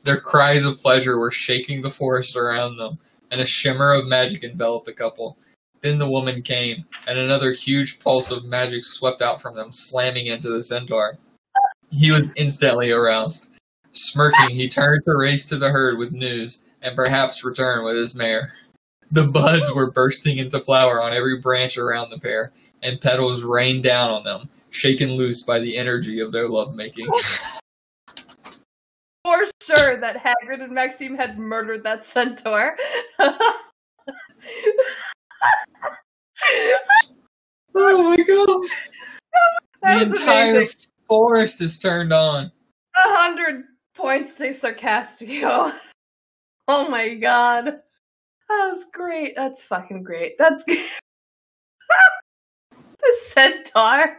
Their 0.05 0.21
cries 0.21 0.65
of 0.65 0.81
pleasure 0.81 1.19
were 1.19 1.31
shaking 1.31 1.83
the 1.83 1.91
forest 1.91 2.37
around 2.37 2.77
them, 2.77 2.99
and 3.31 3.41
a 3.41 3.47
shimmer 3.47 3.93
of 3.93 4.07
magic 4.07 4.45
enveloped 4.45 4.87
the 4.87 4.93
couple. 4.93 5.37
Then 5.83 5.99
the 5.99 6.11
woman 6.11 6.43
came, 6.43 6.85
and 7.07 7.19
another 7.19 7.53
huge 7.53 7.99
pulse 8.01 8.31
of 8.31 8.45
magic 8.45 8.85
swept 8.85 9.23
out 9.23 9.41
from 9.41 9.57
them, 9.57 9.73
slamming 9.73 10.27
into 10.27 10.51
the 10.51 10.63
centaur. 10.63 11.19
He 11.91 12.11
was 12.11 12.33
instantly 12.37 12.91
aroused. 12.91 13.51
Smirking, 13.93 14.51
he 14.51 14.69
turned 14.69 15.05
to 15.05 15.17
race 15.17 15.49
to 15.49 15.57
the 15.57 15.71
herd 15.71 15.99
with 15.99 16.13
news, 16.13 16.63
and 16.83 16.97
perhaps 16.97 17.45
return 17.45 17.85
with 17.85 17.97
his 17.97 18.15
mare. 18.15 18.53
The 19.11 19.25
buds 19.25 19.73
were 19.75 19.91
bursting 19.91 20.39
into 20.39 20.61
flower 20.61 21.03
on 21.03 21.13
every 21.13 21.39
branch 21.39 21.77
around 21.77 22.11
the 22.11 22.21
pair, 22.21 22.53
and 22.83 23.01
petals 23.01 23.43
rained 23.43 23.83
down 23.83 24.11
on 24.11 24.25
them, 24.25 24.49
shaken 24.71 25.13
loose 25.13 25.43
by 25.43 25.59
the 25.59 25.77
energy 25.77 26.21
of 26.21 26.31
their 26.31 26.49
lovemaking. 26.49 27.09
For 29.25 29.45
sure 29.63 30.01
that 30.01 30.17
Hagrid 30.17 30.63
and 30.63 30.73
Maxime 30.73 31.17
had 31.17 31.39
murdered 31.39 31.85
that 31.85 32.07
centaur. 32.07 32.77
oh 33.21 33.59
my 37.75 38.17
god! 38.17 38.69
That 39.83 40.09
the 40.09 40.17
entire 40.17 40.57
amazing. 40.57 40.77
forest 41.07 41.61
is 41.61 41.79
turned 41.79 42.13
on. 42.13 42.47
A 42.47 43.15
hundred 43.17 43.65
points 43.95 44.35
to 44.35 44.49
Sarcastico. 44.51 45.73
Oh 46.73 46.89
my 46.89 47.15
god. 47.15 47.65
That 47.65 47.81
was 48.49 48.87
great. 48.93 49.35
That's 49.35 49.61
fucking 49.65 50.05
great. 50.05 50.39
That's 50.39 50.63
good. 50.63 50.79
the 52.71 53.17
centaur. 53.25 54.19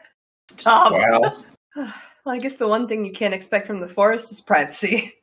Stop. 0.57 0.91
Wow. 0.91 1.93
Well, 2.25 2.35
I 2.35 2.39
guess 2.39 2.57
the 2.57 2.67
one 2.67 2.87
thing 2.87 3.05
you 3.05 3.11
can't 3.11 3.33
expect 3.33 3.67
from 3.67 3.79
the 3.79 3.87
forest 3.87 4.31
is 4.31 4.41
privacy. 4.41 5.13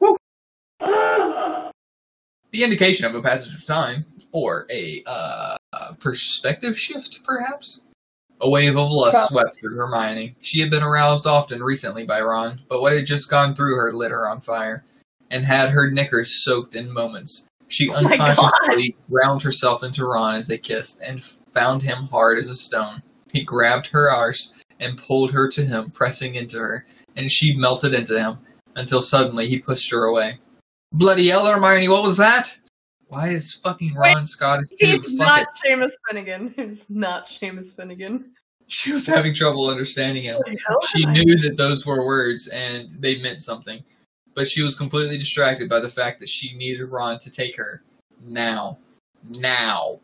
The 2.52 2.62
indication 2.62 3.06
of 3.06 3.14
a 3.14 3.22
passage 3.22 3.54
of 3.54 3.64
time, 3.64 4.04
or 4.32 4.66
a 4.70 5.02
uh, 5.06 5.56
perspective 6.00 6.78
shift, 6.78 7.20
perhaps? 7.24 7.80
A 8.42 8.50
wave 8.50 8.76
of 8.76 8.90
lust 8.90 9.30
swept 9.30 9.58
through 9.58 9.74
Hermione. 9.74 10.34
She 10.42 10.60
had 10.60 10.70
been 10.70 10.82
aroused 10.82 11.26
often 11.26 11.62
recently 11.62 12.04
by 12.04 12.20
Ron, 12.20 12.60
but 12.68 12.82
what 12.82 12.92
had 12.92 13.06
just 13.06 13.30
gone 13.30 13.54
through 13.54 13.76
her 13.76 13.94
lit 13.94 14.10
her 14.10 14.28
on 14.28 14.42
fire, 14.42 14.84
and 15.30 15.46
had 15.46 15.70
her 15.70 15.90
knickers 15.90 16.44
soaked 16.44 16.74
in 16.74 16.92
moments. 16.92 17.46
She 17.68 17.88
Oh 17.88 17.94
unconsciously 17.94 18.96
ground 19.08 19.42
herself 19.42 19.82
into 19.82 20.04
Ron 20.04 20.34
as 20.34 20.46
they 20.46 20.58
kissed, 20.58 21.00
and 21.00 21.24
found 21.54 21.80
him 21.80 22.04
hard 22.08 22.38
as 22.38 22.50
a 22.50 22.54
stone. 22.54 23.02
He 23.32 23.44
grabbed 23.44 23.86
her 23.86 24.10
arse 24.10 24.52
and 24.82 24.98
pulled 24.98 25.30
her 25.32 25.48
to 25.48 25.64
him, 25.64 25.90
pressing 25.90 26.34
into 26.34 26.58
her, 26.58 26.86
and 27.16 27.30
she 27.30 27.54
melted 27.54 27.94
into 27.94 28.18
him, 28.18 28.38
until 28.76 29.00
suddenly 29.00 29.48
he 29.48 29.58
pushed 29.58 29.90
her 29.90 30.04
away. 30.04 30.38
Bloody 30.92 31.28
hell, 31.28 31.46
Hermione, 31.46 31.88
what 31.88 32.02
was 32.02 32.16
that? 32.18 32.56
Why 33.08 33.28
is 33.28 33.54
fucking 33.62 33.94
Ron 33.94 34.24
too? 34.24 34.64
It's 34.78 35.08
Fuck 35.08 35.18
not 35.18 35.42
it. 35.42 35.48
Seamus 35.66 35.92
Finnigan. 36.08 36.54
It's 36.58 36.88
not 36.88 37.26
Seamus 37.26 37.76
Finnigan. 37.76 38.32
She 38.68 38.92
was 38.92 39.06
having 39.06 39.34
trouble 39.34 39.68
understanding 39.68 40.24
him. 40.24 40.40
She 40.90 41.04
knew 41.04 41.36
that 41.42 41.56
those 41.58 41.84
were 41.84 42.06
words 42.06 42.48
and 42.48 42.88
they 43.00 43.20
meant 43.20 43.42
something, 43.42 43.82
but 44.34 44.48
she 44.48 44.62
was 44.62 44.78
completely 44.78 45.18
distracted 45.18 45.68
by 45.68 45.80
the 45.80 45.90
fact 45.90 46.20
that 46.20 46.28
she 46.28 46.56
needed 46.56 46.86
Ron 46.86 47.18
to 47.20 47.30
take 47.30 47.56
her 47.56 47.82
now. 48.24 48.78
Now. 49.38 50.00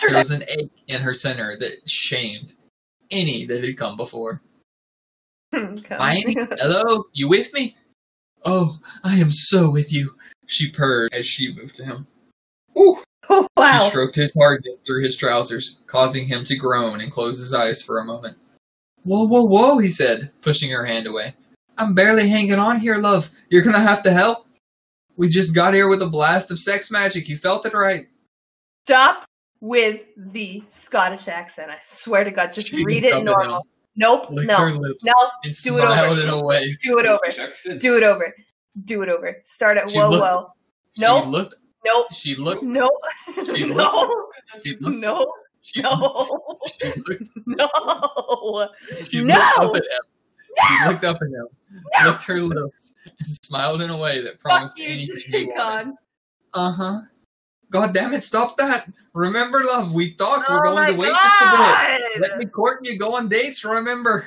There 0.00 0.16
was 0.16 0.30
an 0.30 0.44
ache 0.48 0.82
in 0.88 1.00
her 1.02 1.14
center 1.14 1.56
that 1.58 1.88
shamed 1.88 2.54
any 3.10 3.46
that 3.46 3.64
had 3.64 3.76
come 3.76 3.96
before. 3.96 4.40
Hermione, 5.52 6.36
hello, 6.58 7.04
you 7.12 7.28
with 7.28 7.52
me? 7.52 7.76
Oh, 8.44 8.78
I 9.04 9.16
am 9.16 9.32
so 9.32 9.70
with 9.70 9.92
you, 9.92 10.14
she 10.46 10.70
purred 10.70 11.12
as 11.12 11.26
she 11.26 11.54
moved 11.54 11.74
to 11.76 11.84
him. 11.84 12.06
Ooh. 12.78 12.98
Oh, 13.28 13.46
wow. 13.56 13.78
She 13.78 13.90
stroked 13.90 14.16
his 14.16 14.34
hardness 14.34 14.82
through 14.86 15.02
his 15.02 15.16
trousers, 15.16 15.78
causing 15.86 16.26
him 16.26 16.44
to 16.44 16.56
groan 16.56 17.00
and 17.00 17.10
close 17.10 17.38
his 17.38 17.54
eyes 17.54 17.82
for 17.82 17.98
a 17.98 18.04
moment. 18.04 18.36
Whoa, 19.04 19.26
whoa, 19.26 19.44
whoa, 19.44 19.78
he 19.78 19.88
said, 19.88 20.30
pushing 20.42 20.70
her 20.70 20.84
hand 20.84 21.06
away. 21.06 21.34
I'm 21.78 21.94
barely 21.94 22.28
hanging 22.28 22.58
on 22.58 22.80
here, 22.80 22.96
love. 22.96 23.28
You're 23.50 23.62
gonna 23.62 23.80
have 23.80 24.02
to 24.04 24.12
help. 24.12 24.46
We 25.16 25.28
just 25.28 25.54
got 25.54 25.74
here 25.74 25.88
with 25.88 26.02
a 26.02 26.08
blast 26.08 26.50
of 26.50 26.58
sex 26.58 26.90
magic. 26.90 27.28
You 27.28 27.36
felt 27.36 27.66
it 27.66 27.72
right. 27.72 28.06
Stop 28.86 29.24
with 29.60 30.02
the 30.16 30.62
Scottish 30.66 31.28
accent. 31.28 31.70
I 31.70 31.78
swear 31.80 32.24
to 32.24 32.30
God, 32.30 32.52
just 32.52 32.70
She 32.70 32.84
read 32.84 33.04
it 33.04 33.12
up 33.12 33.20
at 33.20 33.24
normal. 33.24 33.66
Nope. 33.96 34.30
Licked 34.30 34.48
No. 34.48 34.68
No. 34.68 35.14
and 35.44 35.54
do 35.62 35.78
it 35.78 35.84
over. 35.84 35.92
smiled 35.94 36.18
in 36.18 36.28
a 36.28 36.42
way. 36.44 36.76
Do 36.82 36.98
it 36.98 37.06
over. 37.06 37.20
Do 37.78 37.96
it 37.96 38.02
over. 38.02 38.34
Do 38.84 39.02
it 39.02 39.08
over. 39.08 39.40
Start 39.44 39.78
at 39.78 39.90
She 39.90 39.98
whoa 39.98 40.10
looked- 40.10 40.22
whoa. 40.22 40.52
She 40.94 41.00
Nope. 41.02 41.26
looked. 41.26 41.54
Nope. 41.84 42.06
She 42.12 42.34
looked. 42.34 42.62
Nope. 42.62 42.90
She 43.46 43.64
no. 43.74 44.22
She 44.64 44.76
looked. 44.76 44.96
No. 44.98 45.32
She, 45.62 45.82
No. 45.82 46.58
she 46.80 46.92
looked. 47.06 47.30
No. 47.46 48.68
She 49.04 49.22
No! 49.22 49.34
looked 49.34 49.58
up 49.58 49.74
at 49.76 49.82
him. 49.82 50.02
She 50.58 50.86
looked 50.88 51.04
up 51.04 51.16
at 51.16 51.28
him, 51.28 51.46
licked 52.06 52.22
her 52.24 52.40
lips, 52.40 52.94
and 53.20 53.34
smiled 53.44 53.82
in 53.82 53.90
a 53.90 53.96
way 53.96 54.20
that 54.22 54.32
Fuck 54.34 54.40
promised 54.42 54.78
you, 54.78 54.88
anything 54.88 55.22
he 55.28 55.44
wanted. 55.46 55.94
Uh 56.54 56.70
huh. 56.72 57.00
God 57.70 57.92
damn 57.92 58.14
it, 58.14 58.22
stop 58.22 58.56
that. 58.58 58.88
Remember, 59.12 59.62
love, 59.64 59.92
we 59.92 60.14
talked. 60.14 60.48
We're 60.48 60.66
Oh 60.66 60.74
going 60.74 60.86
to 60.94 61.00
wait 61.00 61.12
just 61.12 61.40
a 61.40 61.44
God. 61.44 61.98
bit. 62.14 62.20
Let 62.20 62.38
me 62.38 62.46
court 62.46 62.80
you, 62.82 62.98
go 62.98 63.14
on 63.14 63.28
dates, 63.28 63.64
remember. 63.64 64.26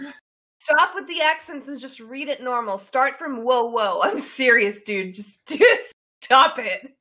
Stop 0.60 0.94
with 0.94 1.08
the 1.08 1.22
accents 1.22 1.68
and 1.68 1.80
just 1.80 2.00
read 2.00 2.28
it 2.28 2.44
normal. 2.44 2.78
Start 2.78 3.16
from 3.16 3.44
whoa 3.44 3.66
whoa. 3.66 4.02
I'm 4.04 4.20
serious, 4.20 4.82
dude. 4.82 5.14
Just 5.14 5.38
just 5.48 5.94
stop 6.22 6.60
it. 6.60 6.94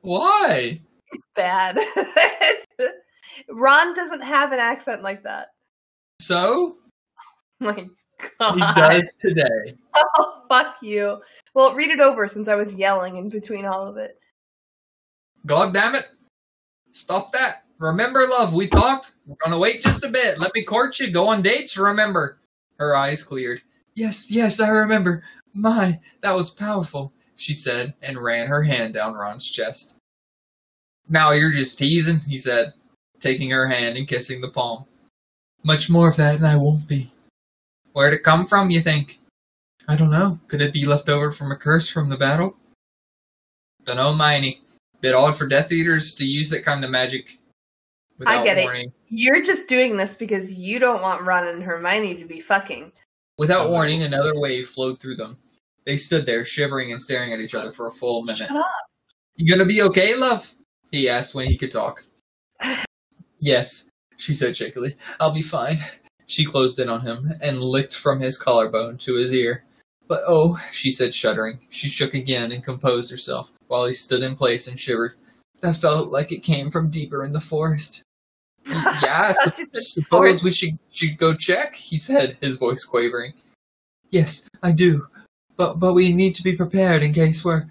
Why? 0.00 0.80
It's 1.12 1.24
Bad. 1.34 1.78
Ron 3.50 3.94
doesn't 3.94 4.22
have 4.22 4.52
an 4.52 4.58
accent 4.58 5.02
like 5.02 5.22
that. 5.24 5.48
So? 6.20 6.78
My 7.60 7.86
God. 8.38 8.54
He 8.54 8.60
does 8.80 9.16
today. 9.20 9.76
Oh, 9.96 10.42
fuck 10.48 10.76
you. 10.82 11.20
Well, 11.54 11.74
read 11.74 11.90
it 11.90 12.00
over 12.00 12.28
since 12.28 12.48
I 12.48 12.54
was 12.54 12.74
yelling 12.74 13.16
in 13.16 13.28
between 13.28 13.66
all 13.66 13.86
of 13.86 13.96
it. 13.96 14.18
God 15.46 15.74
damn 15.74 15.94
it. 15.94 16.06
Stop 16.90 17.32
that. 17.32 17.64
Remember, 17.78 18.26
love, 18.26 18.52
we 18.52 18.68
talked. 18.68 19.14
We're 19.26 19.36
going 19.42 19.52
to 19.52 19.58
wait 19.58 19.80
just 19.80 20.04
a 20.04 20.08
bit. 20.08 20.38
Let 20.38 20.54
me 20.54 20.64
court 20.64 20.98
you, 20.98 21.10
go 21.10 21.28
on 21.28 21.40
dates, 21.40 21.78
remember. 21.78 22.38
Her 22.78 22.94
eyes 22.94 23.22
cleared. 23.22 23.62
Yes, 23.94 24.30
yes, 24.30 24.60
I 24.60 24.68
remember. 24.68 25.22
My, 25.54 25.98
that 26.20 26.34
was 26.34 26.50
powerful, 26.50 27.12
she 27.36 27.54
said, 27.54 27.94
and 28.02 28.22
ran 28.22 28.48
her 28.48 28.62
hand 28.62 28.94
down 28.94 29.14
Ron's 29.14 29.50
chest. 29.50 29.96
Now 31.08 31.32
you're 31.32 31.52
just 31.52 31.78
teasing, 31.78 32.20
he 32.20 32.38
said, 32.38 32.74
taking 33.18 33.50
her 33.50 33.66
hand 33.66 33.96
and 33.96 34.06
kissing 34.06 34.40
the 34.40 34.50
palm. 34.50 34.84
Much 35.64 35.90
more 35.90 36.08
of 36.08 36.16
that, 36.16 36.36
and 36.36 36.46
I 36.46 36.56
won't 36.56 36.86
be. 36.86 37.10
Where'd 37.92 38.14
it 38.14 38.22
come 38.22 38.46
from, 38.46 38.70
you 38.70 38.82
think? 38.82 39.18
I 39.88 39.96
don't 39.96 40.10
know. 40.10 40.38
Could 40.48 40.60
it 40.60 40.72
be 40.72 40.86
left 40.86 41.08
over 41.08 41.32
from 41.32 41.50
a 41.50 41.56
curse 41.56 41.88
from 41.88 42.08
the 42.08 42.16
battle? 42.16 42.56
Dunno, 43.84 44.12
Miney. 44.12 44.60
Bit 45.00 45.14
odd 45.14 45.38
for 45.38 45.46
Death 45.46 45.72
Eaters 45.72 46.14
to 46.14 46.26
use 46.26 46.50
that 46.50 46.64
kind 46.64 46.84
of 46.84 46.90
magic 46.90 47.38
without 48.18 48.44
get 48.44 48.58
it. 48.58 48.92
You're 49.08 49.42
just 49.42 49.68
doing 49.68 49.96
this 49.96 50.14
because 50.14 50.52
you 50.52 50.78
don't 50.78 51.02
want 51.02 51.22
Ron 51.22 51.48
and 51.48 51.62
Hermione 51.62 52.16
to 52.16 52.26
be 52.26 52.40
fucking. 52.40 52.92
Without 53.38 53.70
warning, 53.70 54.02
another 54.02 54.32
wave 54.34 54.68
flowed 54.68 55.00
through 55.00 55.16
them. 55.16 55.38
They 55.86 55.96
stood 55.96 56.26
there, 56.26 56.44
shivering 56.44 56.92
and 56.92 57.00
staring 57.00 57.32
at 57.32 57.40
each 57.40 57.54
other 57.54 57.72
for 57.72 57.88
a 57.88 57.92
full 57.92 58.22
minute. 58.22 58.38
Shut 58.38 58.50
up. 58.50 58.66
You 59.36 59.48
gonna 59.50 59.66
be 59.66 59.82
okay, 59.82 60.14
love? 60.14 60.50
He 60.92 61.08
asked 61.08 61.34
when 61.34 61.46
he 61.48 61.56
could 61.56 61.70
talk. 61.70 62.02
yes, 63.38 63.86
she 64.18 64.34
said 64.34 64.54
shakily. 64.54 64.94
I'll 65.18 65.32
be 65.32 65.42
fine. 65.42 65.78
She 66.26 66.44
closed 66.44 66.78
in 66.78 66.88
on 66.88 67.00
him 67.00 67.32
and 67.40 67.60
licked 67.60 67.96
from 67.96 68.20
his 68.20 68.36
collarbone 68.36 68.98
to 68.98 69.14
his 69.14 69.34
ear. 69.34 69.64
But 70.06 70.22
oh, 70.26 70.60
she 70.70 70.90
said, 70.90 71.14
shuddering. 71.14 71.58
She 71.70 71.88
shook 71.88 72.14
again 72.14 72.52
and 72.52 72.62
composed 72.62 73.10
herself, 73.10 73.50
while 73.70 73.86
he 73.86 73.92
stood 73.92 74.22
in 74.22 74.34
place 74.34 74.66
and 74.66 74.78
shivered. 74.78 75.12
That 75.60 75.76
felt 75.76 76.10
like 76.10 76.32
it 76.32 76.42
came 76.42 76.70
from 76.70 76.90
deeper 76.90 77.24
in 77.24 77.32
the 77.32 77.40
forest. 77.40 78.02
Yeah, 78.66 79.22
I 79.28 79.32
thought 79.32 79.54
sup- 79.54 79.58
you 79.58 79.66
said 79.72 80.02
suppose 80.02 80.42
we 80.42 80.50
should, 80.50 80.78
should 80.90 81.16
go 81.18 81.34
check, 81.34 81.74
he 81.74 81.96
said, 81.96 82.36
his 82.40 82.56
voice 82.56 82.84
quavering. 82.84 83.32
Yes, 84.10 84.48
I 84.62 84.72
do. 84.72 85.06
But 85.56 85.78
but 85.78 85.94
we 85.94 86.12
need 86.12 86.34
to 86.34 86.42
be 86.42 86.56
prepared 86.56 87.02
in 87.04 87.12
case 87.12 87.44
we're 87.44 87.66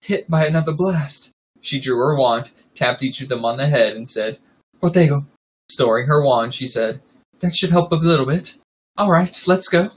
hit 0.00 0.28
by 0.30 0.46
another 0.46 0.72
blast. 0.72 1.32
She 1.60 1.78
drew 1.78 1.98
her 1.98 2.16
wand, 2.16 2.52
tapped 2.74 3.02
each 3.02 3.20
of 3.20 3.28
them 3.28 3.44
on 3.44 3.58
the 3.58 3.66
head, 3.66 3.94
and 3.94 4.08
said, 4.08 4.38
Protego. 4.80 5.26
Storing 5.70 6.06
her 6.06 6.24
wand, 6.24 6.54
she 6.54 6.66
said, 6.66 7.00
That 7.40 7.54
should 7.54 7.70
help 7.70 7.92
a 7.92 7.96
little 7.96 8.26
bit. 8.26 8.56
All 8.96 9.10
right, 9.10 9.32
let's 9.46 9.68
go. 9.68 9.90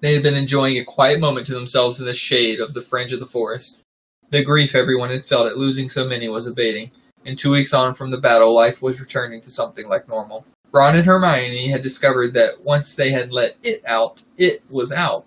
They 0.00 0.12
had 0.12 0.22
been 0.22 0.34
enjoying 0.34 0.78
a 0.78 0.84
quiet 0.84 1.20
moment 1.20 1.46
to 1.46 1.54
themselves 1.54 2.00
in 2.00 2.06
the 2.06 2.14
shade 2.14 2.60
of 2.60 2.74
the 2.74 2.82
fringe 2.82 3.12
of 3.12 3.20
the 3.20 3.26
forest. 3.26 3.82
The 4.30 4.44
grief 4.44 4.74
everyone 4.74 5.10
had 5.10 5.26
felt 5.26 5.46
at 5.46 5.56
losing 5.56 5.88
so 5.88 6.04
many 6.04 6.28
was 6.28 6.46
abating, 6.46 6.90
and 7.24 7.38
two 7.38 7.52
weeks 7.52 7.72
on 7.72 7.94
from 7.94 8.10
the 8.10 8.18
battle, 8.18 8.54
life 8.54 8.82
was 8.82 9.00
returning 9.00 9.40
to 9.42 9.50
something 9.50 9.86
like 9.88 10.08
normal. 10.08 10.44
Ron 10.72 10.96
and 10.96 11.06
Hermione 11.06 11.68
had 11.68 11.82
discovered 11.82 12.34
that 12.34 12.60
once 12.62 12.94
they 12.94 13.10
had 13.10 13.32
let 13.32 13.56
it 13.62 13.82
out, 13.86 14.22
it 14.36 14.62
was 14.68 14.92
out, 14.92 15.24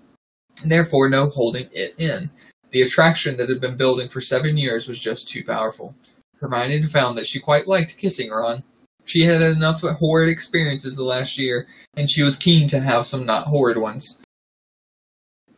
and 0.62 0.72
therefore 0.72 1.10
no 1.10 1.30
holding 1.30 1.70
it 1.72 1.94
in. 1.98 2.30
The 2.72 2.82
attraction 2.82 3.38
that 3.38 3.50
had 3.50 3.62
been 3.62 3.78
building 3.78 4.10
for 4.10 4.22
seven 4.22 4.58
years 4.58 4.88
was 4.88 5.00
just 5.00 5.30
too 5.30 5.44
powerful. 5.44 5.96
Hermione 6.40 6.82
had 6.82 6.92
found 6.92 7.18
that 7.18 7.26
she 7.26 7.40
quite 7.40 7.68
liked 7.68 7.98
kissing 7.98 8.30
Ron. 8.30 8.64
She 9.06 9.22
had 9.22 9.42
had 9.42 9.54
enough 9.54 9.82
horrid 9.82 10.30
experiences 10.30 10.96
the 10.96 11.04
last 11.04 11.38
year, 11.38 11.68
and 11.96 12.10
she 12.10 12.22
was 12.22 12.36
keen 12.36 12.68
to 12.70 12.80
have 12.80 13.06
some 13.06 13.26
not 13.26 13.48
horrid 13.48 13.78
ones. 13.78 14.19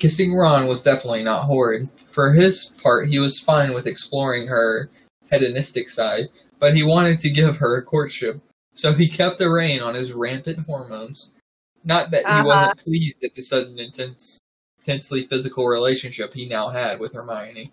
Kissing 0.01 0.33
Ron 0.33 0.65
was 0.65 0.81
definitely 0.81 1.21
not 1.21 1.45
horrid. 1.45 1.87
For 2.09 2.33
his 2.33 2.73
part, 2.81 3.09
he 3.09 3.19
was 3.19 3.39
fine 3.39 3.71
with 3.71 3.85
exploring 3.85 4.47
her 4.47 4.89
hedonistic 5.29 5.89
side, 5.89 6.23
but 6.57 6.75
he 6.75 6.81
wanted 6.81 7.19
to 7.19 7.29
give 7.29 7.57
her 7.57 7.77
a 7.77 7.83
courtship, 7.83 8.41
so 8.73 8.93
he 8.93 9.07
kept 9.07 9.37
the 9.37 9.51
rein 9.51 9.79
on 9.79 9.93
his 9.93 10.11
rampant 10.11 10.65
hormones. 10.65 11.33
Not 11.83 12.09
that 12.09 12.25
he 12.25 12.31
Uh-huh. 12.31 12.43
wasn't 12.45 12.79
pleased 12.79 13.23
at 13.23 13.35
the 13.35 13.43
sudden 13.43 13.77
intense, 13.77 14.39
intensely 14.79 15.27
physical 15.27 15.67
relationship 15.67 16.33
he 16.33 16.49
now 16.49 16.69
had 16.69 16.99
with 16.99 17.13
Hermione. 17.13 17.71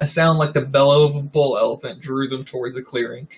A 0.00 0.06
sound 0.06 0.38
like 0.38 0.54
the 0.54 0.62
bellow 0.62 1.06
of 1.06 1.16
a 1.16 1.20
bull 1.20 1.58
elephant 1.58 2.00
drew 2.00 2.30
them 2.30 2.46
towards 2.46 2.76
the 2.76 2.82
clearing. 2.82 3.28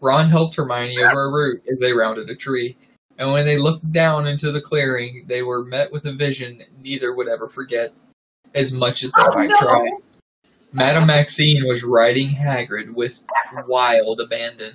Ron 0.00 0.30
helped 0.30 0.56
Hermione 0.56 0.98
over 0.98 1.26
a 1.26 1.32
root 1.32 1.62
as 1.70 1.78
they 1.78 1.92
rounded 1.92 2.28
a 2.28 2.34
tree, 2.34 2.76
and 3.18 3.32
when 3.32 3.44
they 3.46 3.56
looked 3.58 3.90
down 3.92 4.26
into 4.26 4.52
the 4.52 4.60
clearing, 4.60 5.24
they 5.26 5.42
were 5.42 5.64
met 5.64 5.90
with 5.92 6.06
a 6.06 6.12
vision 6.12 6.60
neither 6.82 7.14
would 7.14 7.28
ever 7.28 7.48
forget, 7.48 7.92
as 8.54 8.72
much 8.72 9.02
as 9.02 9.12
they 9.12 9.22
Oh, 9.22 9.30
might 9.34 9.50
no. 9.50 9.56
try. 9.56 9.90
Madame 10.72 11.06
Maxime 11.06 11.66
was 11.66 11.84
riding 11.84 12.28
Hagrid 12.28 12.92
with 12.94 13.22
wild 13.66 14.20
abandon. 14.20 14.72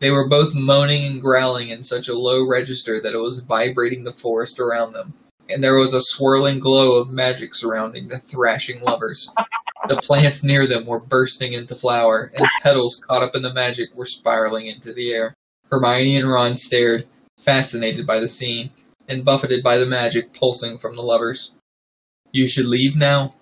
They 0.00 0.10
were 0.10 0.28
both 0.28 0.54
moaning 0.54 1.04
and 1.04 1.20
growling 1.20 1.68
in 1.68 1.82
such 1.82 2.08
a 2.08 2.14
low 2.14 2.46
register 2.48 3.00
that 3.02 3.14
it 3.14 3.18
was 3.18 3.40
vibrating 3.40 4.02
the 4.04 4.12
forest 4.12 4.58
around 4.58 4.92
them, 4.92 5.12
and 5.48 5.62
there 5.62 5.76
was 5.76 5.94
a 5.94 6.00
swirling 6.00 6.58
glow 6.58 6.96
of 6.96 7.10
magic 7.10 7.54
surrounding 7.54 8.08
the 8.08 8.18
thrashing 8.18 8.80
lovers. 8.80 9.30
The 9.88 9.96
plants 9.96 10.42
near 10.42 10.66
them 10.66 10.86
were 10.86 11.00
bursting 11.00 11.52
into 11.52 11.74
flower, 11.74 12.30
and 12.36 12.46
petals 12.62 13.02
caught 13.06 13.22
up 13.22 13.36
in 13.36 13.42
the 13.42 13.52
magic 13.52 13.94
were 13.94 14.06
spiraling 14.06 14.66
into 14.66 14.92
the 14.92 15.12
air. 15.12 15.34
Hermione 15.70 16.16
and 16.16 16.30
Ron 16.30 16.54
stared, 16.54 17.06
fascinated 17.44 18.06
by 18.06 18.20
the 18.20 18.28
scene, 18.28 18.70
and 19.08 19.24
buffeted 19.24 19.62
by 19.62 19.76
the 19.78 19.86
magic 19.86 20.32
pulsing 20.32 20.78
from 20.78 20.96
the 20.96 21.02
lovers. 21.02 21.52
You 22.32 22.46
should 22.46 22.66
leave 22.66 22.96
now. 22.96 23.34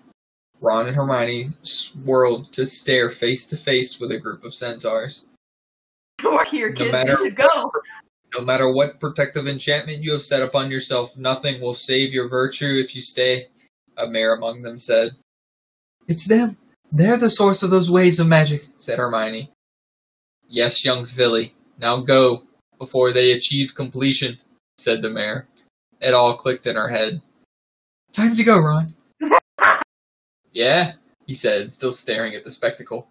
Ron 0.59 0.87
and 0.87 0.95
Hermione 0.95 1.47
swirled 1.63 2.51
to 2.53 2.65
stare 2.65 3.09
face 3.09 3.45
to 3.47 3.57
face 3.57 3.99
with 3.99 4.11
a 4.11 4.19
group 4.19 4.43
of 4.43 4.53
centaurs. 4.53 5.27
Work 6.23 6.49
here, 6.49 6.69
No 6.69 6.75
kids. 6.75 6.91
matter 6.91 7.11
You 7.11 7.17
should 7.17 7.35
go. 7.35 7.71
No 8.37 8.41
matter 8.45 8.71
what 8.71 8.99
protective 8.99 9.47
enchantment 9.47 10.03
you 10.03 10.11
have 10.11 10.23
set 10.23 10.41
upon 10.43 10.69
yourself, 10.71 11.17
nothing 11.17 11.59
will 11.59 11.73
save 11.73 12.13
your 12.13 12.29
virtue 12.29 12.79
if 12.79 12.95
you 12.95 13.01
stay, 13.01 13.47
a 13.97 14.07
mare 14.07 14.35
among 14.35 14.61
them 14.61 14.77
said. 14.77 15.11
It's 16.07 16.25
them. 16.25 16.57
They're 16.91 17.17
the 17.17 17.29
source 17.29 17.63
of 17.63 17.71
those 17.71 17.89
waves 17.89 18.19
of 18.19 18.27
magic, 18.27 18.65
said 18.77 18.99
Hermione. 18.99 19.51
Yes, 20.47 20.85
young 20.85 21.05
filly. 21.05 21.55
Now 21.79 22.01
go, 22.01 22.43
before 22.81 23.13
they 23.13 23.33
achieve 23.33 23.75
completion, 23.75 24.35
said 24.79 25.03
the 25.03 25.09
mayor. 25.09 25.47
It 26.01 26.15
all 26.15 26.35
clicked 26.35 26.65
in 26.65 26.75
her 26.75 26.89
head. 26.89 27.21
Time 28.11 28.33
to 28.33 28.43
go, 28.43 28.59
Ron. 28.59 28.95
yeah, 30.51 30.93
he 31.27 31.33
said, 31.35 31.71
still 31.71 31.91
staring 31.91 32.33
at 32.33 32.43
the 32.43 32.49
spectacle. 32.49 33.07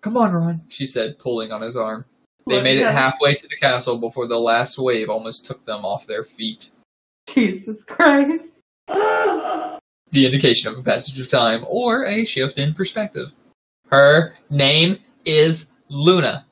Come 0.00 0.16
on, 0.16 0.32
Ron, 0.32 0.62
she 0.68 0.86
said, 0.86 1.18
pulling 1.18 1.52
on 1.52 1.60
his 1.60 1.76
arm. 1.76 2.06
They 2.46 2.62
made 2.62 2.78
it 2.78 2.86
halfway 2.86 3.34
to 3.34 3.46
the 3.46 3.56
castle 3.56 3.98
before 3.98 4.26
the 4.26 4.38
last 4.38 4.78
wave 4.78 5.10
almost 5.10 5.44
took 5.44 5.62
them 5.64 5.84
off 5.84 6.06
their 6.06 6.24
feet. 6.24 6.70
Jesus 7.28 7.84
Christ. 7.84 8.60
The 10.10 10.26
indication 10.26 10.70
of 10.70 10.78
a 10.78 10.82
passage 10.84 11.18
of 11.18 11.26
time 11.26 11.64
or 11.66 12.04
a 12.04 12.24
shift 12.24 12.58
in 12.58 12.72
perspective. 12.72 13.30
Her 13.90 14.34
name 14.48 15.00
is 15.24 15.66
Luna. 15.88 16.46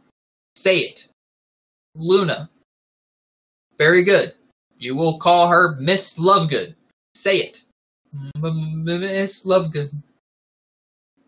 Say 0.57 0.79
it. 0.79 1.12
Luna. 1.95 2.51
Very 3.79 4.05
good. 4.05 4.33
You 4.79 4.97
will 4.97 5.19
call 5.19 5.49
her 5.49 5.77
Miss 5.81 6.19
Lovegood. 6.19 6.75
Say 7.15 7.37
it. 7.37 7.63
Miss 8.37 9.47
Lovegood. 9.47 9.91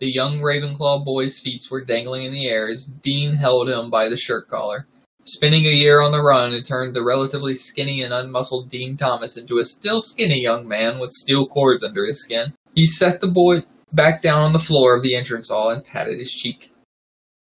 The 0.01 0.11
young 0.11 0.41
Ravenclaw 0.41 1.05
boy's 1.05 1.39
feet 1.39 1.63
were 1.71 1.85
dangling 1.85 2.25
in 2.25 2.33
the 2.33 2.49
air 2.49 2.69
as 2.69 2.85
Dean 2.85 3.35
held 3.35 3.69
him 3.69 3.91
by 3.91 4.09
the 4.09 4.17
shirt 4.17 4.49
collar. 4.49 4.87
Spending 5.25 5.65
a 5.65 5.71
year 5.71 6.01
on 6.01 6.13
the 6.13 6.23
run 6.23 6.53
had 6.53 6.67
turned 6.67 6.95
the 6.95 7.03
relatively 7.03 7.55
skinny 7.55 8.03
and 8.03 8.13
unmuscled 8.13 8.69
Dean 8.69 8.97
Thomas 8.97 9.39
into 9.39 9.59
a 9.59 9.65
still 9.65 10.03
skinny 10.03 10.43
young 10.43 10.69
man 10.69 10.99
with 10.99 11.11
steel 11.11 11.47
cords 11.47 11.83
under 11.83 12.05
his 12.05 12.23
skin. 12.23 12.53
He 12.75 12.85
set 12.85 13.21
the 13.21 13.29
boy 13.29 13.61
back 13.93 14.21
down 14.21 14.43
on 14.43 14.53
the 14.53 14.59
floor 14.59 14.95
of 14.97 15.03
the 15.03 15.15
entrance 15.17 15.49
hall 15.49 15.71
and 15.71 15.85
patted 15.85 16.19
his 16.19 16.33
cheek. 16.33 16.73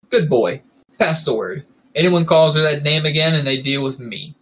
Good 0.09 0.30
boy. 0.30 0.61
Pass 0.99 1.24
the 1.24 1.34
word. 1.34 1.66
Anyone 1.96 2.26
calls 2.26 2.56
her 2.56 2.62
that 2.62 2.84
name 2.84 3.06
again 3.06 3.36
and 3.36 3.46
they 3.46 3.62
deal 3.62 3.84
with 3.84 4.00
me. 4.00 4.36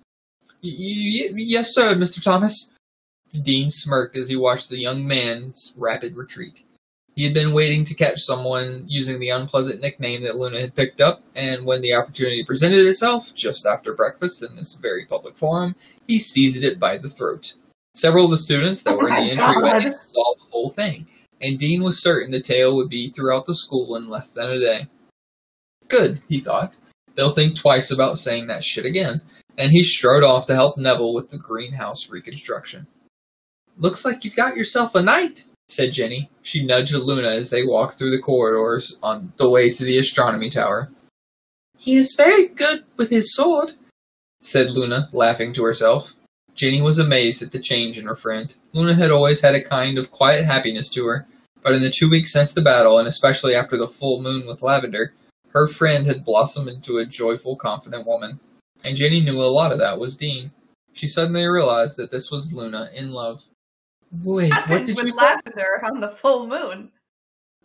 Y- 0.64 0.72
y- 0.78 1.34
yes, 1.36 1.74
sir, 1.74 1.96
Mr. 1.96 2.22
Thomas. 2.24 2.72
Dean 3.44 3.70
smirked 3.70 4.18
as 4.18 4.28
he 4.28 4.36
watched 4.36 4.70
the 4.70 4.78
young 4.80 5.06
man's 5.06 5.74
rapid 5.78 6.16
retreat. 6.16 6.64
He 7.16 7.24
had 7.24 7.34
been 7.34 7.54
waiting 7.54 7.84
to 7.86 7.94
catch 7.94 8.22
someone 8.22 8.86
using 8.88 9.20
the 9.20 9.30
unpleasant 9.30 9.82
nickname 9.82 10.24
that 10.24 10.38
Luna 10.38 10.62
had 10.62 10.76
picked 10.76 11.02
up, 11.02 11.22
and 11.36 11.66
when 11.66 11.82
the 11.82 11.94
opportunity 11.94 12.44
presented 12.46 12.86
itself, 12.88 13.34
just 13.36 13.66
after 13.66 13.94
breakfast 13.94 14.44
in 14.44 14.56
this 14.56 14.76
very 14.76 15.06
public 15.06 15.36
forum, 15.38 15.76
he 16.08 16.20
seized 16.20 16.64
it 16.64 16.80
by 16.80 16.98
the 16.98 17.10
throat. 17.10 17.54
Several 17.96 18.26
of 18.26 18.32
the 18.32 18.38
students 18.38 18.84
that 18.84 18.94
Oh 18.94 18.98
were 18.98 19.10
in 19.10 19.16
the 19.16 19.32
entryway 19.32 19.90
saw 19.90 20.36
the 20.36 20.50
whole 20.52 20.70
thing, 20.70 21.06
and 21.42 21.60
Dean 21.60 21.84
was 21.84 22.02
certain 22.02 22.32
the 22.32 22.42
tale 22.42 22.76
would 22.78 22.90
be 22.90 23.10
throughout 23.10 23.46
the 23.46 23.56
school 23.56 23.98
in 23.98 24.10
less 24.10 24.34
than 24.34 24.50
a 24.50 24.60
day. 24.60 24.88
Good, 25.90 26.22
he 26.30 26.40
thought. 26.40 26.76
They'll 27.16 27.30
think 27.30 27.58
twice 27.58 27.92
about 27.92 28.18
saying 28.18 28.48
that 28.48 28.64
shit 28.64 28.86
again, 28.86 29.22
and 29.58 29.72
he 29.72 29.84
strode 29.84 30.24
off 30.24 30.48
to 30.48 30.56
help 30.56 30.78
Neville 30.78 31.14
with 31.14 31.30
the 31.30 31.38
greenhouse 31.38 32.10
reconstruction. 32.10 32.88
Looks 33.78 34.06
like 34.06 34.24
you've 34.24 34.36
got 34.36 34.56
yourself 34.56 34.96
a 34.96 35.02
knight, 35.02 35.46
said 35.68 35.94
Ginny. 35.94 36.30
She 36.42 36.66
nudged 36.66 36.94
Luna 36.94 37.30
as 37.30 37.50
they 37.50 37.66
walked 37.66 37.98
through 37.98 38.12
the 38.12 38.22
corridors 38.22 38.98
on 39.02 39.34
the 39.38 39.50
way 39.50 39.70
to 39.72 39.84
the 39.84 39.98
astronomy 39.98 40.50
tower. 40.50 40.90
He 41.78 41.96
is 41.96 42.16
very 42.16 42.48
good 42.48 42.82
with 42.98 43.10
his 43.10 43.36
sword, 43.36 43.72
said 44.42 44.72
Luna, 44.72 45.10
laughing 45.14 45.54
to 45.54 45.64
herself. 45.64 46.12
Ginny 46.54 46.82
was 46.82 46.98
amazed 46.98 47.42
at 47.42 47.52
the 47.52 47.60
change 47.60 47.98
in 47.98 48.06
her 48.06 48.16
friend. 48.16 48.54
Luna 48.74 48.94
had 48.94 49.10
always 49.10 49.42
had 49.42 49.56
a 49.56 49.64
kind 49.64 49.98
of 49.98 50.12
quiet 50.12 50.46
happiness 50.46 50.90
to 50.90 51.06
her, 51.06 51.26
but 51.64 51.74
in 51.74 51.82
the 51.82 51.90
two 51.90 52.10
weeks 52.10 52.34
since 52.34 52.54
the 52.54 52.62
battle, 52.62 53.00
and 53.00 53.08
especially 53.08 53.56
after 53.56 53.78
the 53.78 53.88
full 53.88 54.22
moon 54.22 54.46
with 54.46 54.62
Lavender, 54.62 55.14
her 55.54 55.68
friend 55.68 56.06
had 56.08 56.26
blossomed 56.26 56.70
into 56.70 56.98
a 56.98 57.06
joyful, 57.06 57.56
confident 57.56 58.06
woman. 58.06 58.40
And 58.84 58.98
Ginny 58.98 59.22
knew 59.22 59.40
a 59.42 59.44
lot 59.44 59.72
of 59.72 59.80
that 59.80 60.00
was 60.00 60.16
Dean. 60.16 60.52
She 60.94 61.08
suddenly 61.08 61.46
realized 61.46 61.98
that 61.98 62.12
this 62.12 62.32
was 62.32 62.54
Luna 62.54 62.90
in 62.96 63.12
love. 63.12 63.44
Wait, 64.24 64.50
what 64.50 64.60
Happened 64.62 64.86
did 64.88 64.98
with 64.98 65.06
you 65.06 65.14
say? 65.14 65.22
lavender 65.22 65.86
on 65.86 66.00
the 66.00 66.10
full 66.10 66.48
moon. 66.48 66.92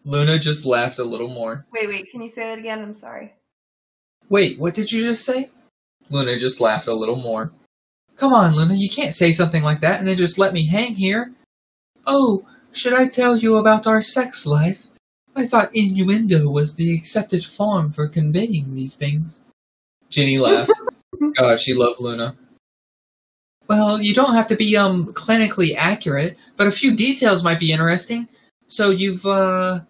Luna 0.05 0.39
just 0.39 0.65
laughed 0.65 0.99
a 1.01 1.05
little 1.05 1.29
more. 1.29 1.67
Wait, 1.73 1.89
wait. 1.89 2.11
Can 2.11 2.23
you 2.23 2.29
say 2.29 2.43
that 2.51 2.59
again? 2.59 2.81
I'm 2.81 2.95
sorry. 2.95 3.35
Wait, 4.29 4.59
what 4.59 4.75
did 4.75 4.93
you 4.93 5.03
just 5.03 5.25
say? 5.25 5.51
Luna 6.11 6.37
just 6.39 6.61
laughed 6.61 6.87
a 6.87 6.95
little 6.95 7.17
more. 7.17 7.53
Come 8.17 8.33
on, 8.33 8.55
Luna, 8.55 8.75
you 8.75 8.89
can't 8.89 9.15
say 9.15 9.33
something 9.33 9.63
like 9.63 9.81
that 9.81 9.99
and 9.99 10.07
then 10.07 10.17
just 10.17 10.39
let 10.39 10.53
me 10.53 10.67
hang 10.67 10.95
here. 10.95 11.33
Oh, 12.07 12.47
should 12.73 12.95
I 12.95 13.09
tell 13.09 13.37
you 13.37 13.57
about 13.57 13.87
our 13.87 14.01
sex 14.01 14.47
life? 14.47 14.83
I 15.37 15.47
thought 15.47 15.75
innuendo 15.75 16.49
was 16.51 16.75
the 16.75 16.95
accepted 16.95 17.45
form 17.45 17.93
for 17.93 18.09
conveying 18.09 18.75
these 18.75 18.95
things. 18.95 19.43
Ginny 20.09 20.39
laughed. 20.39 20.73
God, 21.37 21.61
she 21.61 21.75
loved 21.75 22.01
Luna. 22.01 22.35
Well, 23.69 24.01
you 24.01 24.15
don't 24.15 24.35
have 24.35 24.47
to 24.49 24.57
be 24.57 24.77
um 24.77 25.13
clinically 25.13 25.75
accurate, 25.77 26.37
but 26.57 26.67
a 26.67 26.73
few 26.73 26.97
details 26.97 27.45
might 27.45 27.61
be 27.61 27.73
interesting. 27.73 28.29
So 28.67 28.91
you've 28.91 29.27
uh 29.27 29.81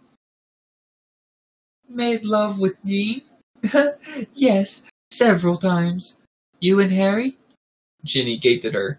made 1.89 2.25
love 2.25 2.59
with 2.59 2.83
me? 2.85 3.25
yes, 4.35 4.83
several 5.13 5.57
times. 5.57 6.19
You 6.61 6.81
and 6.81 6.91
Harry? 6.91 7.37
Ginny 8.05 8.39
gaped 8.39 8.65
at 8.65 8.75
her. 8.75 8.99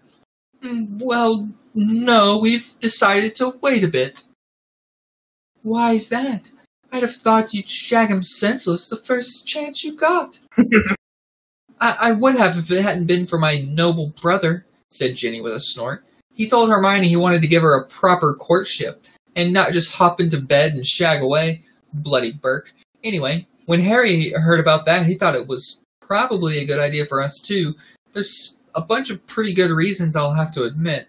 "Mm, 0.62 0.98
Well, 1.00 1.48
no, 1.74 2.38
we've 2.38 2.68
decided 2.80 3.34
to 3.36 3.50
wait 3.62 3.84
a 3.84 3.88
bit. 3.88 4.22
Why's 5.68 6.08
that? 6.08 6.50
I'd 6.92 7.02
have 7.02 7.14
thought 7.14 7.52
you'd 7.52 7.68
shag 7.68 8.08
him 8.08 8.22
senseless 8.22 8.88
the 8.88 8.96
first 8.96 9.46
chance 9.46 9.84
you 9.84 9.94
got. 9.94 10.40
I, 11.80 11.96
I 12.00 12.12
would 12.12 12.36
have 12.36 12.56
if 12.56 12.70
it 12.70 12.82
hadn't 12.82 13.06
been 13.06 13.26
for 13.26 13.38
my 13.38 13.56
noble 13.68 14.14
brother, 14.20 14.64
said 14.88 15.14
Ginny 15.14 15.42
with 15.42 15.52
a 15.52 15.60
snort. 15.60 16.04
He 16.32 16.48
told 16.48 16.70
Hermione 16.70 17.08
he 17.08 17.16
wanted 17.16 17.42
to 17.42 17.48
give 17.48 17.62
her 17.62 17.76
a 17.76 17.86
proper 17.88 18.34
courtship, 18.34 19.04
and 19.36 19.52
not 19.52 19.72
just 19.72 19.92
hop 19.92 20.20
into 20.20 20.40
bed 20.40 20.72
and 20.72 20.86
shag 20.86 21.22
away. 21.22 21.60
Bloody 21.92 22.32
Burke. 22.40 22.72
Anyway, 23.04 23.46
when 23.66 23.80
Harry 23.80 24.30
heard 24.30 24.60
about 24.60 24.86
that, 24.86 25.04
he 25.04 25.14
thought 25.14 25.34
it 25.34 25.48
was 25.48 25.80
probably 26.00 26.58
a 26.58 26.64
good 26.64 26.78
idea 26.78 27.04
for 27.04 27.20
us 27.20 27.42
too, 27.44 27.74
there's 28.14 28.54
a 28.74 28.80
bunch 28.80 29.10
of 29.10 29.24
pretty 29.26 29.52
good 29.52 29.70
reasons 29.70 30.16
I'll 30.16 30.32
have 30.32 30.52
to 30.54 30.62
admit. 30.62 31.08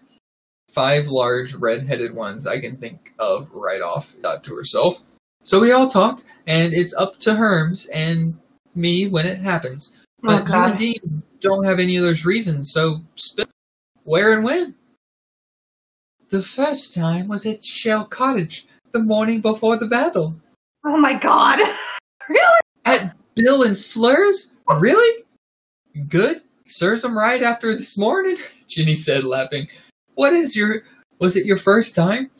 Five 0.72 1.06
large 1.06 1.54
red-headed 1.54 2.14
ones 2.14 2.46
I 2.46 2.60
can 2.60 2.76
think 2.76 3.12
of 3.18 3.48
right 3.52 3.80
off, 3.80 4.10
thought 4.22 4.44
to 4.44 4.54
herself. 4.54 4.98
So 5.42 5.58
we 5.58 5.72
all 5.72 5.88
talked, 5.88 6.24
and 6.46 6.72
it's 6.72 6.94
up 6.94 7.18
to 7.20 7.30
Herms 7.30 7.88
and 7.92 8.38
me 8.74 9.08
when 9.08 9.26
it 9.26 9.38
happens. 9.38 9.92
Oh, 10.24 10.44
But 10.44 10.48
you 10.48 10.54
and 10.54 10.78
Dean 10.78 11.22
don't 11.40 11.64
have 11.64 11.80
any 11.80 11.96
of 11.96 12.02
those 12.02 12.24
reasons, 12.24 12.72
so 12.72 13.00
spill 13.14 13.46
where 14.04 14.34
and 14.34 14.44
when? 14.44 14.74
The 16.30 16.42
first 16.42 16.94
time 16.94 17.26
was 17.26 17.46
at 17.46 17.64
Shell 17.64 18.06
Cottage, 18.06 18.66
the 18.92 19.00
morning 19.00 19.40
before 19.40 19.76
the 19.76 19.86
battle. 19.86 20.34
Oh 20.84 20.96
my 20.96 21.14
god. 21.14 21.58
really? 22.28 22.60
At 22.84 23.14
Bill 23.34 23.64
and 23.64 23.78
Fleur's? 23.78 24.52
Really? 24.78 25.24
Good. 26.08 26.38
Serves 26.66 27.04
'em 27.04 27.18
right 27.18 27.42
after 27.42 27.74
this 27.74 27.98
morning, 27.98 28.36
Ginny 28.68 28.94
said, 28.94 29.24
laughing. 29.24 29.68
What 30.14 30.32
is 30.32 30.56
your. 30.56 30.82
Was 31.18 31.36
it 31.36 31.44
your 31.44 31.58
first 31.58 31.94
time? 31.94 32.30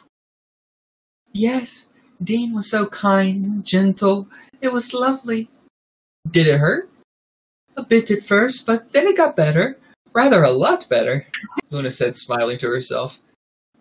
Yes. 1.33 1.89
Dean 2.23 2.55
was 2.55 2.71
so 2.71 2.87
kind 2.87 3.45
and 3.45 3.65
gentle. 3.65 4.29
It 4.61 4.73
was 4.73 4.95
lovely. 4.95 5.49
Did 6.31 6.47
it 6.47 6.59
hurt? 6.59 6.91
A 7.77 7.85
bit 7.85 8.11
at 8.11 8.25
first, 8.25 8.67
but 8.67 8.93
then 8.93 9.07
it 9.07 9.17
got 9.17 9.37
better. 9.37 9.79
Rather 10.15 10.43
a 10.43 10.51
lot 10.51 10.89
better, 10.91 11.27
Luna 11.71 11.91
said, 11.91 12.17
smiling 12.17 12.59
to 12.59 12.67
herself. 12.67 13.19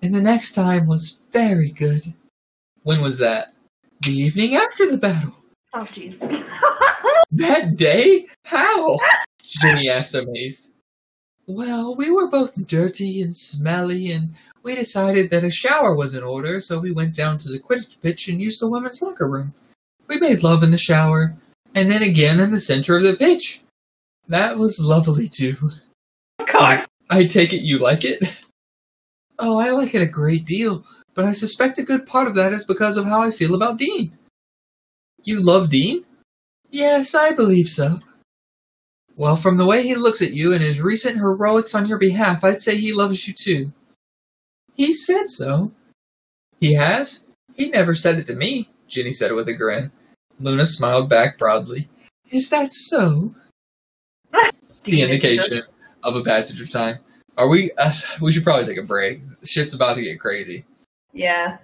And 0.02 0.14
the 0.14 0.22
next 0.22 0.54
time 0.54 0.88
was 0.88 1.20
very 1.32 1.72
good. 1.72 2.14
When 2.84 3.02
was 3.02 3.18
that? 3.18 3.54
The 4.02 4.12
evening 4.12 4.56
after 4.56 4.90
the 4.90 4.98
battle. 4.98 5.36
Oh 5.74 5.80
jeez. 5.80 6.20
That 7.32 7.78
day? 7.78 8.26
How? 8.46 8.98
Ginny 9.44 9.90
asked, 9.90 10.16
amazed. 10.16 10.72
Well, 11.50 11.96
we 11.96 12.12
were 12.12 12.30
both 12.30 12.68
dirty 12.68 13.24
and 13.24 13.36
smelly, 13.36 14.12
and 14.12 14.36
we 14.62 14.76
decided 14.76 15.32
that 15.32 15.44
a 15.44 15.50
shower 15.50 15.96
was 15.96 16.14
in 16.14 16.22
order, 16.22 16.60
so 16.60 16.80
we 16.80 16.92
went 16.92 17.16
down 17.16 17.40
to 17.40 17.50
the 17.50 17.60
Quidditch 17.60 18.00
pitch 18.02 18.28
and 18.28 18.40
used 18.40 18.62
the 18.62 18.70
women's 18.70 19.02
locker 19.02 19.28
room. 19.28 19.52
We 20.08 20.20
made 20.20 20.44
love 20.44 20.62
in 20.62 20.70
the 20.70 20.78
shower, 20.78 21.36
and 21.74 21.92
then 21.92 22.04
again 22.04 22.40
in 22.40 22.52
the 22.52 22.60
center 22.60 22.98
of 22.98 23.02
the 23.02 23.16
pitch. 23.16 23.64
That 24.28 24.60
was 24.60 24.80
lovely, 24.80 25.28
too. 25.28 25.58
of 26.38 26.46
course. 26.46 26.88
I 27.10 27.26
take 27.26 27.52
it 27.52 27.64
you 27.64 27.80
like 27.80 28.06
it? 28.06 28.22
Oh, 29.40 29.58
I 29.58 29.72
like 29.72 29.96
it 29.96 30.04
a 30.04 30.08
great 30.08 30.46
deal, 30.46 30.86
but 31.16 31.26
I 31.26 31.32
suspect 31.32 31.80
a 31.80 31.84
good 31.84 32.06
part 32.06 32.28
of 32.28 32.36
that 32.36 32.54
is 32.54 32.64
because 32.64 32.96
of 32.96 33.06
how 33.06 33.24
I 33.24 33.32
feel 33.32 33.56
about 33.56 33.80
Dean. 33.80 34.12
You 35.24 35.42
love 35.42 35.72
Dean? 35.72 36.06
Yes, 36.70 37.16
I 37.16 37.32
believe 37.32 37.70
so. 37.70 38.00
Well, 39.20 39.36
from 39.36 39.58
the 39.58 39.66
way 39.66 39.84
he 39.84 39.96
looks 39.96 40.22
at 40.22 40.32
you 40.32 40.54
and 40.54 40.64
his 40.64 40.82
recent 40.82 41.18
heroics 41.18 41.76
on 41.76 41.86
your 41.86 42.00
behalf, 42.00 42.42
I'd 42.42 42.62
say 42.62 42.78
he 42.78 42.94
loves 42.94 43.28
you 43.28 43.34
too. 43.34 43.70
He 44.76 44.94
said 44.94 45.30
so. 45.30 45.74
He 46.62 46.74
has? 46.76 47.26
He 47.54 47.70
never 47.70 47.94
said 47.94 48.18
it 48.18 48.28
to 48.28 48.36
me, 48.36 48.70
Ginny 48.88 49.12
said 49.12 49.34
with 49.34 49.50
a 49.50 49.54
grin. 49.54 49.92
Luna 50.40 50.66
smiled 50.66 51.10
back 51.10 51.38
proudly. 51.38 51.90
Is 52.32 52.50
that 52.52 52.72
so? 52.72 53.36
the 54.86 55.02
indication 55.02 55.64
of 56.04 56.16
a 56.16 56.24
passage 56.24 56.62
of 56.62 56.70
time. 56.70 57.00
Are 57.38 57.50
we? 57.50 57.74
Uh, 57.74 57.92
we 58.22 58.32
should 58.32 58.46
probably 58.46 58.74
take 58.74 58.82
a 58.82 58.88
break. 58.88 59.20
Shit's 59.44 59.74
about 59.74 59.98
to 59.98 60.02
get 60.02 60.22
crazy. 60.22 60.64
Yeah. 61.12 61.58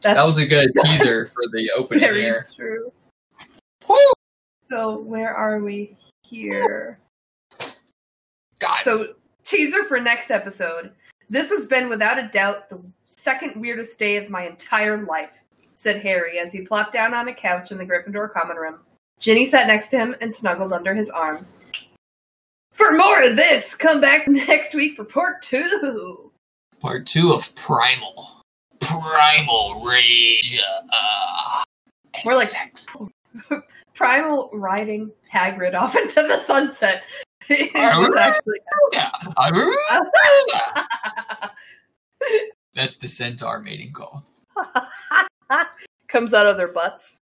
That's 0.00 0.14
that 0.14 0.24
was 0.24 0.38
a 0.38 0.46
good 0.46 0.70
teaser 0.84 1.26
for 1.26 1.42
the 1.50 1.72
opening 1.76 2.04
very 2.04 2.20
there. 2.20 2.46
true. 2.54 2.92
Woo! 3.88 3.96
So 4.62 4.98
where 4.98 5.34
are 5.34 5.58
we 5.58 5.96
here? 6.28 6.98
God, 8.60 8.78
So 8.80 9.14
teaser 9.42 9.84
for 9.84 10.00
next 10.00 10.30
episode. 10.30 10.92
This 11.30 11.50
has 11.50 11.66
been 11.66 11.88
without 11.88 12.18
a 12.18 12.28
doubt 12.28 12.68
the 12.68 12.80
second 13.06 13.60
weirdest 13.60 13.98
day 13.98 14.16
of 14.16 14.30
my 14.30 14.46
entire 14.46 15.04
life, 15.04 15.42
said 15.74 16.02
Harry 16.02 16.38
as 16.38 16.52
he 16.52 16.62
plopped 16.62 16.92
down 16.92 17.14
on 17.14 17.28
a 17.28 17.34
couch 17.34 17.70
in 17.70 17.78
the 17.78 17.86
Gryffindor 17.86 18.32
common 18.32 18.56
room. 18.56 18.78
Ginny 19.20 19.44
sat 19.44 19.66
next 19.66 19.88
to 19.88 19.98
him 19.98 20.14
and 20.20 20.32
snuggled 20.34 20.72
under 20.72 20.94
his 20.94 21.10
arm. 21.10 21.46
For 22.72 22.92
more 22.92 23.22
of 23.22 23.36
this, 23.36 23.74
come 23.74 24.00
back 24.00 24.26
next 24.28 24.74
week 24.74 24.96
for 24.96 25.04
part 25.04 25.42
two. 25.42 26.30
part 26.80 27.06
two 27.06 27.32
of 27.32 27.52
Primal. 27.54 28.42
Primal 28.80 29.84
Rage. 29.84 30.58
Uh, 30.92 31.62
We're 32.24 32.36
like- 32.36 32.48
sex. 32.48 32.86
Primal 33.94 34.50
riding 34.52 35.10
Hagrid 35.32 35.74
off 35.74 35.96
into 35.96 36.22
the 36.22 36.38
sunset. 36.38 37.04
is 37.48 37.68
Alright. 37.74 37.98
what's 37.98 38.16
actually. 38.16 38.60
That's 42.74 42.96
the 42.96 43.08
centaur 43.08 43.60
mating 43.60 43.92
call. 43.92 44.24
comes 46.08 46.32
out 46.34 46.46
of 46.46 46.56
their 46.56 46.72
butts. 46.72 47.20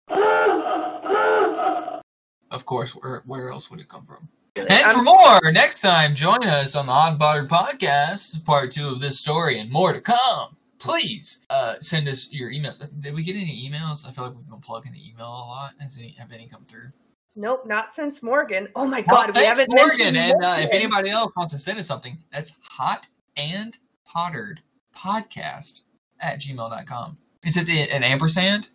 Of 2.50 2.66
course, 2.66 2.92
where 2.92 3.22
where 3.26 3.50
else 3.50 3.70
would 3.70 3.80
it 3.80 3.88
come 3.88 4.06
from? 4.06 4.28
I'm- 4.56 4.66
And 4.68 4.96
for 4.98 5.02
more, 5.02 5.40
next 5.52 5.80
time, 5.80 6.14
join 6.14 6.44
us 6.44 6.76
on 6.76 6.86
the 6.86 6.92
Hot 6.92 7.10
and 7.10 7.18
Bothered 7.18 7.48
Podcast, 7.48 8.44
part 8.44 8.70
two 8.70 8.88
of 8.88 9.00
this 9.00 9.18
story, 9.18 9.58
and 9.58 9.70
more 9.70 9.92
to 9.94 10.00
come. 10.00 10.56
Please 10.82 11.46
uh, 11.48 11.76
send 11.80 12.08
us 12.08 12.28
your 12.32 12.50
emails. 12.50 12.78
Did 13.00 13.14
we 13.14 13.22
get 13.22 13.36
any 13.36 13.70
emails? 13.70 14.06
I 14.06 14.10
feel 14.12 14.24
like 14.26 14.34
we've 14.34 14.48
been 14.48 14.58
plugging 14.60 14.92
the 14.92 15.08
email 15.08 15.26
a 15.28 15.46
lot. 15.46 15.72
Has 15.80 15.96
any 15.96 16.16
have 16.18 16.32
any 16.32 16.48
come 16.48 16.64
through? 16.68 16.88
Nope, 17.36 17.66
not 17.66 17.94
since 17.94 18.20
Morgan. 18.20 18.68
Oh 18.74 18.84
my 18.84 19.04
Well, 19.08 19.26
god, 19.26 19.36
we 19.36 19.44
haven't 19.44 19.68
Morgan. 19.68 20.12
mentioned 20.12 20.16
And 20.16 20.44
uh, 20.44 20.56
if 20.58 20.70
anybody 20.72 21.08
else 21.10 21.32
wants 21.36 21.52
to 21.52 21.58
send 21.58 21.78
us 21.78 21.86
something, 21.86 22.18
that's 22.32 22.52
hot 22.68 23.06
and 23.36 23.78
pottered 24.04 24.60
podcast 24.94 25.82
at 26.20 26.40
gmail.com. 26.40 27.16
Is 27.44 27.56
it 27.56 27.66
the, 27.66 27.82
an 27.90 28.02
ampersand? 28.02 28.68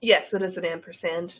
Yes, 0.00 0.34
it 0.34 0.42
is 0.42 0.56
an 0.58 0.64
ampersand. 0.64 1.36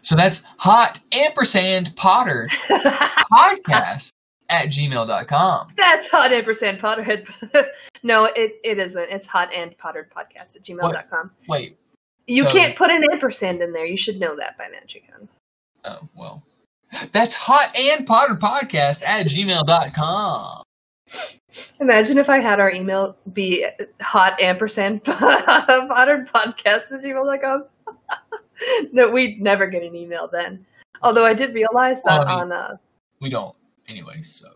So 0.00 0.16
that's 0.16 0.44
hot 0.58 0.98
ampersand 1.12 1.94
pottered 1.96 2.50
podcast 3.32 4.10
at 4.50 4.68
gmail.com. 4.68 5.68
That's 5.76 6.08
hot 6.08 6.32
ampersand 6.32 6.78
potterhead. 6.78 7.28
no, 8.02 8.26
it, 8.36 8.56
it 8.64 8.78
isn't. 8.78 9.10
It's 9.10 9.26
hot 9.26 9.52
and 9.54 9.76
pottered 9.78 10.10
podcast 10.10 10.56
at 10.56 10.62
gmail.com. 10.64 11.30
Wait, 11.48 11.76
You 12.26 12.44
So- 12.44 12.50
can't 12.50 12.76
put 12.76 12.90
an 12.90 13.02
ampersand 13.12 13.62
in 13.62 13.72
there. 13.72 13.86
You 13.86 13.96
should 13.96 14.20
know 14.20 14.36
that 14.36 14.56
by 14.58 14.66
now, 14.68 14.78
Chicken. 14.86 15.28
oh, 15.84 16.08
well. 16.16 16.42
That's 17.12 17.34
hot 17.34 17.74
and 17.76 18.06
pottered 18.06 18.40
podcast 18.40 19.02
at 19.04 19.26
gmail.com. 19.26 20.62
Imagine 21.80 22.18
if 22.18 22.28
I 22.30 22.38
had 22.40 22.60
our 22.60 22.70
email 22.70 23.16
be 23.32 23.66
hot 24.00 24.40
ampersand 24.40 25.02
pottered 25.04 26.28
podcast 26.28 26.92
at 26.92 27.02
gmail.com. 27.02 27.64
no, 28.92 29.10
we'd 29.10 29.40
never 29.42 29.66
get 29.66 29.82
an 29.82 29.94
email 29.94 30.28
then. 30.32 30.64
Although 31.02 31.24
I 31.26 31.34
did 31.34 31.52
realize 31.54 32.02
that 32.04 32.20
Well, 32.20 32.28
I 32.28 32.42
mean- 32.44 32.52
on, 32.52 32.52
uh, 32.52 32.76
We 33.20 33.28
don't, 33.30 33.54
anyway, 33.88 34.22
so. 34.22 34.46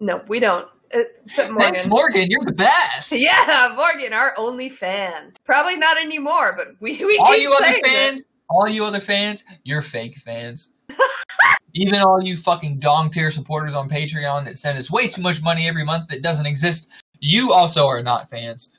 no, 0.00 0.22
we 0.28 0.40
don't. 0.40 0.68
Uh, 0.94 1.00
Except 1.24 1.50
Morgan. 1.50 1.74
Thanks, 1.74 1.88
Morgan. 1.88 2.30
You're 2.30 2.44
the 2.44 2.52
best. 2.52 3.12
Yeah, 3.12 3.74
Morgan, 3.76 4.12
our 4.12 4.34
only 4.36 4.68
fan. 4.68 5.32
Probably 5.44 5.76
not 5.76 5.98
anymore, 5.98 6.54
but 6.56 6.68
we, 6.80 7.04
we 7.04 7.18
all 7.18 7.36
you 7.36 7.52
other 7.52 7.64
saying 7.64 7.80
it. 7.84 7.86
fans, 7.86 8.24
all 8.48 8.68
you 8.68 8.84
other 8.84 9.00
fans, 9.00 9.44
you're 9.64 9.82
fake 9.82 10.16
fans. 10.18 10.70
Even 11.74 12.00
all 12.00 12.22
you 12.22 12.36
fucking 12.36 12.78
dong 12.78 13.10
tier 13.10 13.30
supporters 13.30 13.74
on 13.74 13.88
Patreon 13.88 14.44
that 14.44 14.56
send 14.56 14.78
us 14.78 14.90
way 14.90 15.08
too 15.08 15.22
much 15.22 15.42
money 15.42 15.66
every 15.66 15.84
month 15.84 16.08
that 16.08 16.22
doesn't 16.22 16.46
exist, 16.46 16.88
you 17.18 17.52
also 17.52 17.86
are 17.86 18.02
not 18.02 18.30
fans. 18.30 18.72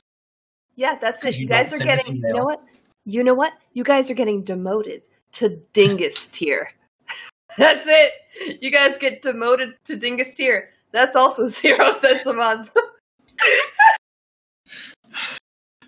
Yeah, 0.76 0.96
that's 0.96 1.24
it. 1.24 1.34
You 1.34 1.42
You 1.42 1.48
guys 1.48 1.72
are 1.72 1.84
getting. 1.84 2.16
You 2.16 2.32
know 2.32 2.42
what? 2.42 2.62
You 3.04 3.22
know 3.22 3.34
what? 3.34 3.52
You 3.72 3.84
guys 3.84 4.10
are 4.10 4.14
getting 4.14 4.42
demoted 4.42 5.06
to 5.32 5.56
dingus 5.72 6.28
tier. 6.28 6.70
That's 7.58 7.86
it. 7.86 8.58
You 8.62 8.70
guys 8.70 8.98
get 8.98 9.22
demoted 9.22 9.74
to 9.86 9.96
dingus 9.96 10.32
tier. 10.32 10.68
That's 10.92 11.16
also 11.16 11.46
zero 11.46 11.90
cents 11.90 12.26
a 12.26 12.32
month. 12.32 12.74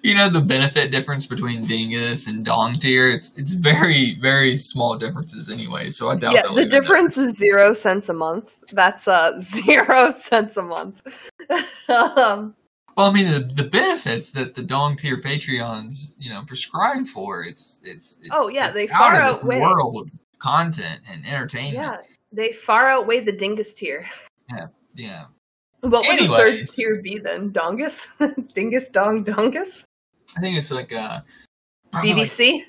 You 0.02 0.14
know 0.14 0.30
the 0.30 0.40
benefit 0.40 0.92
difference 0.92 1.26
between 1.26 1.66
dingus 1.66 2.28
and 2.28 2.44
dong 2.44 2.78
tier? 2.78 3.10
It's 3.10 3.32
it's 3.36 3.54
very, 3.54 4.16
very 4.22 4.56
small 4.56 4.96
differences 4.96 5.50
anyway, 5.50 5.90
so 5.90 6.08
I 6.08 6.16
doubt 6.16 6.34
yeah, 6.34 6.42
the 6.54 6.66
difference 6.66 7.18
is 7.18 7.36
zero 7.36 7.72
cents 7.72 8.08
a 8.08 8.12
month. 8.12 8.58
That's 8.72 9.08
uh 9.08 9.36
zero 9.40 10.12
cents 10.12 10.56
a 10.56 10.62
month. 10.62 11.02
um, 11.88 12.54
Well, 12.96 13.10
I 13.10 13.12
mean 13.12 13.30
the, 13.30 13.40
the 13.60 13.68
benefits 13.68 14.30
that 14.32 14.54
the 14.54 14.62
dong 14.62 14.96
tier 14.96 15.20
Patreons, 15.20 16.14
you 16.16 16.30
know, 16.30 16.42
prescribe 16.46 17.08
for, 17.08 17.42
it's 17.42 17.80
it's, 17.82 18.18
it's 18.20 18.30
Oh, 18.32 18.48
yeah, 18.48 18.68
it's 18.68 18.74
they 18.74 18.84
out 18.94 18.98
far 18.98 19.20
of 19.20 19.34
this 19.34 19.42
outweigh- 19.42 19.58
world 19.58 20.10
content 20.40 21.00
and 21.10 21.24
entertainment. 21.26 21.74
yeah, 21.74 21.96
they 22.32 22.52
far 22.52 22.88
outweigh 22.88 23.20
the 23.20 23.32
dingus 23.32 23.74
tier. 23.74 24.04
yeah. 24.50 24.66
Yeah. 24.94 25.24
What 25.80 26.06
would 26.08 26.18
the 26.18 26.26
third 26.26 26.66
tier 26.68 27.00
be 27.00 27.18
then? 27.18 27.50
Dongus? 27.52 28.08
dingus 28.54 28.88
dong 28.88 29.24
dongus? 29.24 29.84
I 30.36 30.40
think 30.40 30.56
it's 30.56 30.70
like 30.72 30.92
uh 30.92 31.20
probably 31.92 32.14
like- 32.14 32.22
BBC? 32.26 32.64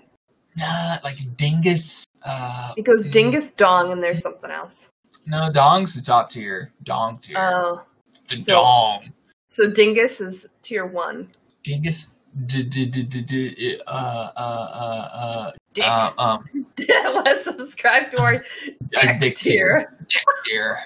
Nah, 0.57 0.97
like 1.03 1.17
dingus. 1.38 2.05
Uh, 2.24 2.74
It 2.78 2.84
goes 2.84 3.07
mm, 3.07 3.11
dingus 3.11 3.49
dong 3.51 3.91
and 3.91 4.03
there's 4.03 4.22
something 4.22 4.51
else. 4.51 4.89
No, 5.26 5.51
Dong's 5.51 5.95
the 5.95 6.01
top 6.01 6.30
tier. 6.32 6.72
Dong 6.84 7.20
tier. 7.22 7.36
Oh, 7.39 7.82
the 8.30 8.39
so- 8.39 8.53
Dong. 8.53 9.13
so 9.47 9.70
Dingus 9.70 10.20
is 10.22 10.45
tier 10.61 10.86
one. 10.86 11.30
Dingus. 11.63 12.09
D- 12.45 12.63
d- 12.63 12.86
d- 12.86 13.03
d- 13.03 13.22
d- 13.24 13.82
uh, 13.88 13.89
uh, 13.89 14.30
uh, 14.36 15.09
uh, 15.13 15.51
Dick. 15.74 15.86
uh, 15.88 16.11
um, 16.17 16.65
Let's 16.88 17.43
subscribe 17.43 18.11
to 18.11 18.22
our 18.22 18.34
dick, 18.91 19.20
dick 19.20 19.36
tier. 19.36 19.93
Dick 20.07 20.24
tier. 20.45 20.78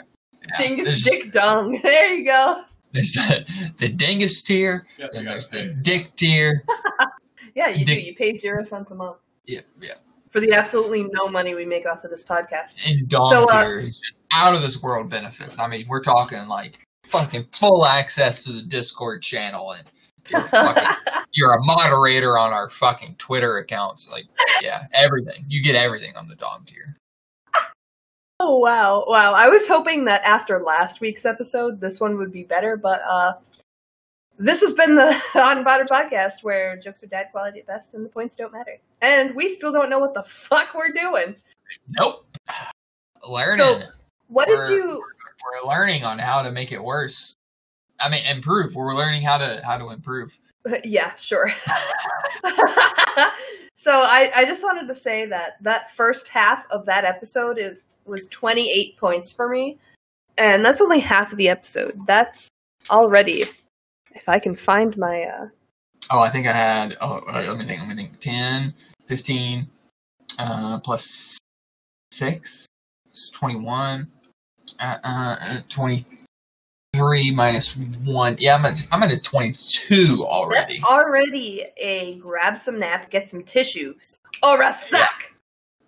Yeah, 0.50 0.58
Dingus 0.68 0.86
there's, 0.86 1.04
Dick 1.04 1.32
Dung. 1.32 1.80
There 1.84 2.14
you 2.14 2.26
go. 2.26 2.64
there's 2.92 3.14
the, 3.14 3.46
the 3.78 3.90
dingus 3.90 4.42
tier, 4.44 4.86
Yes, 5.00 5.10
then 5.14 5.24
we 5.26 5.32
there's 5.32 5.48
gotta 5.50 5.68
the 5.70 5.74
pay. 5.76 5.80
dick 5.82 6.16
tier. 6.18 6.64
Yeah, 7.56 7.70
you 7.70 7.86
do. 7.86 7.96
Dick- 7.96 8.06
You 8.06 8.16
pay 8.16 8.36
zero 8.36 8.64
cents 8.64 8.92
a 8.92 8.96
month 8.96 9.18
Yeah, 9.46 9.62
yeah. 9.80 9.94
for 10.30 10.42
the 10.42 10.52
absolutely 10.52 11.06
no 11.14 11.28
money 11.30 11.54
we 11.54 11.66
make 11.66 11.86
off 11.88 12.04
of 12.04 12.10
this 12.12 12.24
podcast. 12.24 12.78
And 12.86 13.08
Dong 13.08 13.30
So, 13.30 13.46
uh, 13.50 13.64
tier 13.64 13.80
is 13.80 14.00
just 14.00 14.24
out 14.34 14.54
of 14.54 14.62
this 14.62 14.82
world 14.84 15.10
benefits. 15.10 15.60
I 15.60 15.68
mean, 15.68 15.86
we're 15.88 16.02
talking 16.02 16.46
like 16.48 16.86
fucking 17.08 17.46
full 17.54 17.86
access 17.86 18.44
to 18.44 18.52
the 18.52 18.64
Discord 18.64 19.22
channel 19.22 19.72
and 19.72 19.88
you're, 20.30 20.42
fucking, 20.48 20.84
you're 21.34 21.54
a 21.54 21.64
moderator 21.64 22.38
on 22.38 22.54
our 22.54 22.70
fucking 22.70 23.16
Twitter 23.18 23.58
accounts. 23.58 24.10
Like, 24.12 24.26
yeah, 24.62 24.88
everything. 24.94 25.46
You 25.48 25.62
get 25.64 25.76
everything 25.76 26.14
on 26.18 26.28
the 26.28 26.36
dog 26.36 26.66
tier. 26.66 26.96
Oh 28.40 28.58
wow, 28.58 29.06
wow! 29.08 29.34
I 29.34 29.48
was 29.48 29.68
hoping 29.68 30.06
that 30.06 30.22
after 30.24 30.60
last 30.62 31.00
week's 31.02 31.26
episode, 31.26 31.80
this 31.80 32.00
one 32.02 32.18
would 32.18 32.32
be 32.32 32.44
better, 32.44 32.76
but 32.76 33.02
uh, 33.08 33.34
this 34.38 34.60
has 34.62 34.74
been 34.74 34.96
the 34.96 35.22
On 35.36 35.64
Butter 35.64 35.86
podcast 35.86 36.44
where 36.44 36.76
jokes 36.76 37.04
are 37.04 37.08
dad 37.08 37.28
quality 37.32 37.60
at 37.60 37.68
best 37.68 37.94
and 37.94 38.04
the 38.04 38.10
points 38.10 38.36
don't 38.36 38.52
matter, 38.52 38.78
and 39.02 39.34
we 39.36 39.48
still 39.48 39.72
don't 39.72 39.90
know 39.90 40.00
what 40.00 40.14
the 40.14 40.24
fuck 40.24 40.74
we're 40.74 40.92
doing. 40.92 41.36
Nope. 41.90 42.26
Learning. 43.30 43.58
So, 43.58 43.82
What 44.28 44.48
did 44.48 44.58
We're- 44.58 44.76
you? 44.76 45.04
we're 45.64 45.70
learning 45.70 46.04
on 46.04 46.20
how 46.20 46.42
to 46.42 46.52
make 46.52 46.72
it 46.72 46.84
worse. 46.84 47.36
I 48.04 48.10
mean, 48.10 48.26
improve. 48.26 48.76
We're 48.76 48.96
learning 48.96 49.22
how 49.24 49.38
to 49.38 49.62
how 49.66 49.78
to 49.78 49.90
improve. 49.90 50.38
Yeah, 50.86 51.14
sure. 51.16 51.50
so 53.76 53.92
I, 53.92 54.32
I 54.34 54.46
just 54.46 54.64
wanted 54.64 54.88
to 54.88 54.96
say 54.96 55.26
that 55.26 55.62
that 55.62 55.92
first 55.92 56.30
half 56.30 56.66
of 56.72 56.86
that 56.86 57.04
episode 57.04 57.58
is 57.58 57.76
was 58.06 58.28
28 58.28 58.96
points 58.96 59.34
for 59.34 59.50
me, 59.50 59.78
and 60.38 60.64
that's 60.64 60.80
only 60.80 61.02
half 61.02 61.34
of 61.34 61.38
the 61.38 61.50
episode. 61.50 62.00
That's 62.08 62.48
already, 62.90 63.44
if 64.14 64.30
I 64.30 64.40
can 64.40 64.56
find 64.56 64.98
my 64.98 65.24
uh, 65.24 65.48
Oh, 66.12 66.20
I 66.20 66.30
think 66.30 66.48
I 66.48 66.54
had. 66.54 66.98
Oh, 67.02 67.22
uh, 67.28 67.44
let 67.48 67.58
me 67.58 67.66
think. 67.66 67.80
Let 67.80 67.90
me 67.90 67.96
think. 67.96 68.20
10, 68.20 68.74
15, 69.08 69.68
uh, 70.40 70.80
plus 70.82 71.38
six, 72.12 72.66
is 73.12 73.32
21, 73.34 74.08
uh, 74.80 74.98
uh, 75.04 75.60
23 76.94 77.32
minus 77.32 77.76
one. 78.04 78.36
Yeah, 78.40 78.56
I'm 78.56 78.66
at, 78.66 78.86
I'm 78.92 79.04
at 79.04 79.12
a 79.12 79.20
22 79.20 80.24
already. 80.26 80.80
That's 80.80 80.84
already 80.92 81.64
a 81.78 82.16
grab 82.16 82.58
some 82.58 82.80
nap, 82.80 83.10
get 83.10 83.28
some 83.28 83.44
tissues, 83.44 84.18
or 84.44 84.62
a 84.62 84.72
suck. 84.72 85.32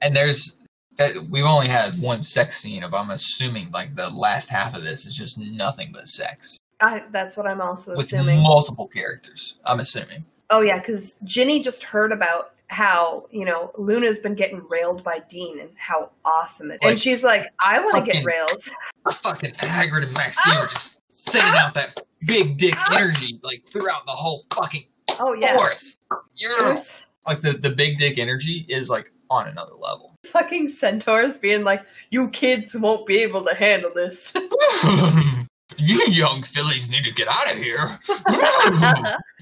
and 0.01 0.15
there's 0.15 0.57
uh, 0.99 1.09
we've 1.31 1.45
only 1.45 1.67
had 1.67 1.91
one 1.99 2.23
sex 2.23 2.57
scene 2.57 2.81
of 2.83 2.93
i'm 2.93 3.09
assuming 3.09 3.69
like 3.71 3.93
the 3.95 4.09
last 4.11 4.47
half 4.49 4.73
of 4.73 4.81
this 4.83 5.05
is 5.05 5.13
just 5.15 5.37
nothing 5.37 5.89
but 5.93 6.07
sex 6.07 6.57
I, 6.81 7.03
that's 7.11 7.35
what 7.37 7.47
I'm 7.47 7.59
also 7.61 7.91
with 7.95 8.05
assuming. 8.05 8.41
multiple 8.41 8.87
characters 8.87 9.55
i'm 9.65 9.79
assuming 9.81 10.23
oh 10.49 10.61
yeah, 10.61 10.77
because 10.79 11.15
Ginny 11.23 11.59
just 11.61 11.83
heard 11.83 12.11
about 12.11 12.53
how 12.67 13.27
you 13.31 13.45
know 13.45 13.71
Luna's 13.77 14.19
been 14.19 14.35
getting 14.35 14.65
railed 14.69 15.03
by 15.03 15.19
Dean 15.29 15.59
and 15.59 15.69
how 15.77 16.11
awesome 16.23 16.71
it. 16.71 16.81
Like, 16.83 16.91
and 16.91 16.99
she's 16.99 17.23
like, 17.23 17.51
I 17.63 17.79
want 17.79 18.05
to 18.05 18.11
get 18.11 18.25
railed. 18.25 18.63
fucking 19.23 19.53
hagrid 19.55 20.03
and 20.03 20.13
maxime 20.13 20.53
oh. 20.57 20.61
are 20.61 20.67
just 20.67 20.99
sending 21.07 21.59
out 21.59 21.73
that 21.73 22.01
big 22.25 22.57
dick 22.57 22.75
oh. 22.89 22.95
energy 22.95 23.39
like 23.43 23.63
throughout 23.67 24.05
the 24.05 24.11
whole 24.11 24.45
fucking 24.55 24.85
Oh 25.19 25.33
yeah, 25.33 25.55
forest 25.55 25.99
yeah. 26.35 26.69
was 26.69 27.03
like 27.27 27.41
the, 27.41 27.53
the 27.53 27.69
big 27.69 27.97
dick 27.97 28.17
energy 28.17 28.65
is 28.67 28.89
like 28.89 29.11
on 29.29 29.47
another 29.47 29.73
level 29.79 30.15
fucking 30.25 30.67
centaurs 30.67 31.37
being 31.37 31.63
like, 31.63 31.85
you 32.09 32.29
kids 32.29 32.75
won't 32.77 33.05
be 33.05 33.21
able 33.21 33.43
to 33.45 33.55
handle 33.55 33.91
this. 33.93 34.33
you 35.77 36.05
young 36.07 36.43
fillies 36.43 36.89
need 36.89 37.03
to 37.03 37.11
get 37.11 37.27
out 37.27 37.51
of 37.51 37.57
here 37.57 37.99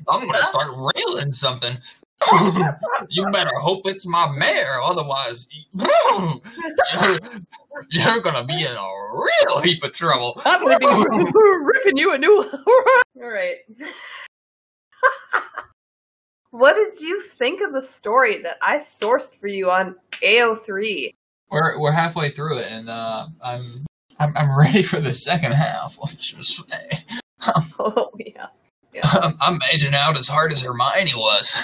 i'm 0.10 0.26
gonna 0.26 0.46
start 0.46 0.72
railing 0.96 1.34
something 1.34 1.78
you 3.10 3.26
better 3.32 3.56
hope 3.58 3.82
it's 3.86 4.06
my 4.08 4.32
mare, 4.38 4.82
otherwise 4.82 5.48
you're, 5.74 7.20
you're 7.90 8.22
gonna 8.22 8.46
be 8.46 8.64
in 8.64 8.72
a 8.72 8.90
real 9.14 9.62
heap 9.62 9.84
of 9.84 9.92
trouble. 9.94 10.42
I'm 10.46 10.66
gonna 10.66 10.80
be 10.80 11.32
ripping 11.62 11.98
you 11.98 12.14
a 12.14 12.18
new. 12.18 12.52
All 13.22 13.30
right. 13.30 13.58
what 16.52 16.76
did 16.76 17.02
you 17.02 17.22
think 17.22 17.62
of 17.62 17.74
the 17.74 17.82
story 17.82 18.42
that 18.44 18.58
I 18.62 18.78
sourced 18.78 19.36
for 19.36 19.48
you 19.48 19.70
on 19.70 19.96
AO3? 20.22 21.14
We're 21.50 21.80
we're 21.80 21.92
halfway 21.92 22.30
through 22.30 22.60
it, 22.60 22.72
and 22.72 22.90
uh, 22.90 23.28
I'm, 23.44 23.86
I'm 24.20 24.36
I'm 24.36 24.58
ready 24.58 24.82
for 24.82 25.00
the 25.02 25.14
second 25.14 25.52
half. 25.52 25.98
Let's 26.02 26.16
just 26.16 26.70
say 26.70 27.06
Oh 27.80 28.12
yeah. 28.18 28.48
I'm, 29.04 29.34
I'm 29.42 29.60
aging 29.72 29.96
out 29.96 30.18
as 30.18 30.28
hard 30.28 30.52
as 30.52 30.62
Hermione 30.62 31.16
was. 31.16 31.56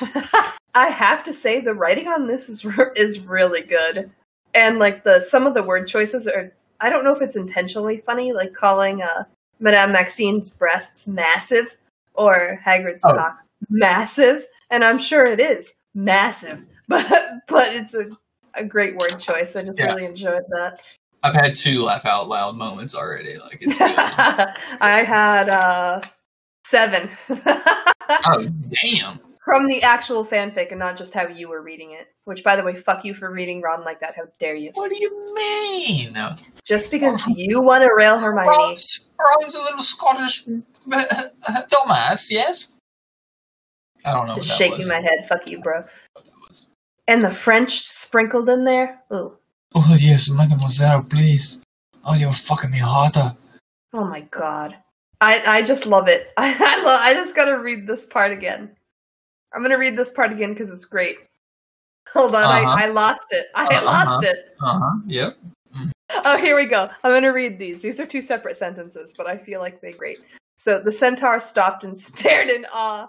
I 0.74 0.88
have 0.88 1.22
to 1.24 1.32
say 1.32 1.60
the 1.60 1.74
writing 1.74 2.08
on 2.08 2.26
this 2.26 2.48
is 2.48 2.64
re- 2.64 2.90
is 2.96 3.20
really 3.20 3.62
good, 3.62 4.10
and 4.54 4.78
like 4.78 5.04
the 5.04 5.20
some 5.20 5.46
of 5.46 5.54
the 5.54 5.62
word 5.62 5.86
choices 5.88 6.26
are. 6.26 6.52
I 6.80 6.90
don't 6.90 7.04
know 7.04 7.12
if 7.14 7.22
it's 7.22 7.36
intentionally 7.36 7.98
funny, 7.98 8.32
like 8.32 8.52
calling 8.52 9.00
uh, 9.02 9.24
Madame 9.60 9.92
Maxime's 9.92 10.50
breasts 10.50 11.06
massive 11.06 11.76
or 12.14 12.58
Hagrid's 12.64 13.04
Oh. 13.06 13.14
cock 13.14 13.38
massive, 13.70 14.44
and 14.70 14.84
I'm 14.84 14.98
sure 14.98 15.24
it 15.24 15.38
is 15.40 15.74
massive, 15.94 16.64
but 16.88 17.06
but 17.48 17.74
it's 17.74 17.94
a 17.94 18.08
a 18.54 18.64
great 18.64 18.96
word 18.96 19.18
choice. 19.18 19.54
I 19.56 19.62
just 19.62 19.78
Yeah. 19.78 19.86
really 19.86 20.04
enjoyed 20.06 20.42
that. 20.50 20.80
I've 21.22 21.34
had 21.34 21.56
two 21.56 21.80
laugh 21.80 22.04
out 22.04 22.28
loud 22.28 22.56
moments 22.56 22.94
already. 22.94 23.38
Like 23.38 23.58
it's. 23.62 23.80
I 23.80 25.04
had 25.06 25.48
uh, 25.48 26.00
seven 26.64 27.08
oh 27.30 28.46
damn! 28.82 29.20
From 29.44 29.66
the 29.68 29.82
actual 29.82 30.24
fanfic 30.24 30.70
and 30.70 30.78
not 30.78 30.96
just 30.96 31.12
how 31.12 31.28
you 31.28 31.48
were 31.48 31.62
reading 31.62 31.92
it. 31.92 32.08
Which, 32.24 32.42
by 32.42 32.56
the 32.56 32.62
way, 32.62 32.74
fuck 32.74 33.04
you 33.04 33.14
for 33.14 33.30
reading 33.30 33.60
Ron 33.60 33.84
like 33.84 34.00
that. 34.00 34.16
How 34.16 34.22
dare 34.38 34.54
you? 34.54 34.70
What 34.74 34.90
do 34.90 34.96
you 34.98 35.34
mean? 35.34 36.16
Just 36.64 36.90
because 36.90 37.26
you 37.28 37.60
want 37.60 37.82
to 37.82 37.90
rail 37.94 38.18
Hermione. 38.18 38.48
Ron's, 38.48 39.00
Ron's 39.18 39.54
a 39.54 39.62
little 39.62 39.82
Scottish 39.82 40.44
dumbass. 40.88 42.28
Yes. 42.30 42.68
I 44.04 44.12
don't 44.12 44.28
know. 44.28 44.34
Just 44.34 44.56
shaking 44.56 44.78
was. 44.78 44.88
my 44.88 45.00
head. 45.00 45.26
Fuck 45.28 45.46
you, 45.48 45.60
bro. 45.60 45.80
What 45.80 46.24
that 46.24 46.32
was. 46.48 46.66
And 47.06 47.22
the 47.22 47.30
French 47.30 47.82
sprinkled 47.82 48.48
in 48.48 48.64
there. 48.64 49.00
Ooh. 49.12 49.36
Oh 49.74 49.96
yes, 49.98 50.30
mademoiselle, 50.30 51.02
please. 51.02 51.60
Oh, 52.04 52.14
you're 52.14 52.32
fucking 52.32 52.70
me 52.70 52.78
harder. 52.78 53.36
Oh 53.92 54.04
my 54.04 54.20
god. 54.30 54.76
I 55.20 55.42
I 55.46 55.62
just 55.62 55.86
love 55.86 56.08
it. 56.08 56.32
I 56.36 56.54
I, 56.58 56.82
lo- 56.84 56.98
I 57.00 57.14
just 57.14 57.34
gotta 57.34 57.58
read 57.58 57.86
this 57.86 58.04
part 58.04 58.30
again. 58.32 58.70
I'm 59.54 59.62
gonna 59.62 59.78
read 59.78 59.96
this 59.96 60.10
part 60.10 60.32
again 60.32 60.50
because 60.50 60.70
it's 60.70 60.84
great. 60.84 61.18
Hold 62.12 62.34
on, 62.34 62.42
Uh-huh. 62.44 62.74
I, 62.78 62.84
I 62.84 62.86
lost 62.86 63.26
it. 63.30 63.46
I 63.54 63.66
Uh-huh. 63.66 63.84
lost 63.86 64.24
it. 64.24 64.36
Uh 64.62 64.78
huh. 64.78 64.90
Yep. 65.06 65.34
Oh, 66.24 66.36
here 66.38 66.54
we 66.54 66.66
go. 66.66 66.88
I'm 67.02 67.10
going 67.10 67.22
to 67.24 67.30
read 67.30 67.58
these. 67.58 67.82
These 67.82 67.98
are 67.98 68.06
two 68.06 68.22
separate 68.22 68.56
sentences, 68.56 69.12
but 69.16 69.26
I 69.26 69.36
feel 69.36 69.60
like 69.60 69.80
they're 69.80 69.90
great. 69.92 70.20
So 70.54 70.78
the 70.78 70.92
centaur 70.92 71.40
stopped 71.40 71.82
and 71.82 71.98
stared 72.10 72.50
in 72.50 72.66
awe. 72.72 73.08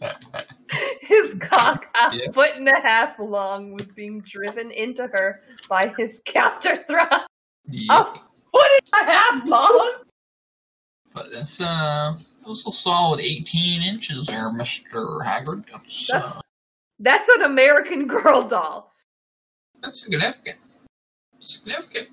His 1.00 1.34
cock, 1.40 1.86
a 2.00 2.14
Yeah. 2.14 2.30
foot 2.32 2.52
and 2.54 2.68
a 2.68 2.80
half 2.80 3.18
long, 3.18 3.72
was 3.72 3.90
being 3.90 4.20
driven 4.20 4.70
into 4.70 5.08
her 5.08 5.40
by 5.68 5.92
his 5.96 6.20
counter 6.26 6.76
thrust. 6.76 7.26
Yep. 7.64 7.90
A 7.90 8.04
foot 8.52 8.70
and 8.92 9.08
a 9.08 9.12
half 9.12 9.48
long? 9.48 9.92
But 11.14 11.26
that's 11.32 11.60
uh, 11.60 12.16
that's 12.46 12.66
a 12.66 12.72
solid 12.72 13.20
18 13.20 13.82
inches 13.82 14.26
there, 14.26 14.52
Mister 14.52 15.20
Hagrid. 15.24 15.64
That's, 15.70 16.08
That's 16.08 16.40
that's 16.98 17.28
an 17.28 17.42
American 17.42 18.06
Girl 18.08 18.46
doll. 18.46 18.92
that's 19.82 20.02
significant. 20.02 20.58
Significant. 21.40 22.08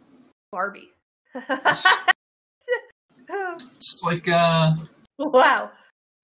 Barbie. 0.51 0.89
It's 1.35 1.87
like 4.03 4.27
uh, 4.29 4.75
wow. 5.17 5.71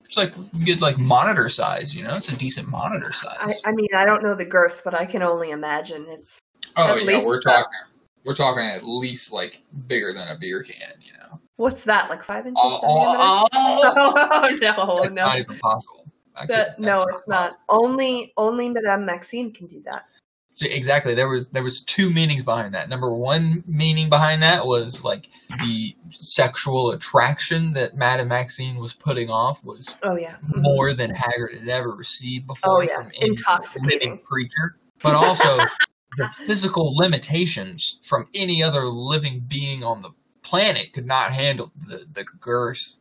it's 0.01 0.17
like 0.17 0.33
get 0.65 0.81
like 0.81 0.97
monitor 0.97 1.49
size. 1.49 1.95
You 1.95 2.03
know, 2.03 2.15
it's 2.15 2.31
a 2.31 2.37
decent 2.37 2.69
monitor 2.69 3.11
size. 3.11 3.61
I 3.65 3.71
mean, 3.71 3.87
I 3.97 4.05
don't 4.05 4.21
know 4.21 4.35
the 4.35 4.45
girth, 4.45 4.81
but 4.83 4.93
I 4.93 5.05
can 5.05 5.23
only 5.23 5.51
imagine 5.51 6.05
it's. 6.09 6.39
oh 6.75 6.91
at 6.91 6.99
yeah, 6.99 7.05
least, 7.05 7.25
we're 7.25 7.37
uh, 7.37 7.41
talking. 7.41 7.79
We're 8.25 8.35
talking 8.35 8.65
at 8.65 8.85
least 8.85 9.31
like 9.31 9.61
bigger 9.87 10.13
than 10.13 10.27
a 10.27 10.37
beer 10.39 10.61
can. 10.63 11.01
You 11.01 11.13
know. 11.13 11.39
What's 11.59 11.83
that, 11.83 12.09
like 12.09 12.23
five 12.23 12.47
inches? 12.47 12.61
Oh, 12.63 13.49
diameter? 13.49 13.49
oh, 13.53 14.13
oh. 14.31 14.49
No, 14.61 15.01
That's 15.03 15.15
no. 15.15 15.25
not 15.25 15.39
even 15.39 15.59
possible. 15.59 16.05
I 16.37 16.45
That, 16.45 16.75
could- 16.77 16.85
no, 16.85 17.03
it's 17.13 17.27
not. 17.27 17.51
Only 17.67 18.31
only 18.37 18.69
Madame 18.69 19.05
Maxime 19.05 19.51
can 19.51 19.67
do 19.67 19.81
that. 19.83 20.05
So 20.53 20.67
exactly, 20.69 21.13
there 21.15 21.27
was 21.27 21.49
there 21.49 21.61
was 21.63 21.81
two 21.81 22.09
meanings 22.09 22.43
behind 22.43 22.73
that. 22.75 22.87
Number 22.87 23.13
one 23.13 23.61
meaning 23.67 24.07
behind 24.09 24.41
that 24.41 24.65
was 24.65 25.03
like 25.03 25.27
the 25.65 25.95
sexual 26.11 26.91
attraction 26.91 27.73
that 27.73 27.95
Madame 27.95 28.29
Maxime 28.29 28.77
was 28.77 28.93
putting 28.93 29.29
off 29.29 29.61
was 29.65 29.95
Oh 30.03 30.15
yeah. 30.15 30.37
Mhm. 30.47 30.61
more 30.61 30.93
than 30.93 31.11
Hagrid 31.13 31.59
had 31.59 31.67
ever 31.67 31.91
received 31.91 32.47
before 32.47 32.77
Oh, 32.77 32.81
yeah. 32.81 32.95
from 33.03 33.11
any 33.17 33.29
Intoxicating. 33.31 34.11
living 34.11 34.17
creature, 34.25 34.77
but 35.03 35.13
also 35.13 35.57
the 36.17 36.29
physical 36.45 36.95
limitations 36.95 37.99
from 38.03 38.27
any 38.33 38.63
other 38.63 38.85
living 38.85 39.45
being 39.47 39.83
on 39.83 40.01
the 40.01 40.09
planet 40.43 40.93
could 40.93 41.05
not 41.05 41.31
handle 41.31 41.71
the, 41.87 42.05
the 42.13 42.23
girth 42.39 42.95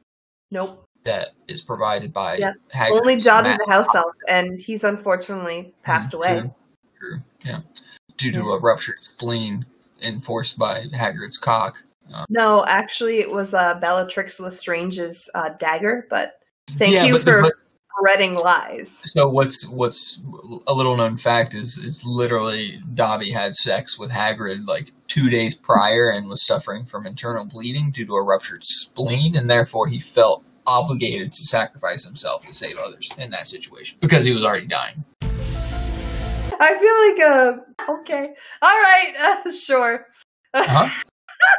Nope. 0.50 0.84
that 1.04 1.28
is 1.48 1.60
provided 1.60 2.12
by 2.12 2.36
Yeah. 2.38 2.52
Only 2.90 3.16
Dobby 3.16 3.50
the 3.50 3.70
house 3.72 3.94
elf, 3.94 4.12
and 4.28 4.60
he's 4.60 4.84
unfortunately 4.84 5.74
passed 5.82 6.12
Mm, 6.12 6.16
away. 6.16 6.40
True. 6.40 6.50
True. 6.98 7.16
Yeah. 7.44 7.60
Due 8.16 8.32
to 8.32 8.40
a 8.50 8.60
ruptured 8.60 9.00
spleen 9.00 9.64
enforced 10.02 10.58
by 10.58 10.84
Hagrid's 10.94 11.38
cock. 11.38 11.76
No, 12.28 12.64
actually, 12.66 13.18
it 13.20 13.30
was 13.30 13.54
uh, 13.54 13.74
Bellatrix 13.74 14.40
Lestrange's 14.40 15.28
uh, 15.34 15.50
dagger. 15.58 16.06
But 16.10 16.40
thank 16.70 16.94
Yeah, 16.94 17.04
you 17.04 17.12
but 17.12 17.22
for 17.22 17.42
but- 17.42 17.52
spreading 17.98 18.34
lies. 18.34 19.02
So 19.12 19.28
what's 19.28 19.66
what's 19.68 20.20
a 20.66 20.74
little 20.74 20.96
known 20.96 21.16
fact 21.16 21.54
is 21.54 21.78
is 21.78 22.02
literally 22.04 22.80
Dobby 22.94 23.30
had 23.30 23.54
sex 23.54 23.98
with 23.98 24.10
Hagrid 24.10 24.66
like 24.66 24.90
two 25.06 25.28
days 25.30 25.54
prior 25.54 26.10
and 26.10 26.28
was 26.28 26.46
suffering 26.46 26.84
from 26.84 27.06
internal 27.06 27.44
bleeding 27.44 27.90
due 27.90 28.06
to 28.06 28.14
a 28.14 28.24
ruptured 28.24 28.64
spleen, 28.64 29.36
and 29.36 29.48
therefore 29.48 29.88
he 29.88 30.00
felt 30.00 30.44
obligated 30.66 31.32
to 31.32 31.44
sacrifice 31.46 32.04
himself 32.04 32.46
to 32.46 32.52
save 32.52 32.76
others 32.76 33.08
in 33.18 33.30
that 33.30 33.46
situation 33.46 33.98
because 34.00 34.24
he 34.24 34.32
was 34.32 34.44
already 34.44 34.66
dying. 34.66 35.04
I 36.60 36.74
feel 36.76 36.96
like 37.08 37.88
uh 37.88 38.00
okay, 38.00 38.34
all 38.62 38.76
right, 38.76 39.14
uh, 39.46 39.52
sure. 39.52 40.06
Uh-huh. 40.54 40.88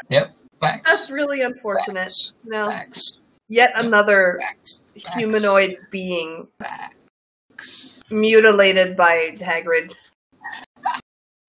Yep. 0.09 0.27
Facts. 0.59 0.89
That's 0.89 1.09
really 1.09 1.39
unfortunate. 1.39 2.07
Facts. 2.07 2.33
No, 2.43 2.69
Facts. 2.69 3.19
yet 3.47 3.71
another 3.75 4.37
Facts. 4.41 4.79
Facts. 4.99 5.15
humanoid 5.15 5.77
being 5.91 6.47
Facts. 6.61 8.01
mutilated 8.09 8.95
by 8.95 9.35
Hagrid. 9.37 9.93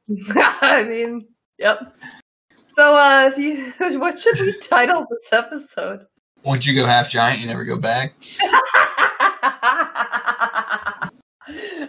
I 0.35 0.85
mean, 0.85 1.27
yep. 1.59 1.95
So, 2.75 2.95
uh, 2.95 3.31
if 3.33 3.39
you, 3.39 3.73
what 4.01 4.19
should 4.19 4.41
we 4.41 4.57
title 4.63 5.07
this 5.11 5.33
episode? 5.33 6.07
Once 6.45 6.67
you 6.67 6.75
go 6.75 6.87
half 6.87 7.11
giant, 7.11 7.41
you 7.41 7.47
never 7.47 7.65
go 7.65 7.79
back. 7.79 8.15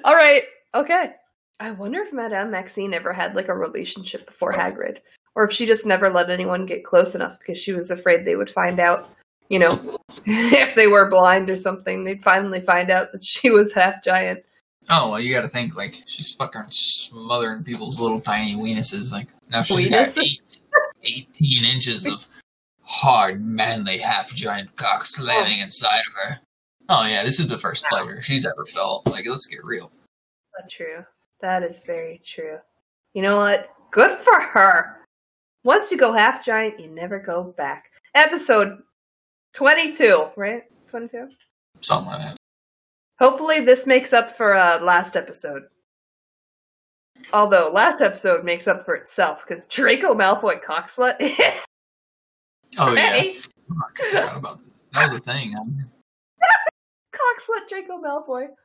All 0.04 0.16
right, 0.16 0.44
okay. 0.76 1.12
I 1.60 1.72
wonder 1.72 2.00
if 2.02 2.12
Madame 2.12 2.50
Maxime 2.52 2.94
ever 2.94 3.14
had 3.14 3.36
like 3.36 3.48
a 3.48 3.54
relationship 3.54 4.26
before 4.26 4.52
Hagrid, 4.52 4.98
or 5.36 5.44
if 5.44 5.52
she 5.52 5.66
just 5.66 5.86
never 5.86 6.10
let 6.10 6.30
anyone 6.30 6.66
get 6.66 6.84
close 6.84 7.14
enough 7.16 7.38
because 7.40 7.58
she 7.60 7.72
was 7.72 7.92
afraid 7.92 8.26
they 8.26 8.36
would 8.36 8.50
find 8.50 8.80
out. 8.80 9.10
You 9.52 9.60
know, 9.60 10.00
if 10.26 10.76
they 10.76 10.88
were 10.88 11.10
blind 11.10 11.50
or 11.50 11.58
something, 11.58 12.06
they'd 12.06 12.24
finally 12.24 12.62
find 12.62 12.90
out 12.90 13.12
that 13.12 13.22
she 13.22 13.50
was 13.50 13.74
half 13.74 14.02
giant. 14.02 14.46
Oh 14.90 15.10
well, 15.10 15.20
you 15.20 15.36
got 15.36 15.42
to 15.42 15.50
think 15.50 15.76
like 15.76 15.94
she's 16.08 16.34
fucking 16.36 16.68
smothering 16.70 17.66
people's 17.66 18.00
little 18.00 18.22
tiny 18.22 18.56
weenuses. 18.56 19.12
Like 19.12 19.28
now 19.50 19.62
she's 19.62 19.90
got 19.90 20.18
eight, 20.18 20.62
18 21.04 21.66
inches 21.66 22.06
of 22.06 22.26
hard, 22.84 23.44
manly, 23.44 23.98
half 23.98 24.34
giant 24.34 24.74
cock 24.78 25.06
slamming 25.06 25.60
oh. 25.60 25.64
inside 25.64 26.00
of 26.00 26.30
her. 26.30 26.40
Oh 26.88 27.06
yeah, 27.06 27.26
this 27.26 27.42
is 27.42 27.50
the 27.50 27.60
first 27.60 27.84
pleasure 27.86 28.22
she's 28.22 28.46
ever 28.46 28.66
felt. 28.68 29.06
Like 29.06 29.28
let's 29.28 29.48
get 29.48 29.60
real. 29.66 29.92
That's 30.58 30.72
true. 30.72 31.04
That 31.42 31.62
is 31.62 31.82
very 31.86 32.22
true. 32.24 32.58
You 33.14 33.22
know 33.22 33.36
what? 33.36 33.68
Good 33.92 34.18
for 34.18 34.40
her. 34.40 34.98
Once 35.66 35.92
you 35.92 35.98
go 35.98 36.14
half 36.14 36.44
giant, 36.44 36.80
you 36.80 36.88
never 36.88 37.20
go 37.20 37.54
back. 37.58 37.92
Episode 38.16 38.80
22, 39.54 40.30
right? 40.36 40.64
22? 40.88 41.30
Something 41.82 42.12
like 42.12 42.22
that. 42.22 42.38
Hopefully, 43.20 43.60
this 43.62 43.86
makes 43.86 44.14
up 44.14 44.36
for 44.36 44.56
uh, 44.56 44.82
last 44.82 45.16
episode. 45.16 45.64
Although, 47.34 47.70
last 47.72 48.02
episode 48.02 48.44
makes 48.44 48.68
up 48.68 48.84
for 48.84 48.96
itself 48.96 49.44
because 49.46 49.66
Draco 49.68 50.14
Malfoy 50.14 50.62
cockslut. 50.64 51.16
Oh 52.78 52.94
yeah, 52.94 53.12
I 53.16 53.36
forgot 53.96 54.38
about 54.38 54.60
that. 54.60 54.66
That 54.94 55.12
was 55.12 55.20
a 55.20 55.24
thing. 55.26 55.54
Cockslut 57.14 57.68
Draco 57.68 57.98
Malfoy. 58.02 58.48